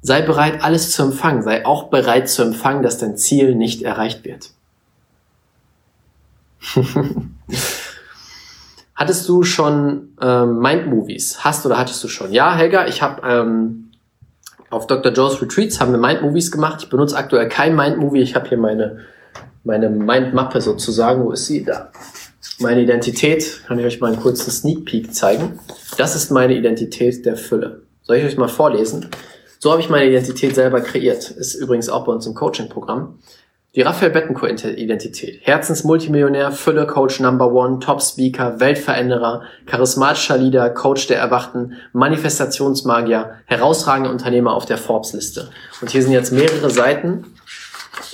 Sei 0.00 0.22
bereit, 0.22 0.62
alles 0.62 0.92
zu 0.92 1.02
empfangen. 1.02 1.42
Sei 1.42 1.66
auch 1.66 1.90
bereit 1.90 2.28
zu 2.28 2.42
empfangen, 2.42 2.84
dass 2.84 2.98
dein 2.98 3.16
Ziel 3.16 3.56
nicht 3.56 3.82
erreicht 3.82 4.24
wird. 4.24 4.50
hattest 8.98 9.26
du 9.28 9.42
schon 9.42 10.16
ähm, 10.20 10.58
Mind-Movies? 10.58 11.44
Hast 11.44 11.64
oder 11.64 11.78
hattest 11.78 12.04
du 12.04 12.08
schon? 12.08 12.32
Ja, 12.32 12.54
Helga, 12.54 12.86
ich 12.86 13.00
habe 13.00 13.22
ähm, 13.26 13.92
auf 14.68 14.86
Dr. 14.86 15.12
Joe's 15.12 15.40
Retreats 15.40 15.80
haben 15.80 15.92
wir 15.92 15.98
Mind-Movies 15.98 16.52
gemacht. 16.52 16.82
Ich 16.82 16.90
benutze 16.90 17.16
aktuell 17.16 17.48
kein 17.48 17.74
Mind-Movie. 17.74 18.20
Ich 18.20 18.34
habe 18.34 18.48
hier 18.48 18.58
meine 18.58 18.98
meine 19.64 19.90
Mindmappe 19.90 20.60
sozusagen. 20.60 21.24
Wo 21.24 21.32
ist 21.32 21.46
sie? 21.46 21.64
Da. 21.64 21.90
Meine 22.58 22.82
Identität, 22.82 23.62
kann 23.66 23.78
ich 23.78 23.84
euch 23.84 24.00
mal 24.00 24.12
einen 24.12 24.20
kurzen 24.20 24.50
Sneak 24.50 24.84
Peek 24.84 25.14
zeigen. 25.14 25.60
Das 25.96 26.16
ist 26.16 26.30
meine 26.30 26.54
Identität 26.54 27.24
der 27.24 27.36
Fülle. 27.36 27.82
Soll 28.02 28.16
ich 28.16 28.24
euch 28.24 28.36
mal 28.36 28.48
vorlesen? 28.48 29.08
So 29.58 29.70
habe 29.70 29.80
ich 29.80 29.88
meine 29.88 30.08
Identität 30.08 30.54
selber 30.54 30.80
kreiert. 30.80 31.30
Ist 31.30 31.54
übrigens 31.54 31.88
auch 31.88 32.04
bei 32.04 32.12
uns 32.12 32.26
im 32.26 32.34
Coaching-Programm. 32.34 33.18
Die 33.78 33.82
Raphael 33.82 34.10
Bettencourt-Identität. 34.10 35.38
Herzensmultimillionär, 35.42 36.50
Fülle-Coach 36.50 37.20
Number 37.20 37.52
One, 37.52 37.78
Top-Speaker, 37.78 38.58
Weltveränderer, 38.58 39.42
charismatischer 39.66 40.36
Leader, 40.36 40.68
Coach 40.70 41.06
der 41.06 41.20
Erwachten, 41.20 41.74
Manifestationsmagier, 41.92 43.36
herausragender 43.44 44.10
Unternehmer 44.10 44.54
auf 44.54 44.66
der 44.66 44.78
Forbes-Liste. 44.78 45.50
Und 45.80 45.90
hier 45.90 46.02
sind 46.02 46.10
jetzt 46.10 46.32
mehrere 46.32 46.70
Seiten 46.70 47.26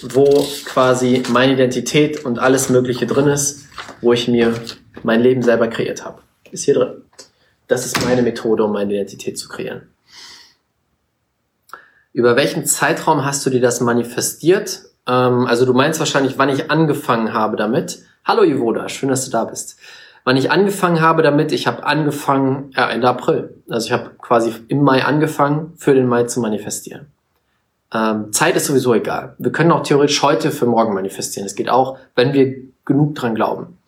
wo 0.03 0.46
quasi 0.66 1.22
meine 1.31 1.55
Identität 1.55 2.27
und 2.27 2.38
alles 2.38 2.68
Mögliche 2.68 3.07
drin 3.07 3.29
ist, 3.29 3.64
wo 4.03 4.12
ich 4.12 4.29
mir 4.29 4.53
mein 5.03 5.22
Leben 5.22 5.40
selber 5.40 5.68
kreiert 5.68 6.05
habe. 6.05 6.20
Ist 6.50 6.64
hier 6.64 6.74
drin. 6.74 7.03
Das 7.68 7.87
ist 7.87 8.05
meine 8.05 8.20
Methode, 8.20 8.64
um 8.64 8.72
meine 8.72 8.92
Identität 8.92 9.38
zu 9.38 9.48
kreieren. 9.48 9.88
Über 12.12 12.37
welchen 12.37 12.66
Zeitraum 12.66 13.24
hast 13.24 13.46
du 13.46 13.50
dir 13.50 13.62
das 13.62 13.81
manifestiert? 13.81 14.90
Ähm, 15.06 15.46
also 15.46 15.66
du 15.66 15.72
meinst 15.72 15.98
wahrscheinlich, 16.00 16.38
wann 16.38 16.48
ich 16.48 16.70
angefangen 16.70 17.32
habe 17.32 17.56
damit. 17.56 18.00
Hallo 18.24 18.42
Ivoda, 18.42 18.88
schön, 18.88 19.08
dass 19.08 19.24
du 19.24 19.30
da 19.30 19.44
bist. 19.44 19.78
Wann 20.24 20.36
ich 20.36 20.50
angefangen 20.50 21.02
habe 21.02 21.22
damit, 21.22 21.52
ich 21.52 21.66
habe 21.66 21.84
angefangen, 21.84 22.70
ja, 22.74 22.88
Ende 22.88 23.08
April. 23.08 23.54
Also 23.68 23.86
ich 23.86 23.92
habe 23.92 24.10
quasi 24.18 24.54
im 24.68 24.82
Mai 24.82 25.04
angefangen, 25.04 25.74
für 25.76 25.94
den 25.94 26.06
Mai 26.06 26.24
zu 26.24 26.40
manifestieren. 26.40 27.08
Ähm, 27.92 28.32
Zeit 28.32 28.56
ist 28.56 28.66
sowieso 28.66 28.94
egal. 28.94 29.34
Wir 29.38 29.52
können 29.52 29.70
auch 29.70 29.82
theoretisch 29.82 30.22
heute 30.22 30.50
für 30.50 30.66
morgen 30.66 30.94
manifestieren. 30.94 31.46
Es 31.46 31.54
geht 31.54 31.68
auch, 31.68 31.98
wenn 32.14 32.32
wir 32.32 32.56
genug 32.86 33.14
dran 33.14 33.34
glauben. 33.34 33.78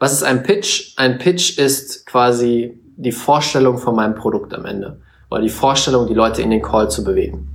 Was 0.00 0.12
ist 0.12 0.24
ein 0.24 0.42
Pitch? 0.42 0.94
Ein 0.96 1.18
Pitch 1.18 1.58
ist 1.58 2.06
quasi 2.06 2.78
die 2.96 3.12
Vorstellung 3.12 3.78
von 3.78 3.94
meinem 3.94 4.16
Produkt 4.16 4.54
am 4.54 4.64
Ende. 4.64 5.00
Oder 5.30 5.42
die 5.42 5.48
Vorstellung, 5.48 6.06
die 6.06 6.14
Leute 6.14 6.42
in 6.42 6.50
den 6.50 6.62
Call 6.62 6.90
zu 6.90 7.04
bewegen. 7.04 7.48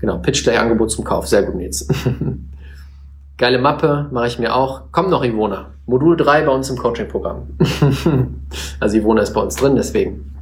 Genau, 0.00 0.18
Pitch 0.18 0.42
gleich 0.42 0.58
Angebot 0.58 0.90
zum 0.90 1.04
Kauf. 1.04 1.26
Sehr 1.26 1.42
gut, 1.42 1.54
Nils. 1.54 1.86
Geile 3.36 3.58
Mappe 3.58 4.08
mache 4.10 4.26
ich 4.26 4.38
mir 4.38 4.54
auch. 4.54 4.92
Kommt 4.92 5.10
noch 5.10 5.24
Ivona. 5.24 5.70
Modul 5.86 6.16
3 6.16 6.42
bei 6.42 6.52
uns 6.52 6.68
im 6.70 6.76
Coaching-Programm. 6.76 7.48
also 8.80 8.96
Ivona 8.96 9.22
ist 9.22 9.32
bei 9.32 9.40
uns 9.40 9.56
drin, 9.56 9.76
deswegen. 9.76 10.34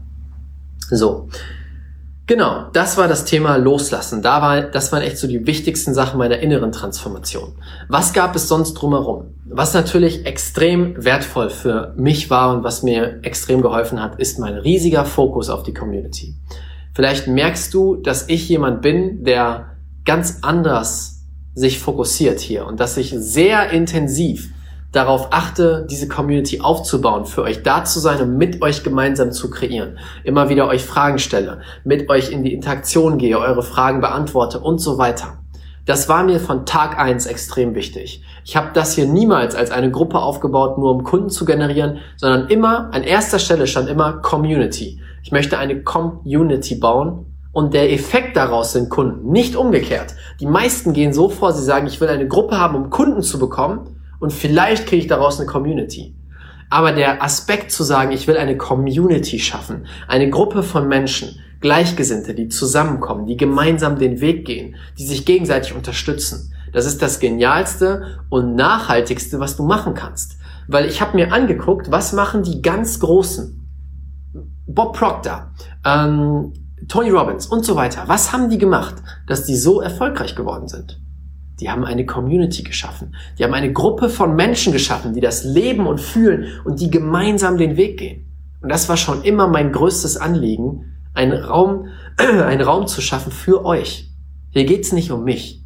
So. 0.91 1.29
Genau, 2.27 2.67
das 2.75 2.99
war 2.99 3.09
das 3.09 3.25
Thema 3.25 3.57
Loslassen. 3.57 4.21
Da 4.21 4.43
war, 4.43 4.61
das 4.61 4.93
waren 4.93 5.03
echt 5.03 5.17
so 5.17 5.27
die 5.27 5.47
wichtigsten 5.47 5.95
Sachen 5.95 6.19
meiner 6.19 6.41
inneren 6.41 6.73
Transformation. 6.73 7.55
Was 7.89 8.13
gab 8.13 8.37
es 8.37 8.49
sonst 8.49 8.75
drumherum? 8.75 9.35
Was 9.47 9.73
natürlich 9.73 10.27
extrem 10.27 11.03
wertvoll 11.03 11.49
für 11.49 11.95
mich 11.97 12.29
war 12.29 12.55
und 12.55 12.65
was 12.65 12.83
mir 12.83 13.21
extrem 13.23 13.63
geholfen 13.63 14.03
hat, 14.03 14.21
ist 14.21 14.39
mein 14.39 14.55
riesiger 14.55 15.07
Fokus 15.07 15.49
auf 15.49 15.63
die 15.63 15.73
Community. 15.73 16.35
Vielleicht 16.99 17.29
merkst 17.29 17.73
du, 17.75 17.95
dass 17.95 18.29
ich 18.29 18.49
jemand 18.49 18.83
bin, 18.83 19.23
der 19.23 19.77
ganz 20.05 20.39
anders 20.43 21.29
sich 21.55 21.79
fokussiert 21.79 22.41
hier 22.41 22.67
und 22.67 22.81
dass 22.81 22.97
ich 22.97 23.15
sehr 23.17 23.71
intensiv 23.71 24.51
darauf 24.91 25.29
achte, 25.31 25.87
diese 25.89 26.09
Community 26.09 26.61
aufzubauen, 26.61 27.25
für 27.25 27.45
euch 27.45 27.63
da 27.63 27.85
zu 27.85 28.01
sein 28.01 28.21
und 28.21 28.37
mit 28.37 28.63
euch 28.63 28.83
gemeinsam 28.83 29.31
zu 29.31 29.49
kreieren. 29.49 30.01
Immer 30.25 30.49
wieder 30.49 30.67
euch 30.67 30.83
Fragen 30.83 31.21
stelle, 31.21 31.61
mit 31.85 32.11
euch 32.11 32.33
in 32.33 32.43
die 32.43 32.53
Interaktion 32.53 33.17
gehe, 33.17 33.39
eure 33.39 33.63
Fragen 33.63 34.01
beantworte 34.01 34.59
und 34.59 34.81
so 34.81 34.99
weiter. 34.99 35.39
Das 35.89 36.07
war 36.07 36.23
mir 36.23 36.39
von 36.39 36.67
Tag 36.67 36.99
eins 36.99 37.25
extrem 37.25 37.75
wichtig. 37.75 38.23
Ich 38.45 38.59
habe 38.59 38.73
das 38.75 38.95
hier 38.95 39.07
niemals 39.07 39.55
als 39.55 39.71
eine 39.71 39.91
Gruppe 39.91 40.19
aufgebaut, 40.19 40.77
nur 40.77 40.91
um 40.91 41.03
Kunden 41.03 41.31
zu 41.31 41.47
generieren, 41.47 42.01
sondern 42.19 42.49
immer, 42.49 42.93
an 42.93 43.05
erster 43.05 43.39
Stelle 43.39 43.67
stand 43.67 43.89
immer 43.89 44.19
Community. 44.19 45.01
Ich 45.23 45.33
möchte 45.33 45.57
eine 45.57 45.83
Community 45.83 46.75
bauen 46.75 47.25
und 47.53 47.73
der 47.73 47.91
Effekt 47.91 48.37
daraus 48.37 48.75
sind 48.75 48.91
Kunden, 48.91 49.33
nicht 49.33 49.57
umgekehrt. 49.57 50.15
Die 50.41 50.47
meisten 50.47 50.93
gehen 50.93 51.15
so 51.15 51.31
vor, 51.31 51.55
sie 51.55 51.65
sagen, 51.65 51.87
ich 51.87 52.03
will 52.03 52.09
eine 52.09 52.29
Gruppe 52.29 52.59
haben, 52.59 52.77
um 52.77 52.91
Kunden 52.91 53.23
zu 53.23 53.39
bekommen 53.39 53.99
und 54.21 54.31
vielleicht 54.31 54.87
kriege 54.89 55.01
ich 55.01 55.09
daraus 55.09 55.41
eine 55.41 55.49
Community. 55.49 56.15
Aber 56.69 56.93
der 56.93 57.23
Aspekt 57.23 57.73
zu 57.73 57.83
sagen, 57.83 58.13
ich 58.13 58.29
will 58.29 58.37
eine 58.37 58.59
Community 58.59 59.39
schaffen, 59.39 59.87
eine 60.07 60.29
Gruppe 60.29 60.63
von 60.63 60.87
Menschen, 60.87 61.41
Gleichgesinnte, 61.61 62.35
die 62.35 62.49
zusammenkommen, 62.49 63.27
die 63.27 63.37
gemeinsam 63.37 63.99
den 63.99 64.21
Weg 64.21 64.45
gehen, 64.45 64.77
die 64.99 65.07
sich 65.07 65.25
gegenseitig 65.25 65.75
unterstützen, 65.75 66.53
das 66.73 66.87
ist 66.87 67.03
das 67.03 67.19
Genialste 67.19 68.19
und 68.29 68.55
Nachhaltigste, 68.55 69.41
was 69.41 69.57
du 69.57 69.65
machen 69.65 69.95
kannst. 69.95 70.37
Weil 70.67 70.87
ich 70.87 71.01
habe 71.01 71.17
mir 71.17 71.33
angeguckt, 71.33 71.91
was 71.91 72.13
machen 72.13 72.43
die 72.43 72.63
ganz 72.63 73.01
Großen? 73.01 73.55
Bob 74.67 74.97
Proctor, 74.97 75.51
ähm, 75.85 76.53
Tony 76.89 77.11
Robbins 77.11 77.47
und 77.47 77.65
so 77.65 77.75
weiter. 77.75 78.05
Was 78.07 78.33
haben 78.33 78.51
die 78.51 78.59
gemacht, 78.59 78.97
dass 79.27 79.45
die 79.45 79.57
so 79.57 79.81
erfolgreich 79.81 80.37
geworden 80.37 80.69
sind? 80.69 81.01
Die 81.61 81.71
haben 81.71 81.85
eine 81.85 82.07
Community 82.07 82.63
geschaffen. 82.63 83.17
Die 83.39 83.45
haben 83.45 83.55
eine 83.55 83.73
Gruppe 83.73 84.11
von 84.11 84.37
Menschen 84.37 84.73
geschaffen, 84.73 85.15
die 85.15 85.21
das 85.21 85.43
leben 85.43 85.87
und 85.87 86.01
fühlen 86.01 86.47
und 86.65 86.81
die 86.81 86.91
gemeinsam 86.91 87.57
den 87.57 87.77
Weg 87.77 87.99
gehen. 87.99 88.27
Und 88.61 88.69
das 88.69 88.89
war 88.89 88.97
schon 88.97 89.23
immer 89.23 89.49
mein 89.49 89.73
größtes 89.73 90.19
Anliegen, 90.19 90.98
einen 91.19 91.45
Raum, 91.45 91.89
einen 92.17 92.63
Raum 92.63 92.87
zu 92.87 93.01
schaffen 93.03 93.33
für 93.33 93.65
euch. 93.65 94.11
Hier 94.51 94.65
geht's 94.65 94.93
nicht 94.93 95.11
um 95.11 95.25
mich. 95.25 95.65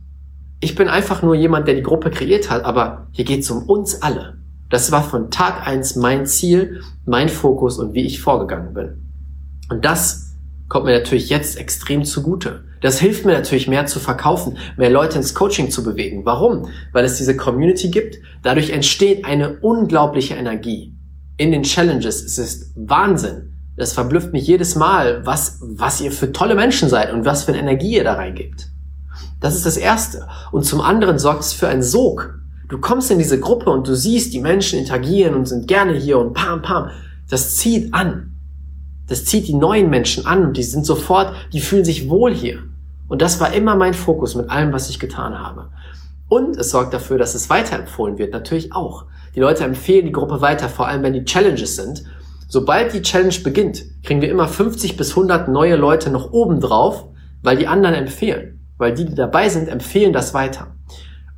Ich 0.60 0.74
bin 0.74 0.88
einfach 0.88 1.22
nur 1.22 1.34
jemand, 1.34 1.68
der 1.68 1.74
die 1.74 1.82
Gruppe 1.82 2.10
kreiert 2.10 2.50
hat, 2.50 2.64
aber 2.64 3.08
hier 3.12 3.24
geht's 3.24 3.50
um 3.50 3.68
uns 3.68 4.02
alle. 4.02 4.38
Das 4.70 4.90
war 4.90 5.02
von 5.02 5.30
Tag 5.30 5.66
eins 5.66 5.96
mein 5.96 6.24
Ziel, 6.26 6.80
mein 7.04 7.28
Fokus 7.28 7.78
und 7.78 7.94
wie 7.94 8.06
ich 8.06 8.20
vorgegangen 8.20 8.72
bin. 8.72 9.10
Und 9.68 9.84
das 9.84 10.36
kommt 10.68 10.86
mir 10.86 10.98
natürlich 10.98 11.28
jetzt 11.28 11.58
extrem 11.58 12.04
zugute. 12.04 12.64
Das 12.80 12.98
hilft 12.98 13.26
mir 13.26 13.32
natürlich 13.32 13.68
mehr 13.68 13.86
zu 13.86 14.00
verkaufen, 14.00 14.56
mehr 14.76 14.90
Leute 14.90 15.18
ins 15.18 15.34
Coaching 15.34 15.70
zu 15.70 15.84
bewegen. 15.84 16.24
Warum? 16.24 16.68
Weil 16.92 17.04
es 17.04 17.18
diese 17.18 17.36
Community 17.36 17.90
gibt. 17.90 18.16
Dadurch 18.42 18.70
entsteht 18.70 19.26
eine 19.26 19.58
unglaubliche 19.58 20.34
Energie. 20.34 20.96
In 21.36 21.52
den 21.52 21.62
Challenges 21.64 22.24
es 22.24 22.38
ist 22.38 22.72
Wahnsinn. 22.76 23.51
Das 23.76 23.92
verblüfft 23.92 24.32
mich 24.32 24.46
jedes 24.46 24.74
Mal, 24.74 25.24
was, 25.24 25.58
was 25.62 26.00
ihr 26.00 26.12
für 26.12 26.32
tolle 26.32 26.54
Menschen 26.54 26.88
seid 26.88 27.12
und 27.12 27.24
was 27.24 27.44
für 27.44 27.52
eine 27.52 27.60
Energie 27.60 27.96
ihr 27.96 28.04
da 28.04 28.14
reingebt. 28.14 28.68
Das 29.40 29.54
ist 29.54 29.66
das 29.66 29.76
Erste. 29.76 30.28
Und 30.50 30.64
zum 30.64 30.80
anderen 30.80 31.18
sorgt 31.18 31.42
es 31.42 31.52
für 31.52 31.68
einen 31.68 31.82
Sog. 31.82 32.38
Du 32.68 32.78
kommst 32.78 33.10
in 33.10 33.18
diese 33.18 33.40
Gruppe 33.40 33.70
und 33.70 33.86
du 33.88 33.94
siehst, 33.94 34.32
die 34.32 34.40
Menschen 34.40 34.78
interagieren 34.78 35.34
und 35.34 35.46
sind 35.46 35.68
gerne 35.68 35.94
hier 35.94 36.18
und 36.18 36.32
pam, 36.32 36.62
pam. 36.62 36.90
Das 37.28 37.56
zieht 37.56 37.92
an. 37.92 38.32
Das 39.08 39.24
zieht 39.24 39.48
die 39.48 39.54
neuen 39.54 39.90
Menschen 39.90 40.26
an 40.26 40.46
und 40.46 40.56
die 40.56 40.62
sind 40.62 40.86
sofort, 40.86 41.34
die 41.52 41.60
fühlen 41.60 41.84
sich 41.84 42.08
wohl 42.08 42.32
hier. 42.32 42.60
Und 43.08 43.20
das 43.20 43.40
war 43.40 43.52
immer 43.52 43.74
mein 43.74 43.94
Fokus 43.94 44.34
mit 44.34 44.48
allem, 44.48 44.72
was 44.72 44.88
ich 44.88 44.98
getan 44.98 45.38
habe. 45.38 45.68
Und 46.28 46.56
es 46.56 46.70
sorgt 46.70 46.94
dafür, 46.94 47.18
dass 47.18 47.34
es 47.34 47.50
weiterempfohlen 47.50 48.16
wird, 48.16 48.32
natürlich 48.32 48.72
auch. 48.72 49.04
Die 49.34 49.40
Leute 49.40 49.64
empfehlen 49.64 50.06
die 50.06 50.12
Gruppe 50.12 50.40
weiter, 50.40 50.68
vor 50.68 50.88
allem 50.88 51.02
wenn 51.02 51.12
die 51.12 51.24
Challenges 51.24 51.76
sind. 51.76 52.04
Sobald 52.52 52.92
die 52.92 53.00
Challenge 53.00 53.34
beginnt, 53.42 53.82
kriegen 54.02 54.20
wir 54.20 54.30
immer 54.30 54.46
50 54.46 54.98
bis 54.98 55.12
100 55.12 55.48
neue 55.48 55.76
Leute 55.76 56.10
noch 56.10 56.32
oben 56.32 56.60
drauf, 56.60 57.06
weil 57.40 57.56
die 57.56 57.66
anderen 57.66 57.94
empfehlen. 57.94 58.60
Weil 58.76 58.92
die, 58.92 59.06
die 59.06 59.14
dabei 59.14 59.48
sind, 59.48 59.68
empfehlen 59.68 60.12
das 60.12 60.34
weiter. 60.34 60.76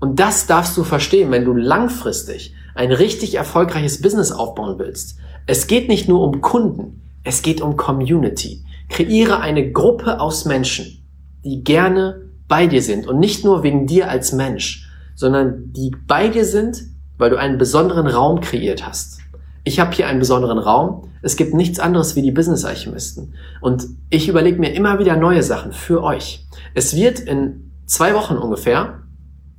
Und 0.01 0.19
das 0.19 0.49
darfst 0.49 0.77
du 0.77 0.83
verstehen, 0.83 1.31
wenn 1.31 1.45
du 1.45 1.53
langfristig 1.53 2.53
ein 2.75 2.91
richtig 2.91 3.37
erfolgreiches 3.37 4.03
Business 4.03 4.33
aufbauen 4.33 4.81
willst. 4.81 5.21
Es 5.47 5.69
geht 5.69 5.89
nicht 5.89 6.09
nur 6.09 6.21
um 6.21 6.41
Kunden, 6.41 7.01
es 7.23 7.43
geht 7.43 7.61
um 7.61 7.77
Community. 7.77 8.65
Kreiere 8.89 9.39
eine 9.39 9.71
Gruppe 9.71 10.19
aus 10.19 10.47
Menschen, 10.47 11.07
die 11.45 11.63
gerne 11.63 12.29
bei 12.49 12.67
dir 12.67 12.83
sind 12.83 13.07
und 13.07 13.21
nicht 13.21 13.45
nur 13.45 13.63
wegen 13.63 13.87
dir 13.87 14.11
als 14.11 14.33
Mensch, 14.33 14.91
sondern 15.15 15.73
die 15.73 15.93
bei 16.09 16.27
dir 16.27 16.45
sind, 16.45 16.83
weil 17.19 17.31
du 17.31 17.37
einen 17.37 17.57
besonderen 17.57 18.09
Raum 18.09 18.41
kreiert 18.41 18.85
hast. 18.85 19.21
Ich 19.65 19.81
habe 19.81 19.95
hier 19.95 20.07
einen 20.07 20.19
besonderen 20.19 20.59
Raum. 20.59 21.11
Es 21.23 21.37
gibt 21.37 21.55
nichts 21.55 21.81
anderes 21.81 22.17
wie 22.17 22.23
die 22.23 22.33
Business 22.33 22.65
Alchemisten. 22.65 23.35
Und 23.63 23.87
ich 24.11 24.29
überlege 24.29 24.59
mir 24.59 24.75
immer 24.75 24.99
wieder 24.99 25.17
neue 25.17 25.43
Sachen 25.43 25.73
für 25.73 26.03
euch. 26.03 26.47
Es 26.75 26.95
wird 26.95 27.21
in 27.21 27.73
zwei 27.87 28.15
Wochen 28.15 28.37
ungefähr 28.37 29.01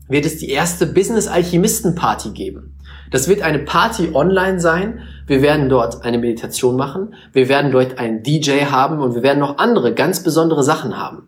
wird 0.07 0.25
es 0.25 0.37
die 0.37 0.49
erste 0.49 0.85
Business 0.85 1.27
Alchemisten 1.27 1.95
Party 1.95 2.29
geben. 2.29 2.77
Das 3.11 3.27
wird 3.27 3.41
eine 3.41 3.59
Party 3.59 4.11
online 4.13 4.59
sein. 4.59 4.99
Wir 5.25 5.41
werden 5.41 5.69
dort 5.69 6.03
eine 6.03 6.17
Meditation 6.17 6.75
machen. 6.75 7.15
Wir 7.33 7.49
werden 7.49 7.71
dort 7.71 7.97
einen 7.97 8.21
DJ 8.21 8.65
haben 8.65 8.99
und 8.99 9.15
wir 9.15 9.23
werden 9.23 9.39
noch 9.39 9.57
andere 9.57 9.93
ganz 9.93 10.21
besondere 10.21 10.63
Sachen 10.63 10.97
haben, 10.97 11.27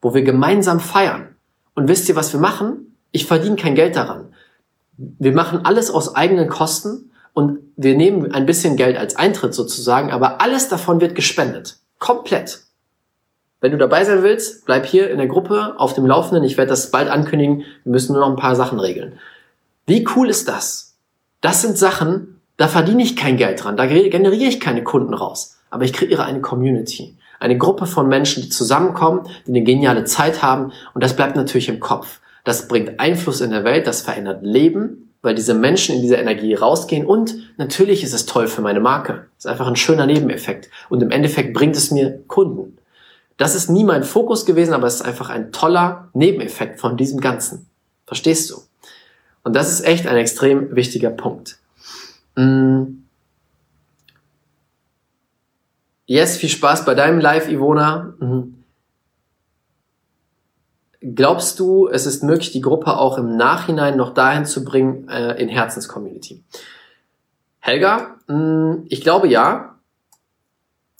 wo 0.00 0.14
wir 0.14 0.22
gemeinsam 0.22 0.80
feiern. 0.80 1.36
Und 1.74 1.88
wisst 1.88 2.08
ihr, 2.08 2.16
was 2.16 2.32
wir 2.32 2.40
machen? 2.40 2.96
Ich 3.12 3.26
verdiene 3.26 3.56
kein 3.56 3.74
Geld 3.74 3.96
daran. 3.96 4.34
Wir 4.96 5.32
machen 5.32 5.64
alles 5.64 5.90
aus 5.90 6.14
eigenen 6.14 6.48
Kosten 6.48 7.10
und 7.32 7.58
wir 7.82 7.96
nehmen 7.96 8.32
ein 8.32 8.46
bisschen 8.46 8.76
Geld 8.76 8.96
als 8.96 9.16
Eintritt 9.16 9.54
sozusagen, 9.54 10.10
aber 10.10 10.40
alles 10.40 10.68
davon 10.68 11.00
wird 11.00 11.14
gespendet. 11.14 11.78
Komplett. 11.98 12.60
Wenn 13.60 13.72
du 13.72 13.78
dabei 13.78 14.04
sein 14.04 14.22
willst, 14.22 14.66
bleib 14.66 14.86
hier 14.86 15.10
in 15.10 15.18
der 15.18 15.28
Gruppe 15.28 15.74
auf 15.78 15.94
dem 15.94 16.04
Laufenden. 16.04 16.42
Ich 16.42 16.58
werde 16.58 16.70
das 16.70 16.90
bald 16.90 17.08
ankündigen. 17.08 17.60
Wir 17.84 17.92
müssen 17.92 18.12
nur 18.12 18.22
noch 18.22 18.30
ein 18.30 18.36
paar 18.36 18.56
Sachen 18.56 18.80
regeln. 18.80 19.20
Wie 19.86 20.04
cool 20.16 20.28
ist 20.28 20.48
das? 20.48 20.96
Das 21.40 21.62
sind 21.62 21.78
Sachen, 21.78 22.40
da 22.56 22.68
verdiene 22.68 23.02
ich 23.02 23.16
kein 23.16 23.36
Geld 23.36 23.62
dran. 23.62 23.76
Da 23.76 23.86
generiere 23.86 24.48
ich 24.48 24.60
keine 24.60 24.82
Kunden 24.82 25.14
raus. 25.14 25.58
Aber 25.70 25.84
ich 25.84 25.92
kreiere 25.92 26.24
eine 26.24 26.40
Community. 26.40 27.16
Eine 27.38 27.56
Gruppe 27.58 27.86
von 27.86 28.08
Menschen, 28.08 28.42
die 28.42 28.48
zusammenkommen, 28.48 29.28
die 29.46 29.50
eine 29.50 29.62
geniale 29.62 30.04
Zeit 30.04 30.42
haben. 30.42 30.72
Und 30.94 31.02
das 31.02 31.16
bleibt 31.16 31.36
natürlich 31.36 31.68
im 31.68 31.80
Kopf. 31.80 32.20
Das 32.44 32.68
bringt 32.68 33.00
Einfluss 33.00 33.40
in 33.40 33.50
der 33.50 33.64
Welt. 33.64 33.86
Das 33.86 34.02
verändert 34.02 34.42
Leben, 34.42 35.11
weil 35.22 35.34
diese 35.36 35.54
Menschen 35.54 35.94
in 35.94 36.02
dieser 36.02 36.18
Energie 36.18 36.54
rausgehen. 36.54 37.06
Und 37.06 37.34
natürlich 37.56 38.02
ist 38.02 38.12
es 38.12 38.26
toll 38.26 38.48
für 38.48 38.60
meine 38.60 38.80
Marke. 38.80 39.26
Das 39.36 39.44
ist 39.44 39.50
einfach 39.50 39.68
ein 39.68 39.76
schöner 39.76 40.06
Nebeneffekt. 40.06 40.68
Und 40.88 41.02
im 41.02 41.10
Endeffekt 41.10 41.54
bringt 41.54 41.76
es 41.76 41.90
mir 41.90 42.22
Kunden. 42.26 42.76
Das 43.38 43.54
ist 43.54 43.70
nie 43.70 43.84
mein 43.84 44.04
Fokus 44.04 44.44
gewesen, 44.44 44.74
aber 44.74 44.86
es 44.86 44.96
ist 44.96 45.02
einfach 45.02 45.30
ein 45.30 45.52
toller 45.52 46.08
Nebeneffekt 46.12 46.80
von 46.80 46.96
diesem 46.96 47.20
Ganzen. 47.20 47.66
Verstehst 48.06 48.50
du? 48.50 48.56
Und 49.44 49.54
das 49.54 49.70
ist 49.70 49.84
echt 49.84 50.06
ein 50.06 50.16
extrem 50.16 50.74
wichtiger 50.76 51.10
Punkt. 51.10 51.58
Mm. 52.36 52.82
Yes, 56.06 56.36
viel 56.36 56.50
Spaß 56.50 56.84
bei 56.84 56.94
deinem 56.94 57.20
Live, 57.20 57.48
Ivona. 57.48 58.14
Glaubst 61.02 61.58
du, 61.58 61.88
es 61.88 62.06
ist 62.06 62.22
möglich, 62.22 62.52
die 62.52 62.60
Gruppe 62.60 62.96
auch 62.96 63.18
im 63.18 63.36
Nachhinein 63.36 63.96
noch 63.96 64.14
dahin 64.14 64.44
zu 64.44 64.64
bringen 64.64 65.08
äh, 65.08 65.40
in 65.40 65.48
Herzenscommunity? 65.48 66.42
Helga, 67.58 68.16
mh, 68.28 68.36
mm, 68.36 68.86
ich 68.88 69.00
glaube 69.00 69.28
ja. 69.28 69.76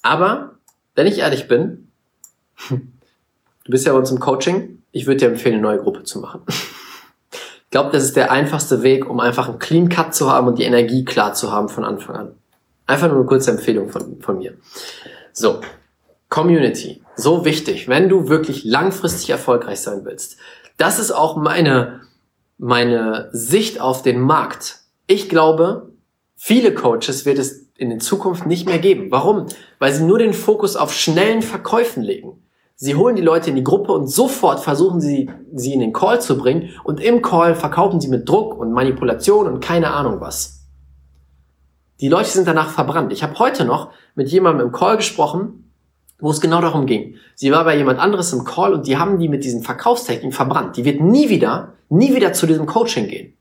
Aber, 0.03 0.57
wenn 0.95 1.07
ich 1.07 1.19
ehrlich 1.19 1.47
bin, 1.49 1.89
Du 3.65 3.71
bist 3.71 3.87
ja 3.87 3.93
bei 3.93 3.99
uns 3.99 4.11
im 4.11 4.19
Coaching. 4.19 4.83
Ich 4.91 5.07
würde 5.07 5.19
dir 5.19 5.29
empfehlen, 5.29 5.55
eine 5.57 5.63
neue 5.63 5.79
Gruppe 5.79 6.03
zu 6.05 6.19
machen. 6.19 6.43
Ich 7.31 7.71
glaube, 7.71 7.91
das 7.93 8.03
ist 8.03 8.17
der 8.17 8.31
einfachste 8.31 8.83
Weg, 8.83 9.09
um 9.09 9.21
einfach 9.21 9.49
einen 9.49 9.59
Clean 9.59 9.89
Cut 9.89 10.15
zu 10.15 10.31
haben 10.31 10.49
und 10.49 10.59
die 10.59 10.65
Energie 10.65 11.05
klar 11.05 11.33
zu 11.35 11.53
haben 11.53 11.69
von 11.69 11.85
Anfang 11.85 12.17
an. 12.17 12.35
Einfach 12.87 13.09
nur 13.09 13.19
eine 13.19 13.27
kurze 13.27 13.53
Empfehlung 13.53 13.89
von, 13.89 14.21
von 14.21 14.39
mir. 14.39 14.55
So, 15.33 15.61
Community. 16.29 17.02
So 17.17 17.45
wichtig, 17.45 17.89
wenn 17.89 18.09
du 18.09 18.29
wirklich 18.29 18.65
langfristig 18.65 19.31
erfolgreich 19.31 19.81
sein 19.81 20.05
willst. 20.05 20.39
Das 20.77 20.99
ist 20.99 21.11
auch 21.11 21.37
meine, 21.37 22.01
meine 22.59 23.29
Sicht 23.33 23.81
auf 23.81 24.03
den 24.03 24.21
Markt. 24.21 24.81
Ich 25.07 25.29
glaube, 25.29 25.93
viele 26.37 26.75
Coaches 26.75 27.27
wird 27.27 27.39
es 27.39 27.71
in 27.77 27.91
der 27.91 27.99
Zukunft 27.99 28.47
nicht 28.47 28.67
mehr 28.67 28.79
geben. 28.79 29.11
Warum? 29.11 29.47
Weil 29.79 29.93
sie 29.93 30.05
nur 30.05 30.19
den 30.19 30.33
Fokus 30.33 30.77
auf 30.77 30.95
schnellen 30.95 31.43
Verkäufen 31.43 32.03
legen. 32.03 32.43
Sie 32.77 32.97
holen 32.97 33.17
die 33.17 33.23
Leute 33.23 33.51
in 33.51 33.57
die 33.57 33.65
Gruppe 33.65 33.93
und 33.93 34.09
sofort 34.09 34.61
versuchen 34.61 35.01
sie, 35.01 35.31
sie 35.55 35.73
in 35.73 35.81
den 35.81 35.93
Call 35.93 36.21
zu 36.21 36.37
bringen 36.37 36.71
und 36.85 37.01
im 37.01 37.23
Call 37.23 37.55
verkaufen 37.55 38.01
sie 38.01 38.09
mit 38.09 38.29
Druck 38.29 38.59
und 38.59 38.73
Manipulation 38.73 39.47
und 39.47 39.61
keine 39.61 39.93
Ahnung 39.93 40.21
was. 40.21 40.65
Die 42.01 42.09
Leute 42.09 42.31
sind 42.31 42.49
danach 42.49 42.71
verbrannt. 42.71 43.13
Ich 43.13 43.23
habe 43.23 43.39
heute 43.39 43.65
noch 43.65 43.91
mit 44.17 44.29
jemandem 44.31 44.67
im 44.67 44.73
Call 44.73 44.97
gesprochen, 44.97 45.72
wo 46.23 46.31
es 46.31 46.41
genau 46.41 46.61
darum 46.61 46.87
ging. 46.87 47.17
Sie 47.35 47.51
war 47.51 47.65
bei 47.65 47.77
jemand 47.77 47.99
anderes 47.99 48.33
im 48.33 48.45
Call 48.45 48.73
und 48.73 48.87
die 48.87 48.97
haben 48.97 49.19
die 49.19 49.29
mit 49.29 49.45
diesen 49.45 49.63
Verkaufstechniken 49.63 50.33
verbrannt. 50.33 50.77
Die 50.77 50.85
wird 50.85 51.01
nie 51.01 51.29
wieder, 51.29 51.75
nie 51.91 52.15
wieder 52.15 52.33
zu 52.33 52.47
diesem 52.47 52.65
Coaching 52.65 53.09
gehen. 53.09 53.35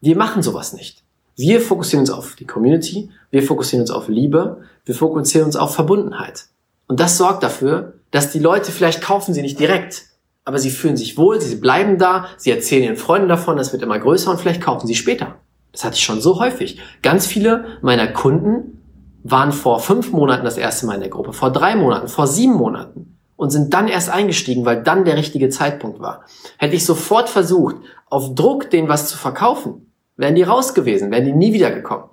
Wir 0.00 0.16
machen 0.16 0.42
sowas 0.42 0.72
nicht. 0.72 1.04
Wir 1.36 1.60
fokussieren 1.60 2.02
uns 2.02 2.10
auf 2.10 2.34
die 2.34 2.44
Community, 2.44 3.08
wir 3.30 3.42
fokussieren 3.42 3.82
uns 3.82 3.90
auf 3.90 4.08
Liebe, 4.08 4.62
wir 4.84 4.94
fokussieren 4.94 5.46
uns 5.46 5.56
auf 5.56 5.74
Verbundenheit. 5.74 6.46
Und 6.88 7.00
das 7.00 7.16
sorgt 7.16 7.42
dafür, 7.42 7.94
dass 8.10 8.32
die 8.32 8.40
Leute 8.40 8.72
vielleicht 8.72 9.00
kaufen 9.00 9.32
sie 9.32 9.40
nicht 9.40 9.58
direkt, 9.58 10.02
aber 10.44 10.58
sie 10.58 10.70
fühlen 10.70 10.96
sich 10.96 11.16
wohl, 11.16 11.40
sie 11.40 11.54
bleiben 11.54 11.98
da, 11.98 12.26
sie 12.36 12.50
erzählen 12.50 12.82
ihren 12.82 12.96
Freunden 12.96 13.28
davon, 13.28 13.56
das 13.56 13.72
wird 13.72 13.82
immer 13.82 13.98
größer 13.98 14.30
und 14.30 14.40
vielleicht 14.40 14.60
kaufen 14.60 14.88
sie 14.88 14.96
später. 14.96 15.36
Das 15.70 15.84
hatte 15.84 15.96
ich 15.96 16.02
schon 16.02 16.20
so 16.20 16.40
häufig. 16.40 16.80
Ganz 17.00 17.26
viele 17.26 17.78
meiner 17.80 18.08
Kunden 18.08 18.81
waren 19.22 19.52
vor 19.52 19.80
fünf 19.80 20.12
Monaten 20.12 20.44
das 20.44 20.56
erste 20.56 20.86
Mal 20.86 20.94
in 20.94 21.00
der 21.00 21.10
Gruppe, 21.10 21.32
vor 21.32 21.50
drei 21.52 21.76
Monaten, 21.76 22.08
vor 22.08 22.26
sieben 22.26 22.54
Monaten 22.54 23.18
und 23.36 23.50
sind 23.50 23.72
dann 23.74 23.88
erst 23.88 24.10
eingestiegen, 24.10 24.64
weil 24.64 24.82
dann 24.82 25.04
der 25.04 25.16
richtige 25.16 25.48
Zeitpunkt 25.48 26.00
war. 26.00 26.24
Hätte 26.58 26.76
ich 26.76 26.84
sofort 26.84 27.28
versucht, 27.28 27.76
auf 28.08 28.34
Druck 28.34 28.70
denen 28.70 28.88
was 28.88 29.08
zu 29.08 29.16
verkaufen, 29.16 29.92
wären 30.16 30.34
die 30.34 30.42
raus 30.42 30.74
gewesen, 30.74 31.10
wären 31.10 31.24
die 31.24 31.32
nie 31.32 31.52
wiedergekommen. 31.52 32.06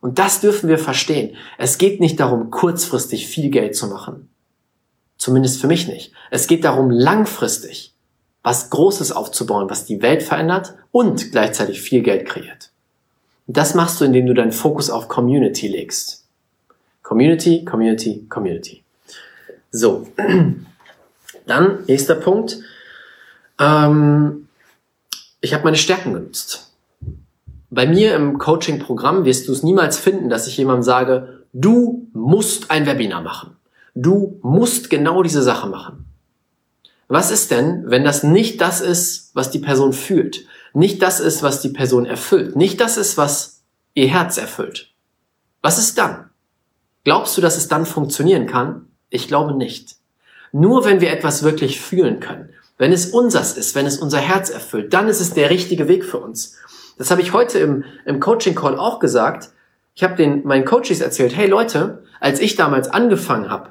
Und 0.00 0.18
das 0.18 0.40
dürfen 0.40 0.68
wir 0.68 0.78
verstehen. 0.78 1.36
Es 1.58 1.78
geht 1.78 2.00
nicht 2.00 2.18
darum, 2.18 2.50
kurzfristig 2.50 3.28
viel 3.28 3.50
Geld 3.50 3.76
zu 3.76 3.86
machen. 3.86 4.28
Zumindest 5.16 5.60
für 5.60 5.68
mich 5.68 5.86
nicht. 5.86 6.12
Es 6.30 6.48
geht 6.48 6.64
darum, 6.64 6.90
langfristig 6.90 7.94
was 8.42 8.70
Großes 8.70 9.12
aufzubauen, 9.12 9.70
was 9.70 9.84
die 9.84 10.02
Welt 10.02 10.22
verändert 10.22 10.74
und 10.90 11.30
gleichzeitig 11.30 11.80
viel 11.80 12.02
Geld 12.02 12.26
kreiert. 12.26 12.72
Und 13.46 13.56
das 13.56 13.74
machst 13.74 14.00
du, 14.00 14.04
indem 14.04 14.26
du 14.26 14.34
deinen 14.34 14.52
Fokus 14.52 14.90
auf 14.90 15.08
Community 15.08 15.68
legst. 15.68 16.21
Community, 17.12 17.62
Community, 17.62 18.24
Community. 18.30 18.82
So. 19.70 20.06
Dann, 21.46 21.84
nächster 21.86 22.14
Punkt. 22.14 22.56
Ähm, 23.60 24.48
ich 25.42 25.52
habe 25.52 25.64
meine 25.64 25.76
Stärken 25.76 26.14
genutzt. 26.14 26.72
Bei 27.68 27.86
mir 27.86 28.14
im 28.14 28.38
Coaching-Programm 28.38 29.26
wirst 29.26 29.46
du 29.46 29.52
es 29.52 29.62
niemals 29.62 29.98
finden, 29.98 30.30
dass 30.30 30.46
ich 30.46 30.56
jemandem 30.56 30.84
sage, 30.84 31.44
du 31.52 32.08
musst 32.14 32.70
ein 32.70 32.86
Webinar 32.86 33.20
machen. 33.20 33.56
Du 33.94 34.38
musst 34.40 34.88
genau 34.88 35.22
diese 35.22 35.42
Sache 35.42 35.68
machen. 35.68 36.06
Was 37.08 37.30
ist 37.30 37.50
denn, 37.50 37.90
wenn 37.90 38.04
das 38.04 38.22
nicht 38.22 38.62
das 38.62 38.80
ist, 38.80 39.32
was 39.34 39.50
die 39.50 39.58
Person 39.58 39.92
fühlt? 39.92 40.46
Nicht 40.72 41.02
das 41.02 41.20
ist, 41.20 41.42
was 41.42 41.60
die 41.60 41.68
Person 41.68 42.06
erfüllt? 42.06 42.56
Nicht 42.56 42.80
das 42.80 42.96
ist, 42.96 43.18
was 43.18 43.64
ihr 43.92 44.08
Herz 44.08 44.38
erfüllt. 44.38 44.94
Was 45.60 45.76
ist 45.76 45.98
dann? 45.98 46.30
Glaubst 47.04 47.36
du, 47.36 47.40
dass 47.40 47.56
es 47.56 47.68
dann 47.68 47.86
funktionieren 47.86 48.46
kann? 48.46 48.86
Ich 49.10 49.28
glaube 49.28 49.54
nicht. 49.54 49.96
Nur 50.52 50.84
wenn 50.84 51.00
wir 51.00 51.10
etwas 51.10 51.42
wirklich 51.42 51.80
fühlen 51.80 52.20
können, 52.20 52.50
wenn 52.78 52.92
es 52.92 53.06
unsers 53.06 53.56
ist, 53.56 53.74
wenn 53.74 53.86
es 53.86 53.98
unser 53.98 54.18
Herz 54.18 54.50
erfüllt, 54.50 54.92
dann 54.92 55.08
ist 55.08 55.20
es 55.20 55.34
der 55.34 55.50
richtige 55.50 55.88
Weg 55.88 56.04
für 56.04 56.18
uns. 56.18 56.56
Das 56.98 57.10
habe 57.10 57.22
ich 57.22 57.32
heute 57.32 57.58
im, 57.58 57.84
im 58.04 58.20
Coaching 58.20 58.54
Call 58.54 58.78
auch 58.78 58.98
gesagt. 58.98 59.50
Ich 59.94 60.02
habe 60.02 60.14
den 60.14 60.46
meinen 60.46 60.64
Coaches 60.64 61.00
erzählt, 61.00 61.36
hey 61.36 61.48
Leute, 61.48 62.04
als 62.20 62.40
ich 62.40 62.54
damals 62.56 62.88
angefangen 62.88 63.50
habe 63.50 63.70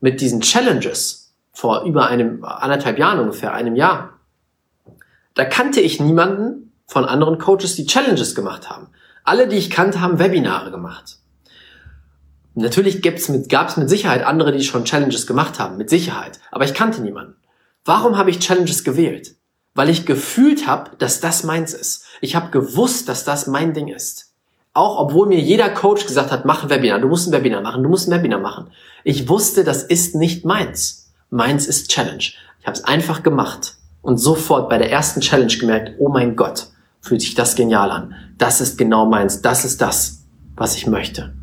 mit 0.00 0.20
diesen 0.20 0.40
Challenges 0.40 1.34
vor 1.52 1.84
über 1.84 2.08
einem 2.08 2.44
anderthalb 2.44 2.98
Jahren 2.98 3.20
ungefähr, 3.20 3.52
einem 3.52 3.76
Jahr, 3.76 4.18
da 5.34 5.44
kannte 5.44 5.80
ich 5.80 6.00
niemanden 6.00 6.72
von 6.86 7.04
anderen 7.04 7.38
Coaches, 7.38 7.76
die 7.76 7.86
Challenges 7.86 8.34
gemacht 8.34 8.70
haben. 8.70 8.88
Alle, 9.24 9.48
die 9.48 9.56
ich 9.56 9.70
kannte, 9.70 10.00
haben 10.00 10.18
Webinare 10.18 10.70
gemacht. 10.70 11.18
Natürlich 12.54 13.02
gibt's 13.02 13.28
mit, 13.28 13.48
gab 13.48 13.68
es 13.68 13.76
mit 13.76 13.88
Sicherheit 13.88 14.24
andere, 14.24 14.52
die 14.52 14.62
schon 14.62 14.84
Challenges 14.84 15.26
gemacht 15.26 15.58
haben, 15.58 15.76
mit 15.76 15.90
Sicherheit. 15.90 16.38
Aber 16.52 16.64
ich 16.64 16.74
kannte 16.74 17.02
niemanden. 17.02 17.34
Warum 17.84 18.16
habe 18.16 18.30
ich 18.30 18.38
Challenges 18.38 18.84
gewählt? 18.84 19.34
Weil 19.74 19.90
ich 19.90 20.06
gefühlt 20.06 20.66
habe, 20.66 20.92
dass 20.98 21.20
das 21.20 21.42
meins 21.42 21.74
ist. 21.74 22.04
Ich 22.20 22.36
habe 22.36 22.50
gewusst, 22.50 23.08
dass 23.08 23.24
das 23.24 23.48
mein 23.48 23.74
Ding 23.74 23.88
ist. 23.88 24.32
Auch 24.72 24.98
obwohl 24.98 25.26
mir 25.28 25.40
jeder 25.40 25.68
Coach 25.68 26.06
gesagt 26.06 26.30
hat, 26.30 26.44
mach 26.44 26.62
ein 26.62 26.70
Webinar, 26.70 27.00
du 27.00 27.08
musst 27.08 27.26
ein 27.26 27.32
Webinar 27.32 27.60
machen, 27.60 27.82
du 27.82 27.88
musst 27.88 28.08
ein 28.08 28.16
Webinar 28.16 28.40
machen. 28.40 28.70
Ich 29.02 29.28
wusste, 29.28 29.64
das 29.64 29.82
ist 29.82 30.14
nicht 30.14 30.44
meins. 30.44 31.12
Meins 31.30 31.66
ist 31.66 31.90
Challenge. 31.90 32.24
Ich 32.60 32.66
habe 32.66 32.76
es 32.76 32.84
einfach 32.84 33.22
gemacht 33.22 33.76
und 34.02 34.18
sofort 34.18 34.68
bei 34.68 34.78
der 34.78 34.90
ersten 34.90 35.20
Challenge 35.20 35.56
gemerkt, 35.56 35.92
oh 35.98 36.08
mein 36.08 36.36
Gott, 36.36 36.68
fühlt 37.00 37.20
sich 37.20 37.34
das 37.34 37.56
genial 37.56 37.90
an. 37.90 38.14
Das 38.38 38.60
ist 38.60 38.78
genau 38.78 39.06
meins. 39.06 39.42
Das 39.42 39.64
ist 39.64 39.80
das, 39.80 40.24
was 40.56 40.76
ich 40.76 40.86
möchte. 40.86 41.34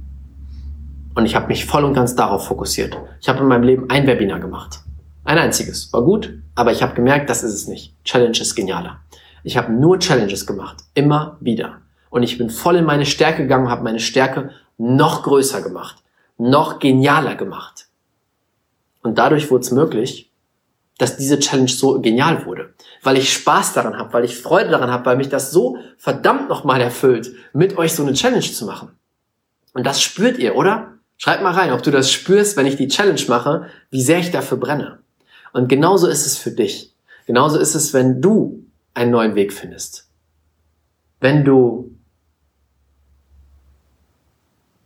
Und 1.22 1.28
ich 1.28 1.36
habe 1.36 1.50
mich 1.50 1.68
voll 1.68 1.84
und 1.84 1.94
ganz 1.94 2.16
darauf 2.16 2.48
fokussiert. 2.48 2.98
Ich 3.20 3.30
habe 3.30 3.42
in 3.42 3.48
meinem 3.48 3.62
Leben 3.62 3.92
ein 3.92 4.08
Webinar 4.08 4.40
gemacht. 4.40 4.80
Ein 5.24 5.38
einziges. 5.38 5.94
War 5.94 6.02
gut, 6.02 6.34
aber 6.56 6.72
ich 6.72 6.82
habe 6.82 6.96
gemerkt, 6.96 7.30
das 7.30 7.44
ist 7.44 7.54
es 7.54 7.68
nicht. 7.68 7.94
Challenge 8.04 8.40
ist 8.40 8.56
genialer. 8.56 9.02
Ich 9.44 9.56
habe 9.56 9.72
nur 9.72 10.00
Challenges 10.00 10.48
gemacht. 10.48 10.78
Immer 10.96 11.38
wieder. 11.40 11.82
Und 12.10 12.24
ich 12.24 12.40
bin 12.40 12.50
voll 12.50 12.78
in 12.78 12.86
meine 12.86 13.06
Stärke 13.06 13.44
gegangen, 13.44 13.70
habe 13.70 13.84
meine 13.84 14.00
Stärke 14.00 14.50
noch 14.80 15.22
größer 15.22 15.62
gemacht. 15.62 15.98
Noch 16.40 16.80
genialer 16.80 17.36
gemacht. 17.36 17.86
Und 19.04 19.20
dadurch 19.20 19.52
wurde 19.52 19.62
es 19.62 19.70
möglich, 19.70 20.32
dass 20.98 21.18
diese 21.18 21.38
Challenge 21.38 21.70
so 21.70 22.02
genial 22.02 22.48
wurde. 22.48 22.74
Weil 23.04 23.18
ich 23.18 23.32
Spaß 23.32 23.74
daran 23.74 23.96
habe, 24.00 24.12
weil 24.14 24.26
ich 24.26 24.40
Freude 24.40 24.72
daran 24.72 24.90
habe, 24.90 25.06
weil 25.06 25.18
mich 25.18 25.30
das 25.30 25.52
so 25.52 25.78
verdammt 26.00 26.50
nochmal 26.50 26.82
erfüllt, 26.82 27.32
mit 27.54 27.78
euch 27.78 27.94
so 27.94 28.02
eine 28.02 28.14
Challenge 28.14 28.42
zu 28.42 28.66
machen. 28.66 28.98
Und 29.76 29.86
das 29.86 30.02
spürt 30.02 30.40
ihr, 30.40 30.56
oder? 30.56 30.98
Schreib 31.24 31.44
mal 31.44 31.54
rein, 31.54 31.72
ob 31.72 31.84
du 31.84 31.92
das 31.92 32.12
spürst, 32.12 32.58
wenn 32.58 32.66
ich 32.66 32.78
die 32.78 32.88
Challenge 32.88 33.22
mache, 33.28 33.68
wie 33.92 34.02
sehr 34.02 34.18
ich 34.18 34.32
dafür 34.32 34.58
brenne. 34.58 34.98
Und 35.54 35.70
genauso 35.70 36.08
ist 36.08 36.26
es 36.26 36.36
für 36.36 36.50
dich. 36.50 36.96
Genauso 37.28 37.60
ist 37.60 37.76
es, 37.76 37.94
wenn 37.94 38.24
du 38.24 38.66
einen 38.96 39.12
neuen 39.12 39.36
Weg 39.36 39.54
findest. 39.54 40.10
Wenn 41.20 41.46
du, 41.46 41.92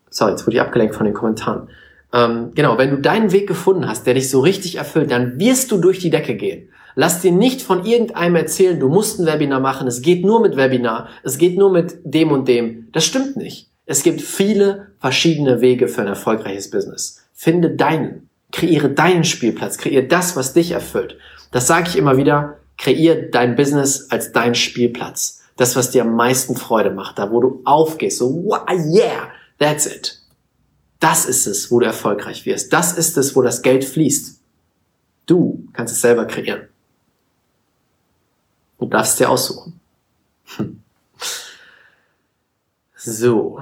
sorry, 0.10 0.32
jetzt 0.32 0.46
wurde 0.46 0.58
ich 0.58 0.62
abgelenkt 0.62 0.94
von 0.94 1.06
den 1.06 1.14
Kommentaren. 1.14 1.70
Ähm, 2.12 2.52
genau, 2.54 2.78
wenn 2.78 2.90
du 2.90 2.98
deinen 2.98 3.32
Weg 3.32 3.48
gefunden 3.48 3.88
hast, 3.88 4.06
der 4.06 4.16
dich 4.16 4.30
so 4.30 4.42
richtig 4.42 4.76
erfüllt, 4.76 5.12
dann 5.12 5.40
wirst 5.40 5.72
du 5.72 5.78
durch 5.78 6.00
die 6.00 6.10
Decke 6.10 6.36
gehen. 6.36 6.68
Lass 6.96 7.22
dir 7.22 7.32
nicht 7.32 7.62
von 7.62 7.86
irgendeinem 7.86 8.36
erzählen, 8.36 8.78
du 8.78 8.90
musst 8.90 9.22
ein 9.22 9.26
Webinar 9.26 9.62
machen, 9.62 9.88
es 9.88 10.02
geht 10.02 10.26
nur 10.26 10.42
mit 10.42 10.58
Webinar, 10.58 11.08
es 11.24 11.38
geht 11.38 11.58
nur 11.58 11.72
mit 11.72 11.96
dem 12.04 12.34
und 12.34 12.46
dem. 12.50 12.90
Das 12.92 13.06
stimmt 13.06 13.38
nicht. 13.38 13.70
Es 13.86 14.04
gibt 14.04 14.22
viele 14.22 14.92
verschiedene 15.00 15.62
Wege 15.62 15.88
für 15.88 16.02
ein 16.02 16.08
erfolgreiches 16.08 16.70
Business. 16.70 17.24
Finde 17.34 17.72
deinen. 17.72 18.30
Kreiere 18.52 18.90
deinen 18.90 19.24
Spielplatz. 19.24 19.78
Kreiere 19.78 20.08
das, 20.08 20.36
was 20.36 20.54
dich 20.54 20.72
erfüllt. 20.72 21.18
Das 21.52 21.68
sage 21.68 21.90
ich 21.90 21.98
immer 21.98 22.18
wieder. 22.18 22.58
Kreiere 22.78 23.30
dein 23.30 23.56
Business 23.56 24.10
als 24.10 24.32
dein 24.32 24.56
Spielplatz. 24.56 25.44
Das, 25.58 25.76
was 25.76 25.92
dir 25.92 26.02
am 26.02 26.16
meisten 26.16 26.56
Freude 26.56 26.92
macht. 26.92 27.20
Da, 27.20 27.32
wo 27.32 27.40
du 27.40 27.62
aufgehst. 27.66 28.18
So, 28.18 28.46
wow, 28.46 28.68
yeah, 28.70 29.30
that's 29.60 29.86
it. 29.86 30.20
Das 31.00 31.26
ist 31.26 31.46
es, 31.46 31.70
wo 31.70 31.80
du 31.80 31.86
erfolgreich 31.86 32.46
wirst. 32.46 32.74
Das 32.74 32.98
ist 32.98 33.18
es, 33.18 33.36
wo 33.36 33.42
das 33.42 33.62
Geld 33.62 33.86
fließt. 33.86 34.40
Du 35.26 35.68
kannst 35.74 35.94
es 35.94 36.02
selber 36.02 36.26
kreieren. 36.26 36.68
Du 38.80 38.88
darfst 38.88 39.14
es 39.14 39.18
dir 39.18 39.30
aussuchen. 39.30 39.80
Hm. 40.58 40.82
So. 43.06 43.60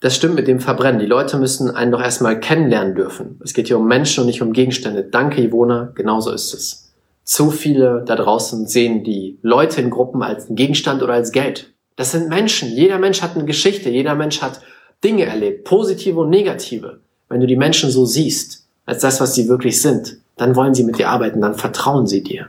Das 0.00 0.16
stimmt 0.16 0.36
mit 0.36 0.48
dem 0.48 0.58
Verbrennen. 0.58 0.98
Die 0.98 1.06
Leute 1.06 1.36
müssen 1.36 1.70
einen 1.70 1.92
doch 1.92 2.00
erstmal 2.00 2.40
kennenlernen 2.40 2.94
dürfen. 2.94 3.38
Es 3.44 3.52
geht 3.52 3.66
hier 3.66 3.78
um 3.78 3.86
Menschen 3.86 4.20
und 4.20 4.26
nicht 4.26 4.40
um 4.40 4.54
Gegenstände. 4.54 5.04
Danke, 5.04 5.42
Ivona. 5.42 5.92
Genauso 5.94 6.32
ist 6.32 6.54
es. 6.54 6.92
Zu 7.24 7.50
viele 7.50 8.02
da 8.06 8.16
draußen 8.16 8.66
sehen 8.66 9.04
die 9.04 9.38
Leute 9.42 9.82
in 9.82 9.90
Gruppen 9.90 10.22
als 10.22 10.46
Gegenstand 10.48 11.02
oder 11.02 11.12
als 11.12 11.30
Geld. 11.30 11.74
Das 11.96 12.12
sind 12.12 12.30
Menschen. 12.30 12.70
Jeder 12.70 12.98
Mensch 12.98 13.20
hat 13.20 13.36
eine 13.36 13.44
Geschichte. 13.44 13.90
Jeder 13.90 14.14
Mensch 14.14 14.40
hat 14.40 14.62
Dinge 15.04 15.26
erlebt. 15.26 15.64
Positive 15.64 16.18
und 16.18 16.30
negative. 16.30 17.00
Wenn 17.28 17.40
du 17.40 17.46
die 17.46 17.56
Menschen 17.56 17.90
so 17.90 18.06
siehst, 18.06 18.66
als 18.86 19.02
das, 19.02 19.20
was 19.20 19.34
sie 19.34 19.46
wirklich 19.48 19.82
sind, 19.82 20.16
dann 20.36 20.56
wollen 20.56 20.74
sie 20.74 20.84
mit 20.84 20.98
dir 20.98 21.10
arbeiten. 21.10 21.42
Dann 21.42 21.54
vertrauen 21.54 22.06
sie 22.06 22.22
dir. 22.22 22.46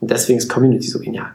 Und 0.00 0.10
deswegen 0.10 0.38
ist 0.38 0.48
Community 0.48 0.88
so 0.88 0.98
genial. 0.98 1.34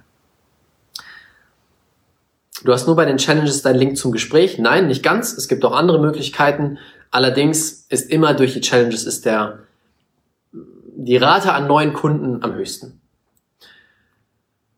Du 2.64 2.72
hast 2.72 2.88
nur 2.88 2.96
bei 2.96 3.06
den 3.06 3.18
Challenges 3.18 3.62
deinen 3.62 3.80
Link 3.80 3.98
zum 3.98 4.12
Gespräch. 4.12 4.58
Nein, 4.58 4.88
nicht 4.88 5.04
ganz. 5.04 5.34
Es 5.34 5.48
gibt 5.48 5.66
auch 5.66 5.74
andere 5.74 6.00
Möglichkeiten. 6.00 6.78
Allerdings 7.12 7.86
ist 7.90 8.10
immer 8.10 8.34
durch 8.34 8.54
die 8.54 8.62
Challenges 8.62 9.06
ist 9.06 9.26
der, 9.26 9.60
die 10.52 11.18
Rate 11.18 11.54
an 11.54 11.68
neuen 11.68 11.94
Kunden 11.94 12.44
am 12.44 12.54
höchsten. 12.56 13.02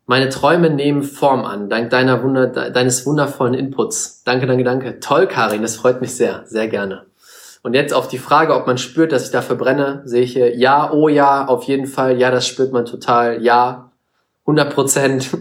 Meine 0.06 0.30
Träume 0.30 0.70
nehmen 0.70 1.04
Form 1.04 1.44
an, 1.44 1.70
dank 1.70 1.90
deiner 1.90 2.24
Wunder, 2.24 2.48
deines 2.48 3.06
wundervollen 3.06 3.54
Inputs. 3.54 4.24
Danke, 4.24 4.48
danke, 4.48 4.64
danke. 4.64 5.00
Toll, 5.02 5.28
Karin, 5.28 5.62
das 5.62 5.76
freut 5.76 6.00
mich 6.00 6.16
sehr, 6.16 6.44
sehr 6.46 6.70
gerne. 6.70 7.06
Und 7.62 7.74
jetzt 7.74 7.94
auf 7.94 8.08
die 8.08 8.18
Frage, 8.18 8.56
ob 8.56 8.68
man 8.68 8.78
spürt, 8.78 9.12
dass 9.12 9.26
ich 9.26 9.32
dafür 9.32 9.58
brenne, 9.58 10.02
sehe 10.06 10.22
ich 10.22 10.32
hier, 10.32 10.56
ja, 10.56 10.94
oh 10.94 11.10
ja, 11.10 11.46
auf 11.46 11.64
jeden 11.64 11.88
Fall, 11.88 12.18
ja, 12.18 12.32
das 12.32 12.48
spürt 12.48 12.72
man 12.72 12.86
total, 12.86 13.44
ja, 13.44 13.92
100 14.46 14.74
Prozent. 14.74 15.30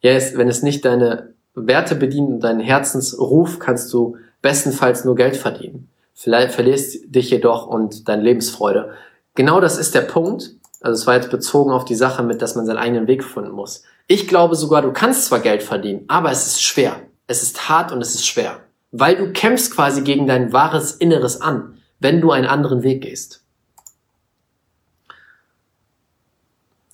Yes, 0.00 0.36
wenn 0.36 0.48
es 0.48 0.62
nicht 0.62 0.84
deine 0.84 1.34
Werte 1.54 1.94
bedient 1.94 2.28
und 2.28 2.40
deinen 2.40 2.60
Herzensruf, 2.60 3.58
kannst 3.58 3.92
du 3.92 4.16
bestenfalls 4.42 5.04
nur 5.04 5.16
Geld 5.16 5.36
verdienen. 5.36 5.88
Vielleicht 6.14 6.52
verlierst 6.52 7.14
dich 7.14 7.30
jedoch 7.30 7.66
und 7.66 8.08
deine 8.08 8.22
Lebensfreude. 8.22 8.94
Genau 9.34 9.60
das 9.60 9.78
ist 9.78 9.94
der 9.94 10.02
Punkt. 10.02 10.54
Also 10.80 11.00
es 11.00 11.06
war 11.06 11.14
jetzt 11.14 11.30
bezogen 11.30 11.72
auf 11.72 11.84
die 11.84 11.94
Sache 11.94 12.22
mit, 12.22 12.42
dass 12.42 12.54
man 12.54 12.66
seinen 12.66 12.78
eigenen 12.78 13.06
Weg 13.06 13.24
finden 13.24 13.50
muss. 13.50 13.82
Ich 14.06 14.28
glaube 14.28 14.56
sogar, 14.56 14.82
du 14.82 14.92
kannst 14.92 15.26
zwar 15.26 15.40
Geld 15.40 15.62
verdienen, 15.62 16.04
aber 16.08 16.30
es 16.30 16.46
ist 16.46 16.62
schwer. 16.62 16.96
Es 17.26 17.42
ist 17.42 17.68
hart 17.68 17.92
und 17.92 18.00
es 18.00 18.14
ist 18.14 18.26
schwer. 18.26 18.60
Weil 18.90 19.16
du 19.16 19.32
kämpfst 19.32 19.74
quasi 19.74 20.02
gegen 20.02 20.26
dein 20.26 20.52
wahres 20.52 20.92
Inneres 20.92 21.40
an, 21.40 21.78
wenn 22.00 22.20
du 22.20 22.30
einen 22.30 22.46
anderen 22.46 22.82
Weg 22.82 23.02
gehst. 23.02 23.44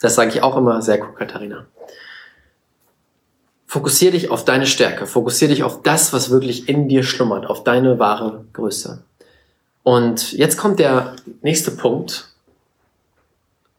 Das 0.01 0.17
sage 0.17 0.31
ich 0.31 0.43
auch 0.43 0.57
immer. 0.57 0.83
Sehr 0.83 1.01
cool, 1.01 1.15
Katharina. 1.15 1.67
Fokussier 3.75 4.13
dich 4.13 4.31
auf 4.31 4.45
deine 4.45 4.67
Stärke, 4.67 5.05
fokussier 5.05 5.49
dich 5.49 5.65
auf 5.65 5.83
das, 5.83 6.13
was 6.13 6.31
wirklich 6.31 6.69
in 6.69 6.87
dir 6.87 7.03
schlummert, 7.03 7.47
auf 7.47 7.65
deine 7.65 7.99
wahre 7.99 8.45
Größe. 8.53 9.03
Und 9.83 10.33
jetzt 10.33 10.59
kommt 10.59 10.79
der 10.79 11.17
nächste 11.43 11.73
Punkt. 11.73 12.29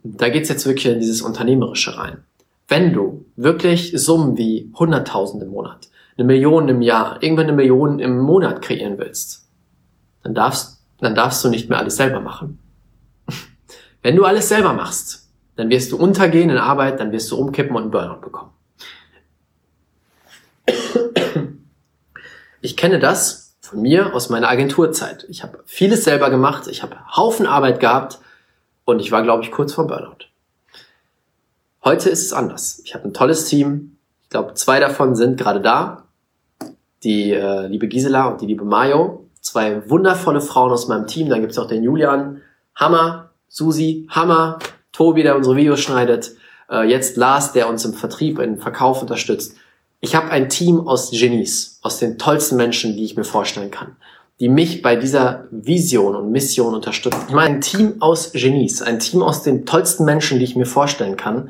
Da 0.03 0.27
geht's 0.27 0.49
jetzt 0.49 0.65
wirklich 0.65 0.87
in 0.87 0.99
dieses 0.99 1.21
Unternehmerische 1.21 1.97
rein. 1.97 2.25
Wenn 2.67 2.91
du 2.91 3.23
wirklich 3.37 3.93
Summen 3.95 4.35
wie 4.35 4.69
100.000 4.73 5.43
im 5.43 5.51
Monat, 5.51 5.87
eine 6.17 6.27
Million 6.27 6.67
im 6.67 6.81
Jahr, 6.81 7.23
irgendwann 7.23 7.47
eine 7.47 7.55
Million 7.55 7.99
im 7.99 8.19
Monat 8.19 8.61
kreieren 8.61 8.97
willst, 8.97 9.47
dann 10.23 10.35
darfst, 10.35 10.81
dann 10.99 11.15
darfst 11.15 11.41
du 11.45 11.47
nicht 11.47 11.69
mehr 11.69 11.79
alles 11.79 11.95
selber 11.95 12.19
machen. 12.19 12.59
Wenn 14.01 14.17
du 14.17 14.25
alles 14.25 14.49
selber 14.49 14.73
machst, 14.73 15.29
dann 15.55 15.69
wirst 15.69 15.93
du 15.93 15.97
untergehen 15.97 16.49
in 16.49 16.57
Arbeit, 16.57 16.99
dann 16.99 17.13
wirst 17.13 17.31
du 17.31 17.37
umkippen 17.37 17.77
und 17.77 17.83
einen 17.83 17.91
Burnout 17.91 18.19
bekommen. 18.19 18.51
Ich 22.65 22.75
kenne 22.75 22.97
das 22.97 23.55
von 23.61 23.81
mir 23.83 24.15
aus 24.15 24.29
meiner 24.29 24.49
Agenturzeit. 24.49 25.27
Ich 25.29 25.43
habe 25.43 25.59
vieles 25.65 26.03
selber 26.03 26.31
gemacht, 26.31 26.67
ich 26.67 26.81
habe 26.81 26.97
Haufen 27.15 27.45
Arbeit 27.45 27.79
gehabt 27.79 28.17
und 28.85 28.99
ich 28.99 29.11
war, 29.11 29.21
glaube 29.21 29.43
ich, 29.43 29.51
kurz 29.51 29.73
vor 29.73 29.85
Burnout. 29.85 30.25
Heute 31.83 32.09
ist 32.09 32.25
es 32.25 32.33
anders. 32.33 32.81
Ich 32.83 32.95
habe 32.95 33.07
ein 33.07 33.13
tolles 33.13 33.45
Team. 33.45 33.97
Ich 34.23 34.29
glaube, 34.29 34.55
zwei 34.55 34.79
davon 34.79 35.15
sind 35.15 35.37
gerade 35.37 35.61
da. 35.61 36.05
Die 37.03 37.31
äh, 37.33 37.67
liebe 37.67 37.87
Gisela 37.87 38.29
und 38.29 38.41
die 38.41 38.47
liebe 38.47 38.65
Mayo. 38.65 39.27
Zwei 39.41 39.87
wundervolle 39.87 40.41
Frauen 40.41 40.71
aus 40.71 40.87
meinem 40.87 41.05
Team. 41.05 41.29
Dann 41.29 41.41
gibt's 41.41 41.59
auch 41.59 41.67
den 41.67 41.83
Julian. 41.83 42.41
Hammer. 42.73 43.29
Susi. 43.47 44.07
Hammer. 44.09 44.57
Tobi, 44.91 45.21
der 45.21 45.35
unsere 45.35 45.55
Videos 45.55 45.81
schneidet. 45.81 46.31
Äh, 46.67 46.89
jetzt 46.89 47.15
Lars, 47.15 47.53
der 47.53 47.69
uns 47.69 47.85
im 47.85 47.93
Vertrieb, 47.93 48.39
im 48.39 48.57
Verkauf 48.57 49.03
unterstützt 49.03 49.55
Ich 50.05 50.13
habe 50.13 50.29
ein 50.29 50.49
Team 50.49 50.87
aus 50.87 51.09
Genies, 51.09 51.79
aus 51.81 51.97
den 51.97 52.19
tollsten 52.19 52.57
Menschen, 52.57 52.95
die 52.95 53.03
ich 53.03 53.17
mir 53.17 53.23
vorstellen 53.23 53.71
kann, 53.71 53.95
die 54.39 54.49
mich 54.49 54.83
bei 54.83 54.95
dieser 54.95 55.45
Vision 55.49 56.15
und 56.15 56.31
Mission 56.31 56.75
unterstützen. 56.75 57.21
Ich 57.27 57.33
meine 57.33 57.55
ein 57.55 57.61
Team 57.61 58.03
aus 58.03 58.31
Genies, 58.33 58.83
ein 58.83 58.99
Team 58.99 59.23
aus 59.23 59.41
den 59.41 59.65
tollsten 59.65 60.05
Menschen, 60.05 60.37
die 60.37 60.45
ich 60.45 60.55
mir 60.55 60.67
vorstellen 60.67 61.17
kann, 61.17 61.49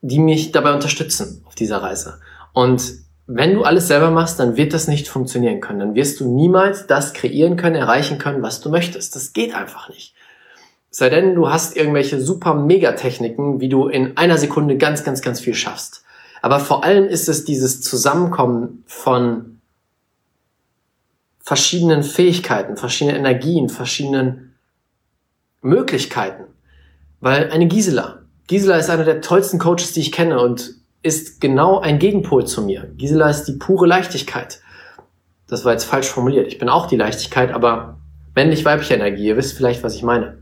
die 0.00 0.18
mich 0.18 0.50
dabei 0.50 0.72
unterstützen 0.72 1.44
auf 1.44 1.54
dieser 1.54 1.82
Reise. 1.82 2.20
Und 2.54 2.90
wenn 3.26 3.52
du 3.52 3.64
alles 3.64 3.88
selber 3.88 4.10
machst, 4.10 4.40
dann 4.40 4.56
wird 4.56 4.72
das 4.72 4.88
nicht 4.88 5.06
funktionieren 5.06 5.60
können. 5.60 5.80
Dann 5.80 5.94
wirst 5.94 6.20
du 6.20 6.34
niemals 6.34 6.86
das 6.86 7.12
kreieren 7.12 7.58
können, 7.58 7.76
erreichen 7.76 8.16
können, 8.16 8.42
was 8.42 8.62
du 8.62 8.70
möchtest. 8.70 9.14
Das 9.14 9.34
geht 9.34 9.54
einfach 9.54 9.90
nicht. 9.90 10.14
Sei 10.88 11.10
denn, 11.10 11.34
du 11.34 11.50
hast 11.50 11.76
irgendwelche 11.76 12.18
super 12.18 12.54
Megatechniken, 12.54 13.60
wie 13.60 13.68
du 13.68 13.88
in 13.88 14.16
einer 14.16 14.38
Sekunde 14.38 14.78
ganz, 14.78 15.04
ganz, 15.04 15.20
ganz 15.20 15.38
viel 15.40 15.52
schaffst. 15.52 15.99
Aber 16.42 16.60
vor 16.60 16.84
allem 16.84 17.04
ist 17.04 17.28
es 17.28 17.44
dieses 17.44 17.82
Zusammenkommen 17.82 18.84
von 18.86 19.60
verschiedenen 21.40 22.02
Fähigkeiten, 22.02 22.76
verschiedenen 22.76 23.16
Energien, 23.16 23.68
verschiedenen 23.68 24.54
Möglichkeiten. 25.62 26.44
Weil 27.20 27.50
eine 27.50 27.66
Gisela, 27.66 28.22
Gisela 28.46 28.76
ist 28.76 28.90
einer 28.90 29.04
der 29.04 29.20
tollsten 29.20 29.58
Coaches, 29.58 29.92
die 29.92 30.00
ich 30.00 30.12
kenne 30.12 30.40
und 30.40 30.74
ist 31.02 31.40
genau 31.40 31.78
ein 31.78 31.98
Gegenpol 31.98 32.46
zu 32.46 32.62
mir. 32.62 32.90
Gisela 32.96 33.30
ist 33.30 33.44
die 33.44 33.52
pure 33.52 33.86
Leichtigkeit. 33.86 34.60
Das 35.46 35.64
war 35.64 35.72
jetzt 35.72 35.84
falsch 35.84 36.08
formuliert. 36.08 36.46
Ich 36.48 36.58
bin 36.58 36.68
auch 36.68 36.86
die 36.86 36.96
Leichtigkeit, 36.96 37.52
aber 37.52 37.98
männlich-weibliche 38.34 38.94
Energie. 38.94 39.26
Ihr 39.26 39.36
wisst 39.36 39.56
vielleicht, 39.56 39.82
was 39.82 39.94
ich 39.94 40.02
meine. 40.02 40.38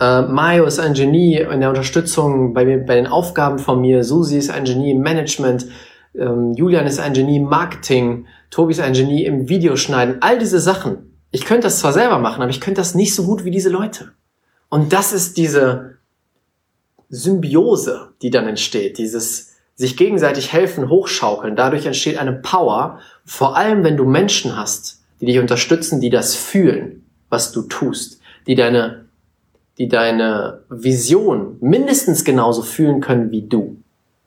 Äh, 0.00 0.22
Mayo 0.22 0.64
ist 0.64 0.78
ein 0.78 0.94
Genie 0.94 1.36
in 1.36 1.60
der 1.60 1.68
Unterstützung 1.68 2.54
bei, 2.54 2.64
bei 2.78 2.96
den 2.96 3.06
Aufgaben 3.06 3.58
von 3.58 3.80
mir. 3.80 4.04
Susi 4.04 4.38
ist 4.38 4.50
ein 4.50 4.64
Genie 4.64 4.92
im 4.92 5.00
Management. 5.00 5.66
Ähm, 6.14 6.52
Julian 6.54 6.86
ist 6.86 7.00
ein 7.00 7.12
Genie 7.12 7.36
im 7.36 7.44
Marketing. 7.44 8.26
Tobi 8.50 8.72
ist 8.72 8.80
ein 8.80 8.92
Genie 8.92 9.24
im 9.24 9.48
Videoschneiden. 9.48 10.16
All 10.20 10.38
diese 10.38 10.60
Sachen. 10.60 11.14
Ich 11.30 11.44
könnte 11.44 11.64
das 11.64 11.80
zwar 11.80 11.92
selber 11.92 12.18
machen, 12.18 12.42
aber 12.42 12.50
ich 12.50 12.60
könnte 12.60 12.80
das 12.80 12.94
nicht 12.94 13.14
so 13.14 13.24
gut 13.24 13.44
wie 13.44 13.50
diese 13.50 13.70
Leute. 13.70 14.12
Und 14.68 14.92
das 14.92 15.12
ist 15.12 15.36
diese 15.36 15.96
Symbiose, 17.08 18.12
die 18.22 18.30
dann 18.30 18.46
entsteht, 18.46 18.98
dieses 18.98 19.54
sich 19.76 19.96
gegenseitig 19.96 20.52
helfen, 20.52 20.88
hochschaukeln. 20.88 21.56
Dadurch 21.56 21.86
entsteht 21.86 22.18
eine 22.18 22.32
Power, 22.32 23.00
vor 23.24 23.56
allem 23.56 23.82
wenn 23.82 23.96
du 23.96 24.04
Menschen 24.04 24.56
hast, 24.56 25.02
die 25.20 25.26
dich 25.26 25.38
unterstützen, 25.38 26.00
die 26.00 26.10
das 26.10 26.34
fühlen, 26.36 27.04
was 27.28 27.50
du 27.52 27.62
tust, 27.62 28.20
die 28.46 28.54
deine, 28.54 29.03
die 29.78 29.88
deine 29.88 30.62
Vision 30.68 31.56
mindestens 31.60 32.24
genauso 32.24 32.62
fühlen 32.62 33.00
können 33.00 33.30
wie 33.30 33.42
du. 33.42 33.76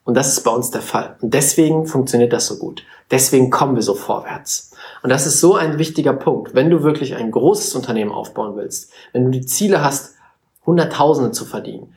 Und 0.04 0.16
das 0.16 0.30
ist 0.30 0.44
bei 0.44 0.52
uns 0.52 0.72
der 0.72 0.82
Fall. 0.82 1.18
Und 1.22 1.34
deswegen 1.34 1.86
funktioniert 1.86 2.32
das 2.32 2.48
so 2.48 2.58
gut. 2.58 2.84
Deswegen 3.12 3.50
kommen 3.50 3.76
wir 3.76 3.82
so 3.82 3.94
vorwärts. 3.94 4.72
Und 5.04 5.10
das 5.10 5.26
ist 5.26 5.40
so 5.40 5.56
ein 5.56 5.80
wichtiger 5.80 6.14
Punkt. 6.14 6.56
Wenn 6.56 6.70
du 6.70 6.84
wirklich 6.84 7.16
ein 7.16 7.32
großes 7.32 7.76
Unternehmen 7.76 8.12
aufbauen 8.12 8.56
willst, 8.56 8.92
wenn 9.14 9.26
du 9.26 9.32
die 9.32 9.46
Ziele 9.46 9.84
hast, 9.84 10.16
Hunderttausende 10.66 11.32
zu 11.32 11.46
verdienen, 11.46 11.94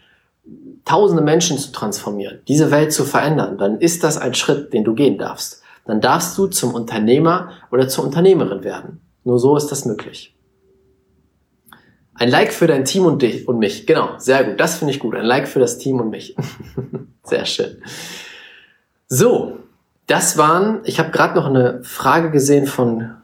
tausende 0.84 1.22
Menschen 1.22 1.58
zu 1.58 1.72
transformieren, 1.72 2.40
diese 2.48 2.70
Welt 2.70 2.92
zu 2.92 3.04
verändern, 3.04 3.58
dann 3.58 3.78
ist 3.78 4.04
das 4.04 4.18
ein 4.18 4.34
Schritt, 4.34 4.72
den 4.72 4.84
du 4.84 4.94
gehen 4.94 5.18
darfst. 5.18 5.62
Dann 5.86 6.00
darfst 6.00 6.38
du 6.38 6.46
zum 6.46 6.74
Unternehmer 6.74 7.50
oder 7.72 7.88
zur 7.88 8.04
Unternehmerin 8.04 8.62
werden. 8.62 9.00
Nur 9.24 9.38
so 9.38 9.56
ist 9.56 9.68
das 9.68 9.84
möglich. 9.84 10.34
Ein 12.20 12.28
Like 12.28 12.52
für 12.52 12.66
dein 12.66 12.84
Team 12.84 13.06
und 13.06 13.22
dich 13.22 13.48
und 13.48 13.58
mich. 13.58 13.86
Genau, 13.86 14.18
sehr 14.18 14.44
gut. 14.44 14.60
Das 14.60 14.76
finde 14.76 14.92
ich 14.92 15.00
gut. 15.00 15.14
Ein 15.14 15.24
Like 15.24 15.48
für 15.48 15.58
das 15.58 15.78
Team 15.78 16.00
und 16.00 16.10
mich. 16.10 16.36
sehr 17.24 17.46
schön. 17.46 17.82
So, 19.08 19.56
das 20.06 20.36
waren, 20.36 20.82
ich 20.84 20.98
habe 20.98 21.12
gerade 21.12 21.34
noch 21.34 21.46
eine 21.46 21.82
Frage 21.82 22.30
gesehen 22.30 22.66
von 22.66 23.14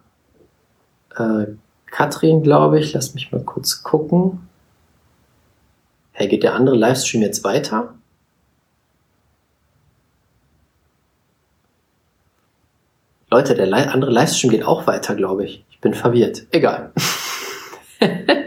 äh, 1.14 1.44
Katrin, 1.90 2.42
glaube 2.42 2.80
ich. 2.80 2.94
Lass 2.94 3.12
mich 3.12 3.30
mal 3.30 3.42
kurz 3.42 3.82
gucken. 3.82 4.49
Hey, 6.12 6.28
geht 6.28 6.42
der 6.42 6.55
andere 6.55 6.76
Livestream 6.76 7.20
jetzt 7.20 7.44
weiter? 7.44 7.92
Leute, 13.30 13.55
der 13.55 13.92
andere 13.92 14.11
Livestream 14.11 14.51
geht 14.51 14.64
auch 14.64 14.86
weiter, 14.86 15.14
glaube 15.14 15.44
ich. 15.44 15.66
Ich 15.68 15.82
bin 15.82 15.92
verwirrt. 15.92 16.47
Egal. 16.51 16.92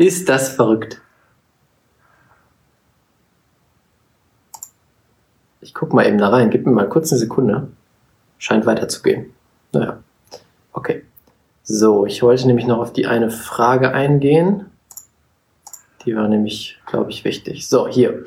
Ist 0.00 0.30
das 0.30 0.48
verrückt? 0.48 1.02
Ich 5.60 5.74
guck 5.74 5.92
mal 5.92 6.06
eben 6.06 6.16
da 6.16 6.30
rein. 6.30 6.48
Gib 6.48 6.64
mir 6.64 6.72
mal 6.72 6.88
kurz 6.88 7.12
eine 7.12 7.18
Sekunde. 7.18 7.68
Scheint 8.38 8.64
weiterzugehen. 8.64 9.34
Naja. 9.72 10.02
Okay. 10.72 11.04
So, 11.64 12.06
ich 12.06 12.22
wollte 12.22 12.46
nämlich 12.46 12.66
noch 12.66 12.78
auf 12.78 12.94
die 12.94 13.06
eine 13.06 13.30
Frage 13.30 13.92
eingehen. 13.92 14.70
Die 16.06 16.16
war 16.16 16.28
nämlich, 16.28 16.78
glaube 16.86 17.10
ich, 17.10 17.24
wichtig. 17.26 17.68
So, 17.68 17.86
hier. 17.86 18.24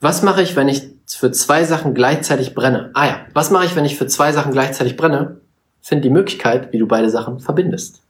Was 0.00 0.22
mache 0.22 0.42
ich, 0.42 0.54
wenn 0.54 0.68
ich 0.68 0.90
für 1.08 1.32
zwei 1.32 1.64
Sachen 1.64 1.92
gleichzeitig 1.92 2.54
brenne? 2.54 2.92
Ah 2.94 3.06
ja, 3.06 3.26
was 3.34 3.50
mache 3.50 3.64
ich, 3.64 3.74
wenn 3.74 3.84
ich 3.84 3.98
für 3.98 4.06
zwei 4.06 4.30
Sachen 4.30 4.52
gleichzeitig 4.52 4.96
brenne? 4.96 5.40
Find 5.82 6.04
die 6.04 6.10
Möglichkeit, 6.10 6.72
wie 6.72 6.78
du 6.78 6.86
beide 6.86 7.10
Sachen 7.10 7.40
verbindest. 7.40 8.00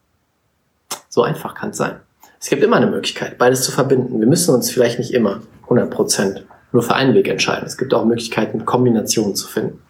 So 1.08 1.22
einfach 1.22 1.54
kann 1.54 1.70
es 1.70 1.78
sein. 1.78 2.00
Es 2.40 2.48
gibt 2.48 2.62
immer 2.62 2.76
eine 2.76 2.86
Möglichkeit, 2.86 3.38
beides 3.38 3.62
zu 3.62 3.72
verbinden. 3.72 4.20
Wir 4.20 4.26
müssen 4.26 4.54
uns 4.54 4.70
vielleicht 4.70 4.98
nicht 4.98 5.12
immer 5.12 5.40
100% 5.68 6.42
nur 6.72 6.82
für 6.82 6.94
einen 6.94 7.14
Weg 7.14 7.28
entscheiden. 7.28 7.66
Es 7.66 7.78
gibt 7.78 7.94
auch 7.94 8.04
Möglichkeiten, 8.04 8.64
Kombinationen 8.64 9.34
zu 9.34 9.48
finden. 9.48 9.80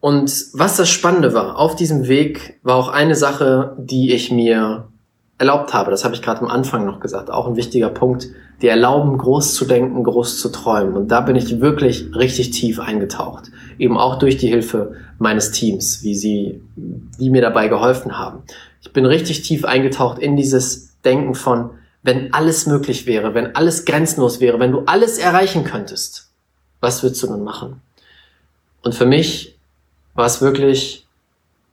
Und 0.00 0.30
was 0.52 0.76
das 0.76 0.90
Spannende 0.90 1.32
war, 1.32 1.58
auf 1.58 1.76
diesem 1.76 2.08
Weg 2.08 2.58
war 2.62 2.76
auch 2.76 2.88
eine 2.88 3.14
Sache, 3.14 3.74
die 3.78 4.12
ich 4.12 4.30
mir 4.30 4.88
erlaubt 5.38 5.74
habe, 5.74 5.90
das 5.90 6.04
habe 6.04 6.14
ich 6.14 6.22
gerade 6.22 6.42
am 6.42 6.48
Anfang 6.48 6.86
noch 6.86 7.00
gesagt, 7.00 7.30
auch 7.30 7.48
ein 7.48 7.56
wichtiger 7.56 7.88
Punkt, 7.88 8.28
die 8.62 8.68
erlauben, 8.68 9.18
groß 9.18 9.54
zu 9.54 9.64
denken, 9.64 10.04
groß 10.04 10.40
zu 10.40 10.50
träumen. 10.50 10.94
Und 10.94 11.08
da 11.08 11.20
bin 11.20 11.36
ich 11.36 11.60
wirklich 11.60 12.14
richtig 12.14 12.50
tief 12.50 12.78
eingetaucht. 12.80 13.50
Eben 13.78 13.98
auch 13.98 14.18
durch 14.18 14.36
die 14.36 14.46
Hilfe 14.46 14.92
meines 15.18 15.50
Teams, 15.50 16.02
wie 16.02 16.14
sie, 16.14 16.62
die 16.76 17.30
mir 17.30 17.42
dabei 17.42 17.68
geholfen 17.68 18.18
haben. 18.18 18.42
Ich 18.84 18.92
bin 18.92 19.06
richtig 19.06 19.42
tief 19.42 19.64
eingetaucht 19.64 20.18
in 20.18 20.36
dieses 20.36 20.94
Denken 21.04 21.34
von, 21.34 21.70
wenn 22.02 22.32
alles 22.32 22.66
möglich 22.66 23.06
wäre, 23.06 23.34
wenn 23.34 23.56
alles 23.56 23.84
grenzenlos 23.86 24.38
wäre, 24.38 24.60
wenn 24.60 24.72
du 24.72 24.82
alles 24.86 25.18
erreichen 25.18 25.64
könntest, 25.64 26.28
was 26.80 27.02
würdest 27.02 27.22
du 27.22 27.28
dann 27.28 27.42
machen? 27.42 27.80
Und 28.82 28.94
für 28.94 29.06
mich 29.06 29.58
war 30.14 30.26
es 30.26 30.42
wirklich 30.42 31.06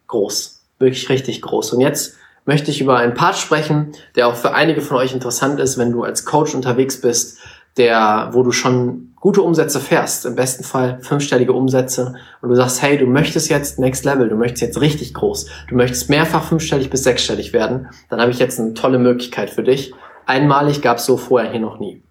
groß, 0.07 0.62
wirklich 0.80 1.09
richtig 1.09 1.41
groß. 1.41 1.74
Und 1.74 1.82
jetzt 1.82 2.16
möchte 2.45 2.72
ich 2.72 2.82
über 2.82 2.97
einen 2.97 3.14
Part 3.14 3.38
sprechen, 3.38 3.91
der 4.16 4.28
auch 4.28 4.36
für 4.36 4.53
einige 4.53 4.82
von 4.82 4.97
euch 4.97 5.14
interessant 5.14 5.59
ist, 5.59 5.78
wenn 5.78 5.91
du 5.91 6.03
als 6.03 6.26
Coach 6.26 6.55
unterwegs 6.55 7.01
bist, 7.01 7.38
der, 7.78 8.30
wo 8.32 8.43
du 8.43 8.51
schon 8.51 9.13
gute 9.15 9.41
Umsätze 9.41 9.80
fährst, 9.80 10.26
im 10.26 10.36
besten 10.36 10.63
Fall 10.63 10.99
fünfstellige 11.01 11.53
Umsätze 11.53 12.15
und 12.41 12.49
du 12.49 12.55
sagst, 12.55 12.82
hey, 12.82 12.97
du 12.97 13.05
möchtest 13.05 13.49
jetzt 13.49 13.80
Next 13.80 14.03
Level, 14.03 14.30
du 14.30 14.36
möchtest 14.36 14.61
jetzt 14.61 14.82
richtig 14.82 15.13
groß, 15.13 15.45
du 15.69 15.76
möchtest 15.76 16.09
mehrfach 16.09 16.43
fünfstellig 16.43 16.89
bis 16.89 17.03
sechsstellig 17.03 17.53
werden, 17.53 17.88
dann 18.09 18.19
habe 18.19 18.32
ich 18.32 18.39
jetzt 18.39 18.59
eine 18.59 18.74
tolle 18.74 18.99
Möglichkeit 18.99 19.49
für 19.49 19.63
dich. 19.63 19.93
Einmalig 20.26 20.82
gab 20.82 20.97
es 20.97 21.05
so 21.05 21.17
vorher 21.17 21.51
hier 21.51 21.59
noch 21.59 21.80
nie. 21.80 22.03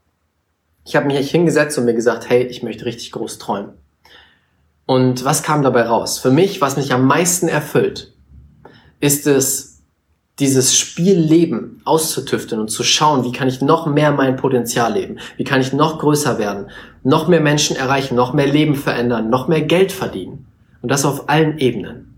Ich 0.85 0.97
habe 0.97 1.07
mich 1.07 1.19
hier 1.19 1.27
hingesetzt 1.27 1.77
und 1.79 1.85
mir 1.85 1.95
gesagt, 1.95 2.29
hey, 2.29 2.43
ich 2.45 2.63
möchte 2.63 2.85
richtig 2.85 3.13
groß 3.13 3.39
träumen. 3.39 3.73
Und 4.87 5.25
was 5.25 5.43
kam 5.43 5.63
dabei 5.63 5.83
raus? 5.83 6.19
Für 6.19 6.31
mich, 6.33 6.61
was 6.61 6.77
mich 6.77 6.93
am 6.93 7.07
meisten 7.07 7.49
erfüllt, 7.49 8.13
ist 8.99 9.27
es, 9.27 9.70
dieses 10.41 10.77
Spielleben 10.77 11.83
auszutüfteln 11.85 12.61
und 12.61 12.69
zu 12.69 12.83
schauen, 12.83 13.25
wie 13.25 13.33
kann 13.33 13.49
ich 13.49 13.61
noch 13.61 13.87
mehr 13.87 14.11
mein 14.13 14.37
Potenzial 14.37 14.95
leben, 14.95 15.19
wie 15.37 15.45
kann 15.45 15.61
ich 15.61 15.73
noch 15.73 15.99
größer 15.99 16.39
werden, 16.39 16.71
noch 17.03 17.29
mehr 17.29 17.41
Menschen 17.41 17.77
erreichen, 17.77 18.15
noch 18.15 18.33
mehr 18.33 18.47
Leben 18.47 18.75
verändern, 18.75 19.31
noch 19.31 19.49
mehr 19.49 19.61
Geld 19.61 19.93
verdienen. 19.93 20.47
Und 20.83 20.91
das 20.91 21.05
auf 21.05 21.29
allen 21.29 21.59
Ebenen. 21.59 22.17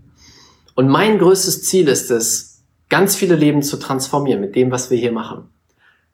Und 0.75 0.87
mein 0.87 1.19
größtes 1.19 1.63
Ziel 1.63 1.87
ist 1.87 2.09
es, 2.09 2.61
ganz 2.89 3.15
viele 3.15 3.35
Leben 3.35 3.61
zu 3.61 3.77
transformieren 3.77 4.39
mit 4.39 4.55
dem, 4.55 4.71
was 4.71 4.89
wir 4.89 4.97
hier 4.97 5.11
machen. 5.11 5.49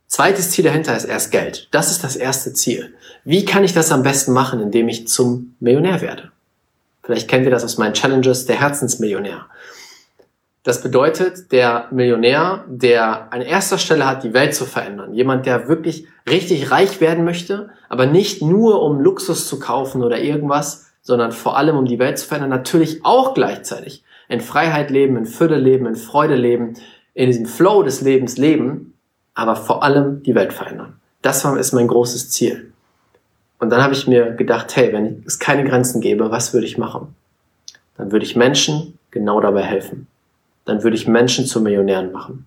Zweites 0.08 0.50
Ziel 0.50 0.64
dahinter 0.64 0.98
ist 0.98 1.06
erst 1.06 1.32
Geld. 1.32 1.68
Das 1.72 1.92
ist 1.92 2.04
das 2.04 2.16
erste 2.16 2.54
Ziel. 2.54 2.96
Wie 3.24 3.46
kann 3.46 3.64
ich 3.64 3.74
das 3.74 3.92
am 3.92 4.02
besten 4.02 4.34
machen, 4.34 4.60
indem 4.60 4.90
ich 4.90 5.08
zum 5.08 5.56
Millionär 5.60 6.02
werde? 6.02 6.32
Vielleicht 7.04 7.28
kennt 7.28 7.46
ihr 7.46 7.52
das 7.52 7.64
aus 7.64 7.78
meinen 7.78 7.94
Challenges, 7.94 8.46
der 8.46 8.60
Herzensmillionär. 8.60 9.46
Das 10.64 10.82
bedeutet, 10.82 11.52
der 11.52 11.88
Millionär, 11.92 12.66
der 12.68 13.32
an 13.32 13.42
erster 13.42 13.78
Stelle 13.78 14.06
hat, 14.06 14.24
die 14.24 14.34
Welt 14.34 14.54
zu 14.54 14.66
verändern. 14.66 15.14
Jemand, 15.14 15.46
der 15.46 15.70
wirklich 15.70 16.08
richtig 16.30 16.70
reich 16.70 17.00
werden 17.00 17.24
möchte, 17.24 17.70
aber 17.88 18.06
nicht 18.06 18.42
nur 18.42 18.82
um 18.82 19.00
Luxus 19.00 19.48
zu 19.48 19.60
kaufen 19.60 20.04
oder 20.04 20.20
irgendwas, 20.20 20.92
sondern 21.02 21.32
vor 21.32 21.58
allem 21.58 21.78
um 21.78 21.86
die 21.86 21.98
Welt 21.98 22.20
zu 22.20 22.28
verändern. 22.28 22.50
Natürlich 22.50 23.06
auch 23.06 23.34
gleichzeitig 23.34 24.04
in 24.28 24.42
Freiheit 24.42 24.92
leben, 24.92 25.16
in 25.16 25.26
Fülle 25.26 25.58
leben, 25.58 25.86
in 25.86 25.96
Freude 25.96 26.36
leben, 26.36 26.74
in 27.14 27.28
diesem 27.28 27.46
Flow 27.46 27.82
des 27.82 28.02
Lebens 28.02 28.38
leben, 28.38 28.94
aber 29.34 29.56
vor 29.56 29.82
allem 29.82 30.24
die 30.24 30.36
Welt 30.36 30.54
verändern. 30.54 31.00
Das 31.22 31.44
ist 31.46 31.74
mein 31.74 31.88
großes 31.88 32.32
Ziel. 32.32 32.72
Und 33.60 33.72
dann 33.72 33.82
habe 33.82 33.94
ich 33.94 34.08
mir 34.08 34.32
gedacht, 34.32 34.76
hey, 34.76 34.94
wenn 34.94 35.24
es 35.26 35.40
keine 35.40 35.64
Grenzen 35.64 36.02
gäbe, 36.02 36.32
was 36.32 36.54
würde 36.54 36.68
ich 36.68 36.78
machen? 36.78 37.16
Dann 37.98 38.12
würde 38.12 38.26
ich 38.26 38.36
Menschen 38.36 38.98
genau 39.12 39.42
dabei 39.42 39.64
helfen. 39.64 40.08
Dann 40.70 40.84
würde 40.84 40.96
ich 40.96 41.08
Menschen 41.08 41.48
zu 41.48 41.62
Millionären 41.62 42.12
machen. 42.12 42.46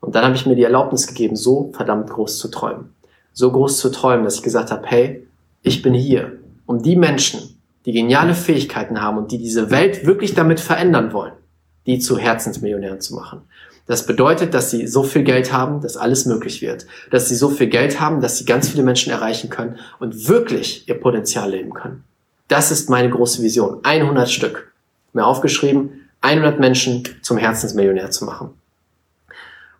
Und 0.00 0.16
dann 0.16 0.24
habe 0.24 0.34
ich 0.34 0.44
mir 0.44 0.56
die 0.56 0.64
Erlaubnis 0.64 1.06
gegeben, 1.06 1.36
so 1.36 1.70
verdammt 1.72 2.10
groß 2.10 2.38
zu 2.38 2.48
träumen. 2.48 2.92
So 3.32 3.52
groß 3.52 3.78
zu 3.78 3.90
träumen, 3.90 4.24
dass 4.24 4.34
ich 4.34 4.42
gesagt 4.42 4.72
habe, 4.72 4.84
hey, 4.86 5.24
ich 5.62 5.82
bin 5.82 5.94
hier, 5.94 6.32
um 6.66 6.82
die 6.82 6.96
Menschen, 6.96 7.60
die 7.86 7.92
geniale 7.92 8.34
Fähigkeiten 8.34 9.00
haben 9.00 9.18
und 9.18 9.30
die 9.30 9.38
diese 9.38 9.70
Welt 9.70 10.04
wirklich 10.04 10.34
damit 10.34 10.58
verändern 10.58 11.12
wollen, 11.12 11.34
die 11.86 12.00
zu 12.00 12.18
Herzensmillionären 12.18 13.00
zu 13.00 13.14
machen. 13.14 13.42
Das 13.86 14.04
bedeutet, 14.04 14.52
dass 14.52 14.72
sie 14.72 14.88
so 14.88 15.04
viel 15.04 15.22
Geld 15.22 15.52
haben, 15.52 15.80
dass 15.80 15.96
alles 15.96 16.26
möglich 16.26 16.60
wird. 16.60 16.86
Dass 17.12 17.28
sie 17.28 17.36
so 17.36 17.50
viel 17.50 17.68
Geld 17.68 18.00
haben, 18.00 18.20
dass 18.20 18.38
sie 18.38 18.44
ganz 18.44 18.68
viele 18.68 18.82
Menschen 18.82 19.12
erreichen 19.12 19.48
können 19.48 19.78
und 20.00 20.28
wirklich 20.28 20.88
ihr 20.88 20.98
Potenzial 20.98 21.52
leben 21.52 21.72
können. 21.72 22.02
Das 22.48 22.72
ist 22.72 22.90
meine 22.90 23.10
große 23.10 23.42
Vision. 23.42 23.78
100 23.84 24.28
Stück. 24.28 24.72
Mir 25.12 25.24
aufgeschrieben, 25.24 26.01
100 26.22 26.58
Menschen 26.58 27.04
zum 27.22 27.36
Herzensmillionär 27.36 28.10
zu 28.10 28.24
machen. 28.24 28.50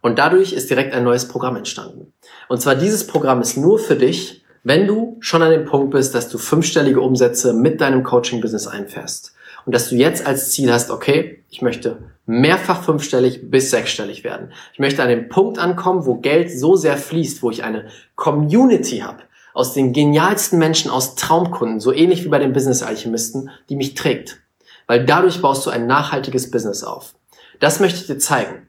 Und 0.00 0.18
dadurch 0.18 0.52
ist 0.52 0.68
direkt 0.68 0.92
ein 0.94 1.04
neues 1.04 1.28
Programm 1.28 1.56
entstanden. 1.56 2.12
Und 2.48 2.60
zwar 2.60 2.74
dieses 2.74 3.06
Programm 3.06 3.40
ist 3.40 3.56
nur 3.56 3.78
für 3.78 3.96
dich, 3.96 4.44
wenn 4.64 4.86
du 4.86 5.16
schon 5.20 5.42
an 5.42 5.50
dem 5.50 5.64
Punkt 5.64 5.92
bist, 5.92 6.14
dass 6.14 6.28
du 6.28 6.38
fünfstellige 6.38 7.00
Umsätze 7.00 7.52
mit 7.52 7.80
deinem 7.80 8.02
Coaching-Business 8.02 8.66
einfährst 8.66 9.34
und 9.64 9.74
dass 9.74 9.88
du 9.88 9.96
jetzt 9.96 10.26
als 10.26 10.50
Ziel 10.50 10.72
hast, 10.72 10.90
okay, 10.90 11.42
ich 11.50 11.62
möchte 11.62 11.98
mehrfach 12.26 12.82
fünfstellig 12.82 13.50
bis 13.50 13.70
sechsstellig 13.70 14.22
werden. 14.22 14.52
Ich 14.72 14.78
möchte 14.78 15.02
an 15.02 15.08
den 15.08 15.28
Punkt 15.28 15.58
ankommen, 15.58 16.06
wo 16.06 16.16
Geld 16.16 16.50
so 16.50 16.76
sehr 16.76 16.96
fließt, 16.96 17.42
wo 17.42 17.50
ich 17.50 17.64
eine 17.64 17.88
Community 18.14 18.98
habe 18.98 19.22
aus 19.54 19.74
den 19.74 19.92
genialsten 19.92 20.58
Menschen, 20.58 20.90
aus 20.90 21.14
Traumkunden, 21.14 21.80
so 21.80 21.92
ähnlich 21.92 22.24
wie 22.24 22.28
bei 22.28 22.38
den 22.38 22.52
Business 22.52 22.82
Alchemisten, 22.82 23.50
die 23.68 23.76
mich 23.76 23.94
trägt. 23.94 24.41
Weil 24.92 25.06
dadurch 25.06 25.40
baust 25.40 25.64
du 25.64 25.70
ein 25.70 25.86
nachhaltiges 25.86 26.50
Business 26.50 26.84
auf. 26.84 27.14
Das 27.60 27.80
möchte 27.80 28.00
ich 28.00 28.06
dir 28.08 28.18
zeigen. 28.18 28.66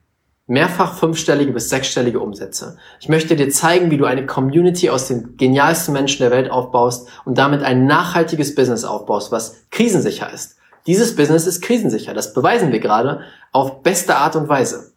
Mehrfach 0.48 0.98
fünfstellige 0.98 1.52
bis 1.52 1.68
sechsstellige 1.68 2.22
Umsätze. 2.22 2.78
Ich 3.02 3.10
möchte 3.10 3.36
dir 3.36 3.50
zeigen, 3.50 3.92
wie 3.92 3.98
du 3.98 4.06
eine 4.06 4.26
Community 4.26 4.90
aus 4.90 5.10
den 5.10 5.36
genialsten 5.36 5.94
Menschen 5.94 6.20
der 6.20 6.32
Welt 6.32 6.50
aufbaust 6.50 7.10
und 7.26 7.38
damit 7.38 7.62
ein 7.62 7.88
nachhaltiges 7.88 8.56
Business 8.56 8.86
aufbaust, 8.86 9.34
was 9.34 9.66
krisensicher 9.70 10.32
ist. 10.32 10.56
Dieses 10.88 11.14
Business 11.14 11.46
ist 11.46 11.60
krisensicher. 11.60 12.14
Das 12.14 12.34
beweisen 12.34 12.72
wir 12.72 12.80
gerade 12.80 13.20
auf 13.52 13.84
beste 13.84 14.16
Art 14.16 14.38
und 14.38 14.48
Weise. 14.48 14.94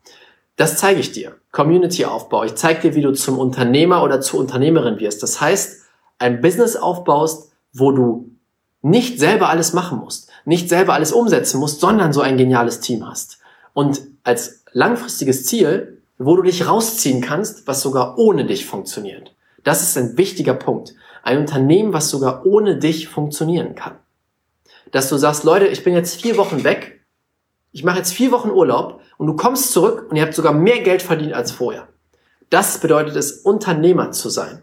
Das 0.55 0.77
zeige 0.77 1.01
ich 1.01 1.11
dir. 1.11 1.35
Community-Aufbau. 1.51 2.45
Ich 2.45 2.55
zeige 2.55 2.83
dir, 2.83 2.95
wie 2.95 3.03
du 3.03 3.11
zum 3.15 3.41
Unternehmer 3.41 4.05
oder 4.05 4.21
zur 4.21 4.39
Unternehmerin 4.39 5.01
wirst. 5.01 5.25
Das 5.25 5.41
heißt, 5.41 5.87
ein 6.21 6.41
Business 6.41 6.77
aufbaust, 6.77 7.51
wo 7.73 7.91
du 7.91 8.31
nicht 8.81 9.19
selber 9.19 9.49
alles 9.49 9.73
machen 9.73 9.99
musst, 9.99 10.26
nicht 10.47 10.69
selber 10.69 10.95
alles 10.95 11.13
umsetzen 11.13 11.61
musst, 11.61 11.81
sondern 11.81 12.13
so 12.13 12.23
ein 12.23 12.39
geniales 12.39 12.81
Team 12.81 13.07
hast. 13.07 13.39
Und 13.75 14.01
als 14.25 14.65
langfristiges 14.73 15.45
Ziel, 15.45 16.03
wo 16.19 16.37
du 16.37 16.43
dich 16.43 16.67
rausziehen 16.67 17.21
kannst, 17.21 17.67
was 17.67 17.83
sogar 17.83 18.19
ohne 18.19 18.47
dich 18.47 18.65
funktioniert. 18.65 19.35
Das 19.65 19.83
ist 19.83 19.99
ein 19.99 20.17
wichtiger 20.17 20.55
Punkt. 20.55 20.95
Ein 21.23 21.39
Unternehmen, 21.39 21.93
was 21.93 22.09
sogar 22.09 22.47
ohne 22.47 22.79
dich 22.79 23.09
funktionieren 23.09 23.75
kann 23.75 23.97
dass 24.93 25.09
du 25.09 25.17
sagst, 25.17 25.45
Leute, 25.45 25.67
ich 25.67 25.85
bin 25.85 25.95
jetzt 25.95 26.21
vier 26.21 26.37
Wochen 26.37 26.65
weg, 26.65 27.05
ich 27.73 27.85
mache 27.85 27.99
jetzt 27.99 28.13
vier 28.13 28.33
Wochen 28.33 28.51
Urlaub 28.51 29.01
und 29.19 29.27
du 29.27 29.37
kommst 29.37 29.73
zurück 29.73 30.07
und 30.09 30.17
ihr 30.17 30.23
habt 30.23 30.35
sogar 30.35 30.53
mehr 30.53 30.81
Geld 30.81 31.03
verdient 31.03 31.35
als 31.35 31.53
vorher. 31.53 31.89
Das 32.51 32.79
bedeutet 32.79 33.17
es, 33.17 33.33
Unternehmer 33.33 34.13
zu 34.13 34.31
sein. 34.31 34.63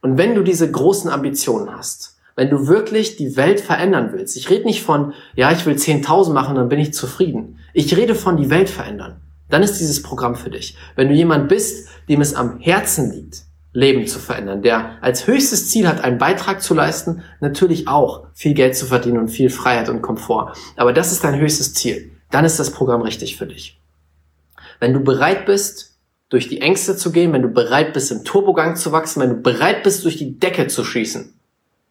Und 0.00 0.16
wenn 0.16 0.34
du 0.34 0.42
diese 0.42 0.70
großen 0.70 1.10
Ambitionen 1.10 1.76
hast, 1.76 2.09
wenn 2.36 2.50
du 2.50 2.66
wirklich 2.66 3.16
die 3.16 3.36
Welt 3.36 3.60
verändern 3.60 4.10
willst, 4.12 4.36
ich 4.36 4.50
rede 4.50 4.64
nicht 4.64 4.82
von, 4.82 5.12
ja, 5.34 5.52
ich 5.52 5.66
will 5.66 5.74
10.000 5.74 6.32
machen, 6.32 6.54
dann 6.54 6.68
bin 6.68 6.78
ich 6.78 6.92
zufrieden. 6.94 7.58
Ich 7.74 7.96
rede 7.96 8.14
von 8.14 8.36
die 8.36 8.50
Welt 8.50 8.68
verändern. 8.68 9.20
Dann 9.48 9.62
ist 9.62 9.78
dieses 9.78 10.02
Programm 10.02 10.36
für 10.36 10.50
dich. 10.50 10.76
Wenn 10.96 11.08
du 11.08 11.14
jemand 11.14 11.48
bist, 11.48 11.88
dem 12.08 12.20
es 12.20 12.34
am 12.34 12.58
Herzen 12.58 13.12
liegt, 13.12 13.42
Leben 13.72 14.06
zu 14.06 14.18
verändern, 14.18 14.62
der 14.62 14.98
als 15.00 15.26
höchstes 15.26 15.68
Ziel 15.70 15.86
hat, 15.86 16.02
einen 16.02 16.18
Beitrag 16.18 16.62
zu 16.62 16.74
leisten, 16.74 17.22
natürlich 17.40 17.86
auch 17.86 18.26
viel 18.34 18.54
Geld 18.54 18.76
zu 18.76 18.86
verdienen 18.86 19.18
und 19.18 19.28
viel 19.28 19.50
Freiheit 19.50 19.88
und 19.88 20.02
Komfort. 20.02 20.54
Aber 20.76 20.92
das 20.92 21.12
ist 21.12 21.22
dein 21.22 21.38
höchstes 21.38 21.74
Ziel. 21.74 22.10
Dann 22.30 22.44
ist 22.44 22.58
das 22.58 22.70
Programm 22.72 23.02
richtig 23.02 23.36
für 23.36 23.46
dich. 23.46 23.80
Wenn 24.80 24.92
du 24.92 25.00
bereit 25.00 25.46
bist, 25.46 25.98
durch 26.30 26.48
die 26.48 26.60
Ängste 26.60 26.96
zu 26.96 27.12
gehen, 27.12 27.32
wenn 27.32 27.42
du 27.42 27.48
bereit 27.48 27.92
bist, 27.92 28.10
im 28.12 28.24
Turbogang 28.24 28.76
zu 28.76 28.92
wachsen, 28.92 29.20
wenn 29.20 29.30
du 29.30 29.36
bereit 29.36 29.82
bist, 29.82 30.04
durch 30.04 30.16
die 30.16 30.38
Decke 30.38 30.68
zu 30.68 30.84
schießen, 30.84 31.34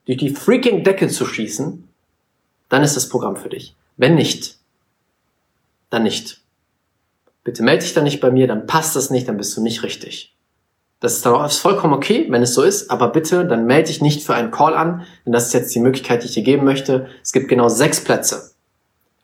durch 0.10 0.18
die 0.18 0.30
freaking 0.32 0.84
Decke 0.84 1.08
zu 1.08 1.24
schießen, 1.24 1.88
dann 2.68 2.82
ist 2.82 2.96
das 2.96 3.10
Programm 3.10 3.36
für 3.36 3.50
dich. 3.50 3.76
Wenn 3.96 4.16
nicht, 4.16 4.58
dann 5.92 6.02
nicht. 6.02 6.42
Bitte 7.44 7.62
melde 7.62 7.84
dich 7.84 7.94
dann 7.94 8.06
nicht 8.06 8.20
bei 8.20 8.32
mir, 8.32 8.48
dann 8.48 8.66
passt 8.66 8.96
das 8.96 9.12
nicht, 9.12 9.28
dann 9.28 9.38
bist 9.38 9.56
du 9.56 9.62
nicht 9.62 9.84
richtig. 9.84 10.34
Das 11.00 11.14
ist 11.16 11.28
dann 11.28 11.36
auch 11.36 11.52
vollkommen 11.52 11.94
okay, 11.94 12.26
wenn 12.30 12.42
es 12.42 12.56
so 12.56 12.64
ist, 12.64 12.90
aber 12.90 13.10
bitte, 13.10 13.46
dann 13.46 13.68
melde 13.68 13.90
dich 13.90 14.02
nicht 14.02 14.24
für 14.24 14.34
einen 14.34 14.50
Call 14.50 14.74
an, 14.74 15.06
denn 15.28 15.32
das 15.32 15.46
ist 15.46 15.54
jetzt 15.54 15.76
die 15.76 15.80
Möglichkeit, 15.80 16.24
die 16.24 16.28
ich 16.28 16.34
dir 16.34 16.44
geben 16.44 16.66
möchte. 16.66 17.08
Es 17.22 17.32
gibt 17.32 17.48
genau 17.48 17.70
sechs 17.70 18.04
Plätze. 18.04 18.54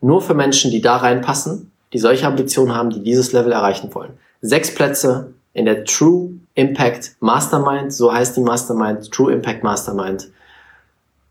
Nur 0.01 0.21
für 0.21 0.35
Menschen, 0.35 0.69
die 0.69 0.81
da 0.81 0.97
reinpassen, 0.97 1.71
die 1.93 1.99
solche 1.99 2.27
Ambitionen 2.27 2.75
haben, 2.75 2.91
die 2.91 3.01
dieses 3.01 3.31
Level 3.31 3.53
erreichen 3.53 3.89
wollen. 3.95 4.19
Sechs 4.41 4.71
Plätze 4.75 5.33
in 5.53 5.65
der 5.65 5.83
True 5.83 6.33
Impact 6.53 7.15
Mastermind, 7.21 7.91
so 7.91 8.13
heißt 8.13 8.37
die 8.37 8.41
Mastermind, 8.41 9.09
True 9.11 9.33
Impact 9.33 9.63
Mastermind. 9.63 10.29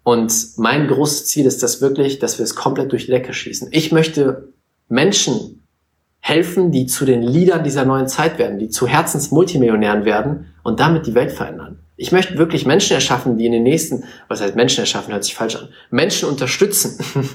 Und 0.04 0.58
mein 0.58 0.86
großes 0.86 1.26
Ziel 1.26 1.46
ist 1.46 1.62
das 1.62 1.80
wirklich, 1.80 2.18
dass 2.18 2.38
wir 2.38 2.44
es 2.44 2.54
komplett 2.54 2.92
durch 2.92 3.06
die 3.06 3.10
Decke 3.10 3.32
schießen. 3.32 3.68
Ich 3.72 3.90
möchte 3.90 4.52
Menschen 4.88 5.66
helfen, 6.20 6.70
die 6.70 6.86
zu 6.86 7.04
den 7.04 7.22
Leadern 7.22 7.64
dieser 7.64 7.84
neuen 7.84 8.06
Zeit 8.06 8.38
werden, 8.38 8.58
die 8.58 8.68
zu 8.68 8.86
Herzensmultimillionären 8.86 10.04
werden 10.04 10.54
und 10.62 10.78
damit 10.78 11.06
die 11.06 11.14
Welt 11.14 11.32
verändern. 11.32 11.80
Ich 11.96 12.12
möchte 12.12 12.38
wirklich 12.38 12.66
Menschen 12.66 12.94
erschaffen, 12.94 13.38
die 13.38 13.46
in 13.46 13.52
den 13.52 13.62
nächsten, 13.62 14.04
was 14.28 14.40
heißt 14.40 14.56
Menschen 14.56 14.80
erschaffen, 14.80 15.12
hört 15.12 15.24
sich 15.24 15.34
falsch 15.34 15.56
an, 15.56 15.68
Menschen 15.90 16.28
unterstützen, 16.28 16.98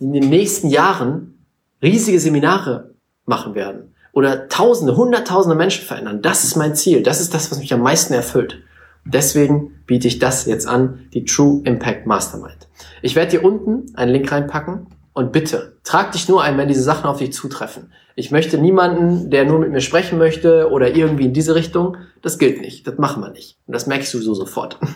die 0.00 0.04
in 0.04 0.12
den 0.12 0.28
nächsten 0.28 0.68
Jahren 0.68 1.44
riesige 1.82 2.20
Seminare 2.20 2.94
machen 3.26 3.54
werden 3.54 3.94
oder 4.12 4.48
Tausende, 4.48 4.96
Hunderttausende 4.96 5.56
Menschen 5.56 5.84
verändern. 5.84 6.22
Das 6.22 6.44
ist 6.44 6.56
mein 6.56 6.76
Ziel. 6.76 7.02
Das 7.02 7.20
ist 7.20 7.34
das, 7.34 7.50
was 7.50 7.58
mich 7.58 7.72
am 7.72 7.80
meisten 7.80 8.12
erfüllt. 8.12 8.58
Deswegen 9.04 9.71
biete 9.92 10.08
ich 10.08 10.18
das 10.18 10.46
jetzt 10.46 10.66
an, 10.66 11.00
die 11.12 11.26
True 11.26 11.60
Impact 11.66 12.06
Mastermind. 12.06 12.66
Ich 13.02 13.14
werde 13.14 13.32
dir 13.32 13.44
unten 13.44 13.94
einen 13.94 14.10
Link 14.10 14.32
reinpacken 14.32 14.86
und 15.12 15.32
bitte, 15.32 15.76
trag 15.84 16.12
dich 16.12 16.30
nur 16.30 16.42
ein, 16.42 16.56
wenn 16.56 16.66
diese 16.66 16.82
Sachen 16.82 17.04
auf 17.04 17.18
dich 17.18 17.34
zutreffen. 17.34 17.92
Ich 18.16 18.30
möchte 18.30 18.56
niemanden, 18.56 19.28
der 19.28 19.44
nur 19.44 19.58
mit 19.58 19.70
mir 19.70 19.82
sprechen 19.82 20.16
möchte 20.16 20.70
oder 20.70 20.96
irgendwie 20.96 21.26
in 21.26 21.34
diese 21.34 21.54
Richtung. 21.54 21.98
Das 22.22 22.38
gilt 22.38 22.62
nicht. 22.62 22.86
Das 22.86 22.96
machen 22.96 23.22
wir 23.22 23.32
nicht. 23.32 23.58
Und 23.66 23.74
das 23.74 23.86
merke 23.86 24.04
ich 24.04 24.08
sowieso 24.08 24.32
sofort. 24.34 24.78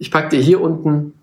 Ich 0.00 0.12
packe 0.12 0.36
dir 0.36 0.40
hier 0.40 0.60
unten 0.60 1.14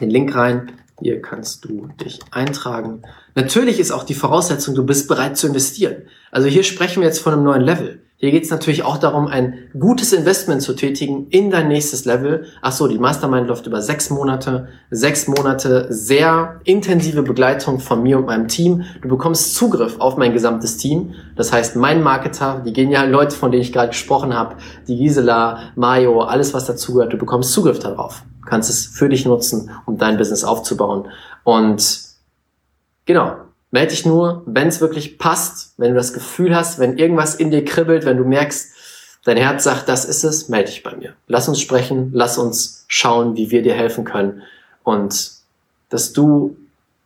den 0.00 0.08
Link 0.08 0.34
rein. 0.34 0.72
Hier 1.02 1.20
kannst 1.20 1.66
du 1.66 1.88
dich 2.00 2.20
eintragen. 2.30 3.02
Natürlich 3.34 3.78
ist 3.78 3.90
auch 3.90 4.04
die 4.04 4.14
Voraussetzung, 4.14 4.74
du 4.74 4.86
bist 4.86 5.06
bereit 5.06 5.36
zu 5.36 5.48
investieren. 5.48 6.04
Also 6.30 6.48
hier 6.48 6.62
sprechen 6.62 7.00
wir 7.00 7.08
jetzt 7.08 7.18
von 7.18 7.34
einem 7.34 7.42
neuen 7.42 7.60
Level. 7.60 8.00
Hier 8.18 8.30
geht 8.30 8.44
es 8.44 8.50
natürlich 8.50 8.82
auch 8.82 8.96
darum, 8.96 9.26
ein 9.26 9.68
gutes 9.78 10.14
Investment 10.14 10.62
zu 10.62 10.74
tätigen 10.74 11.26
in 11.28 11.50
dein 11.50 11.68
nächstes 11.68 12.06
Level. 12.06 12.46
Ach 12.62 12.72
so, 12.72 12.88
die 12.88 12.98
Mastermind 12.98 13.46
läuft 13.46 13.66
über 13.66 13.82
sechs 13.82 14.08
Monate. 14.08 14.68
Sechs 14.90 15.28
Monate 15.28 15.86
sehr 15.90 16.60
intensive 16.64 17.22
Begleitung 17.22 17.78
von 17.78 18.02
mir 18.02 18.16
und 18.16 18.24
meinem 18.24 18.48
Team. 18.48 18.84
Du 19.02 19.08
bekommst 19.08 19.54
Zugriff 19.54 20.00
auf 20.00 20.16
mein 20.16 20.32
gesamtes 20.32 20.78
Team. 20.78 21.12
Das 21.36 21.52
heißt, 21.52 21.76
mein 21.76 22.02
Marketer, 22.02 22.62
die 22.64 22.72
genialen 22.72 23.12
Leute, 23.12 23.36
von 23.36 23.52
denen 23.52 23.62
ich 23.62 23.72
gerade 23.74 23.88
gesprochen 23.88 24.32
habe, 24.32 24.56
die 24.88 24.96
Gisela, 24.96 25.72
Mayo, 25.74 26.22
alles 26.22 26.54
was 26.54 26.64
dazugehört, 26.64 27.12
du 27.12 27.18
bekommst 27.18 27.52
Zugriff 27.52 27.80
darauf. 27.80 28.22
Du 28.40 28.48
kannst 28.48 28.70
es 28.70 28.86
für 28.86 29.10
dich 29.10 29.26
nutzen, 29.26 29.70
um 29.84 29.98
dein 29.98 30.16
Business 30.16 30.42
aufzubauen. 30.42 31.08
Und 31.44 32.00
genau, 33.04 33.36
Meld 33.70 33.90
dich 33.90 34.06
nur, 34.06 34.42
wenn 34.46 34.68
es 34.68 34.80
wirklich 34.80 35.18
passt, 35.18 35.74
wenn 35.76 35.90
du 35.90 35.96
das 35.96 36.12
Gefühl 36.12 36.54
hast, 36.54 36.78
wenn 36.78 36.98
irgendwas 36.98 37.34
in 37.34 37.50
dir 37.50 37.64
kribbelt, 37.64 38.04
wenn 38.04 38.16
du 38.16 38.24
merkst, 38.24 38.72
dein 39.24 39.36
Herz 39.36 39.64
sagt, 39.64 39.88
das 39.88 40.04
ist 40.04 40.24
es, 40.24 40.48
melde 40.48 40.70
dich 40.70 40.82
bei 40.82 40.94
mir. 40.94 41.14
Lass 41.26 41.48
uns 41.48 41.60
sprechen, 41.60 42.10
lass 42.12 42.38
uns 42.38 42.84
schauen, 42.86 43.36
wie 43.36 43.50
wir 43.50 43.62
dir 43.62 43.74
helfen 43.74 44.04
können 44.04 44.42
und 44.84 45.30
dass 45.88 46.12
du 46.12 46.56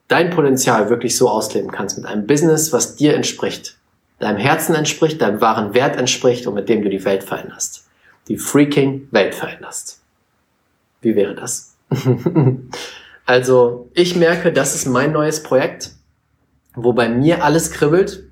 dein 0.09 0.31
Potenzial 0.31 0.91
wirklich 0.91 1.17
so 1.17 1.31
ausleben 1.31 1.71
kannst 1.71 1.97
mit 1.97 2.07
einem 2.07 2.27
Business, 2.27 2.73
was 2.73 2.97
dir 2.97 3.15
entspricht, 3.15 3.77
deinem 4.19 4.39
Herzen 4.39 4.75
entspricht, 4.75 5.23
deinem 5.23 5.41
wahren 5.41 5.73
Wert 5.73 5.97
entspricht 5.97 6.47
und 6.47 6.55
mit 6.55 6.69
dem 6.69 6.83
du 6.83 6.91
die 6.91 7.05
Welt 7.05 7.25
veränderst. 7.25 7.87
Die 8.29 8.37
freaking 8.37 9.09
Welt 9.13 9.35
veränderst. 9.35 10.01
Wie 11.01 11.17
wäre 11.17 11.35
das? 11.35 11.75
also, 13.27 13.89
ich 13.95 14.15
merke, 14.17 14.53
das 14.53 14.75
ist 14.75 14.87
mein 14.87 15.13
neues 15.13 15.43
Projekt 15.43 15.93
wo 16.85 16.93
bei 16.93 17.09
mir 17.09 17.45
alles 17.45 17.70
kribbelt. 17.70 18.24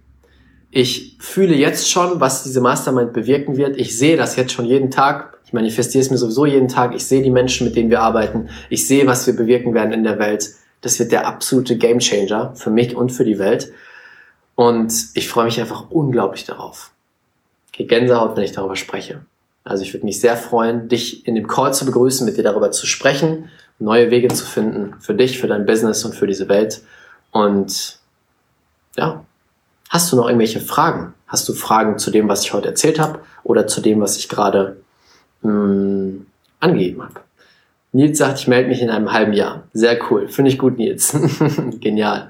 Ich 0.70 1.16
fühle 1.18 1.54
jetzt 1.54 1.90
schon, 1.90 2.20
was 2.20 2.42
diese 2.42 2.60
Mastermind 2.60 3.12
bewirken 3.12 3.56
wird. 3.56 3.76
Ich 3.78 3.96
sehe 3.96 4.16
das 4.16 4.36
jetzt 4.36 4.52
schon 4.52 4.66
jeden 4.66 4.90
Tag. 4.90 5.38
Ich 5.44 5.52
manifestiere 5.52 6.02
es 6.02 6.10
mir 6.10 6.18
sowieso 6.18 6.44
jeden 6.44 6.68
Tag. 6.68 6.94
Ich 6.94 7.06
sehe 7.06 7.22
die 7.22 7.30
Menschen, 7.30 7.66
mit 7.66 7.74
denen 7.74 7.90
wir 7.90 8.02
arbeiten. 8.02 8.50
Ich 8.68 8.86
sehe, 8.86 9.06
was 9.06 9.26
wir 9.26 9.34
bewirken 9.34 9.72
werden 9.72 9.92
in 9.92 10.04
der 10.04 10.18
Welt. 10.18 10.50
Das 10.82 10.98
wird 10.98 11.10
der 11.10 11.26
absolute 11.26 11.76
Gamechanger 11.76 12.54
für 12.54 12.70
mich 12.70 12.94
und 12.94 13.10
für 13.10 13.24
die 13.24 13.38
Welt. 13.38 13.72
Und 14.54 14.92
ich 15.14 15.28
freue 15.28 15.46
mich 15.46 15.60
einfach 15.60 15.90
unglaublich 15.90 16.44
darauf. 16.44 16.90
Okay, 17.72 17.84
Gänsehaut, 17.84 18.36
wenn 18.36 18.44
ich 18.44 18.52
darüber 18.52 18.76
spreche. 18.76 19.20
Also 19.64 19.84
ich 19.84 19.92
würde 19.94 20.06
mich 20.06 20.20
sehr 20.20 20.36
freuen, 20.36 20.88
dich 20.88 21.26
in 21.26 21.34
dem 21.34 21.46
Call 21.46 21.72
zu 21.74 21.86
begrüßen, 21.86 22.26
mit 22.26 22.36
dir 22.36 22.42
darüber 22.42 22.70
zu 22.70 22.86
sprechen, 22.86 23.50
neue 23.78 24.10
Wege 24.10 24.28
zu 24.28 24.44
finden 24.44 24.94
für 24.98 25.14
dich, 25.14 25.38
für 25.38 25.46
dein 25.46 25.66
Business 25.66 26.04
und 26.04 26.14
für 26.14 26.26
diese 26.26 26.48
Welt. 26.48 26.82
Und 27.30 27.98
ja, 28.98 29.24
hast 29.88 30.12
du 30.12 30.16
noch 30.16 30.26
irgendwelche 30.26 30.60
Fragen? 30.60 31.14
Hast 31.26 31.48
du 31.48 31.54
Fragen 31.54 31.98
zu 31.98 32.10
dem, 32.10 32.28
was 32.28 32.42
ich 32.42 32.52
heute 32.52 32.68
erzählt 32.68 32.98
habe 32.98 33.20
oder 33.44 33.66
zu 33.66 33.80
dem, 33.80 34.00
was 34.00 34.16
ich 34.16 34.28
gerade 34.28 34.78
hm, 35.42 36.26
angegeben 36.60 37.02
habe? 37.02 37.20
Nils 37.92 38.18
sagt, 38.18 38.40
ich 38.40 38.48
melde 38.48 38.68
mich 38.68 38.82
in 38.82 38.90
einem 38.90 39.12
halben 39.12 39.32
Jahr. 39.32 39.64
Sehr 39.72 39.98
cool. 40.10 40.28
Finde 40.28 40.50
ich 40.50 40.58
gut, 40.58 40.76
Nils. 40.76 41.16
Genial. 41.80 42.28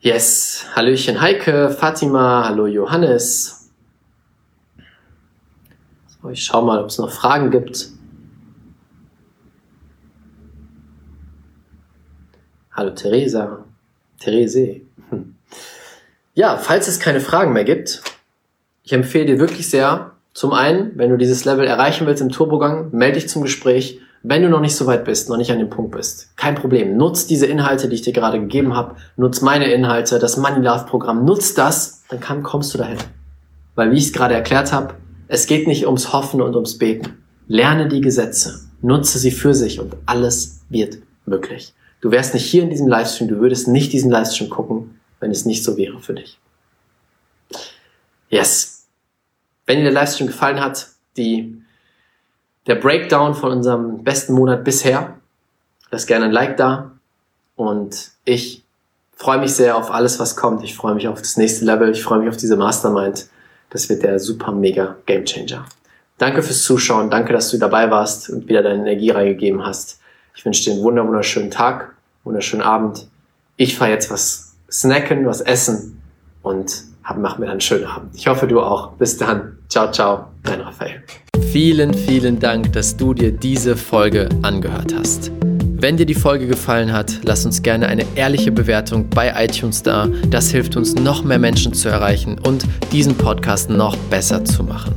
Yes. 0.00 0.64
Hallöchen 0.74 1.20
Heike, 1.20 1.70
Fatima, 1.70 2.44
hallo 2.48 2.66
Johannes. 2.66 3.70
Ich 6.32 6.44
schaue 6.44 6.64
mal, 6.64 6.80
ob 6.80 6.86
es 6.86 6.98
noch 6.98 7.10
Fragen 7.10 7.50
gibt. 7.50 7.90
Hallo 12.72 12.90
Theresa. 12.90 13.65
Therese. 14.26 14.80
Ja, 16.34 16.58
falls 16.58 16.86
es 16.86 17.00
keine 17.00 17.20
Fragen 17.20 17.54
mehr 17.54 17.64
gibt, 17.64 18.02
ich 18.82 18.92
empfehle 18.92 19.24
dir 19.24 19.38
wirklich 19.38 19.70
sehr, 19.70 20.12
zum 20.34 20.52
einen, 20.52 20.92
wenn 20.96 21.08
du 21.08 21.16
dieses 21.16 21.46
Level 21.46 21.66
erreichen 21.66 22.06
willst 22.06 22.20
im 22.20 22.28
Turbogang, 22.28 22.90
melde 22.92 23.14
dich 23.14 23.28
zum 23.28 23.40
Gespräch. 23.40 24.00
Wenn 24.22 24.42
du 24.42 24.50
noch 24.50 24.60
nicht 24.60 24.76
so 24.76 24.86
weit 24.86 25.04
bist, 25.04 25.30
noch 25.30 25.38
nicht 25.38 25.50
an 25.50 25.58
dem 25.58 25.70
Punkt 25.70 25.92
bist, 25.92 26.36
kein 26.36 26.56
Problem. 26.56 26.96
Nutz 26.96 27.26
diese 27.26 27.46
Inhalte, 27.46 27.88
die 27.88 27.94
ich 27.94 28.02
dir 28.02 28.12
gerade 28.12 28.38
gegeben 28.38 28.76
habe. 28.76 28.96
Nutz 29.16 29.40
meine 29.40 29.72
Inhalte, 29.72 30.18
das 30.18 30.36
Money 30.36 30.62
Love 30.62 30.84
Programm. 30.84 31.24
Nutz 31.24 31.54
das, 31.54 32.02
dann 32.10 32.20
kann, 32.20 32.42
kommst 32.42 32.74
du 32.74 32.78
dahin. 32.78 32.98
Weil 33.76 33.92
wie 33.92 33.96
ich 33.96 34.06
es 34.06 34.12
gerade 34.12 34.34
erklärt 34.34 34.72
habe, 34.72 34.94
es 35.28 35.46
geht 35.46 35.66
nicht 35.66 35.86
ums 35.86 36.12
Hoffen 36.12 36.42
und 36.42 36.54
ums 36.54 36.76
Beten. 36.76 37.24
Lerne 37.48 37.88
die 37.88 38.02
Gesetze, 38.02 38.60
nutze 38.82 39.18
sie 39.18 39.30
für 39.30 39.54
sich 39.54 39.80
und 39.80 39.96
alles 40.04 40.60
wird 40.68 40.98
möglich. 41.24 41.72
Du 42.06 42.12
wärst 42.12 42.34
nicht 42.34 42.46
hier 42.46 42.62
in 42.62 42.70
diesem 42.70 42.86
Livestream, 42.86 43.26
du 43.26 43.40
würdest 43.40 43.66
nicht 43.66 43.92
diesen 43.92 44.12
Livestream 44.12 44.48
gucken, 44.48 45.00
wenn 45.18 45.32
es 45.32 45.44
nicht 45.44 45.64
so 45.64 45.76
wäre 45.76 45.98
für 45.98 46.14
dich. 46.14 46.38
Yes. 48.28 48.86
Wenn 49.66 49.78
dir 49.78 49.86
der 49.86 49.92
Livestream 49.92 50.28
gefallen 50.28 50.60
hat, 50.60 50.86
die, 51.16 51.60
der 52.68 52.76
Breakdown 52.76 53.34
von 53.34 53.50
unserem 53.50 54.04
besten 54.04 54.34
Monat 54.34 54.62
bisher, 54.62 55.18
lass 55.90 56.06
gerne 56.06 56.26
ein 56.26 56.30
Like 56.30 56.56
da 56.56 56.92
und 57.56 58.12
ich 58.24 58.62
freue 59.16 59.40
mich 59.40 59.54
sehr 59.54 59.76
auf 59.76 59.90
alles, 59.90 60.20
was 60.20 60.36
kommt. 60.36 60.62
Ich 60.62 60.76
freue 60.76 60.94
mich 60.94 61.08
auf 61.08 61.18
das 61.18 61.36
nächste 61.36 61.64
Level. 61.64 61.90
Ich 61.90 62.04
freue 62.04 62.20
mich 62.20 62.28
auf 62.28 62.36
diese 62.36 62.56
Mastermind. 62.56 63.26
Das 63.70 63.88
wird 63.88 64.04
der 64.04 64.20
super 64.20 64.52
mega 64.52 64.94
Game 65.06 65.24
Changer. 65.24 65.66
Danke 66.18 66.44
fürs 66.44 66.62
Zuschauen, 66.62 67.10
danke, 67.10 67.32
dass 67.32 67.50
du 67.50 67.58
dabei 67.58 67.90
warst 67.90 68.30
und 68.30 68.48
wieder 68.48 68.62
deine 68.62 68.82
Energie 68.82 69.10
reingegeben 69.10 69.66
hast. 69.66 69.98
Ich 70.36 70.44
wünsche 70.44 70.62
dir 70.62 70.74
einen 70.74 70.84
wunderschönen 70.84 71.50
Tag, 71.50 71.95
wunderschönen 72.26 72.64
Abend. 72.64 73.06
Ich 73.56 73.78
fahre 73.78 73.92
jetzt 73.92 74.10
was 74.10 74.56
snacken, 74.70 75.24
was 75.24 75.40
essen 75.40 76.02
und 76.42 76.84
mach 77.16 77.38
mir 77.38 77.48
einen 77.48 77.60
schönen 77.60 77.84
Abend. 77.84 78.14
Ich 78.14 78.26
hoffe, 78.26 78.46
du 78.46 78.60
auch. 78.60 78.92
Bis 78.92 79.16
dann. 79.16 79.56
Ciao, 79.68 79.90
ciao. 79.90 80.26
Dein 80.42 80.60
Raphael. 80.60 81.02
Vielen, 81.52 81.94
vielen 81.94 82.38
Dank, 82.38 82.72
dass 82.72 82.96
du 82.96 83.14
dir 83.14 83.32
diese 83.32 83.76
Folge 83.76 84.28
angehört 84.42 84.94
hast. 84.94 85.30
Wenn 85.78 85.96
dir 85.96 86.06
die 86.06 86.14
Folge 86.14 86.46
gefallen 86.46 86.92
hat, 86.92 87.20
lass 87.22 87.46
uns 87.46 87.62
gerne 87.62 87.86
eine 87.86 88.04
ehrliche 88.16 88.50
Bewertung 88.50 89.08
bei 89.08 89.32
iTunes 89.44 89.82
da. 89.82 90.08
Das 90.30 90.50
hilft 90.50 90.76
uns, 90.76 90.94
noch 90.94 91.22
mehr 91.22 91.38
Menschen 91.38 91.74
zu 91.74 91.88
erreichen 91.88 92.38
und 92.38 92.64
diesen 92.92 93.14
Podcast 93.14 93.70
noch 93.70 93.96
besser 94.10 94.44
zu 94.44 94.64
machen. 94.64 94.94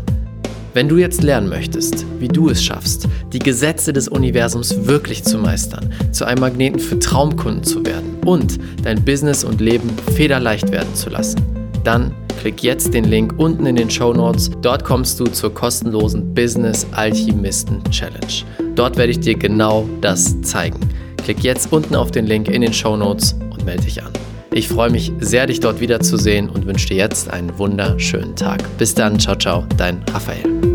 Wenn 0.79 0.87
du 0.87 0.95
jetzt 0.95 1.23
lernen 1.23 1.49
möchtest, 1.49 2.05
wie 2.19 2.29
du 2.29 2.49
es 2.49 2.63
schaffst, 2.63 3.05
die 3.33 3.39
Gesetze 3.39 3.91
des 3.91 4.07
Universums 4.07 4.87
wirklich 4.87 5.25
zu 5.25 5.37
meistern, 5.37 5.93
zu 6.13 6.23
einem 6.23 6.39
Magneten 6.39 6.79
für 6.79 6.97
Traumkunden 6.97 7.65
zu 7.65 7.85
werden 7.85 8.15
und 8.25 8.57
dein 8.81 9.03
Business 9.03 9.43
und 9.43 9.59
Leben 9.59 9.89
federleicht 10.15 10.71
werden 10.71 10.95
zu 10.95 11.09
lassen, 11.09 11.41
dann 11.83 12.15
klick 12.39 12.63
jetzt 12.63 12.93
den 12.93 13.03
Link 13.03 13.33
unten 13.35 13.65
in 13.65 13.75
den 13.75 13.89
Show 13.89 14.13
Notes. 14.13 14.51
Dort 14.61 14.85
kommst 14.85 15.19
du 15.19 15.25
zur 15.25 15.53
kostenlosen 15.53 16.33
Business 16.33 16.87
Alchemisten 16.93 17.83
Challenge. 17.91 18.45
Dort 18.75 18.95
werde 18.95 19.11
ich 19.11 19.19
dir 19.19 19.35
genau 19.37 19.85
das 19.99 20.41
zeigen. 20.43 20.79
Klick 21.17 21.43
jetzt 21.43 21.73
unten 21.73 21.93
auf 21.93 22.11
den 22.11 22.25
Link 22.25 22.47
in 22.47 22.61
den 22.61 22.71
Show 22.71 22.95
Notes 22.95 23.35
und 23.49 23.65
melde 23.65 23.83
dich 23.83 24.01
an. 24.01 24.13
Ich 24.51 24.69
freue 24.69 24.89
mich 24.89 25.11
sehr, 25.19 25.45
dich 25.45 25.59
dort 25.59 25.81
wiederzusehen 25.81 26.49
und 26.49 26.65
wünsche 26.65 26.87
dir 26.87 26.95
jetzt 26.97 27.29
einen 27.29 27.57
wunderschönen 27.59 28.37
Tag. 28.37 28.63
Bis 28.77 28.95
dann, 28.95 29.19
ciao, 29.19 29.35
ciao, 29.35 29.65
dein 29.75 30.01
Raphael. 30.13 30.68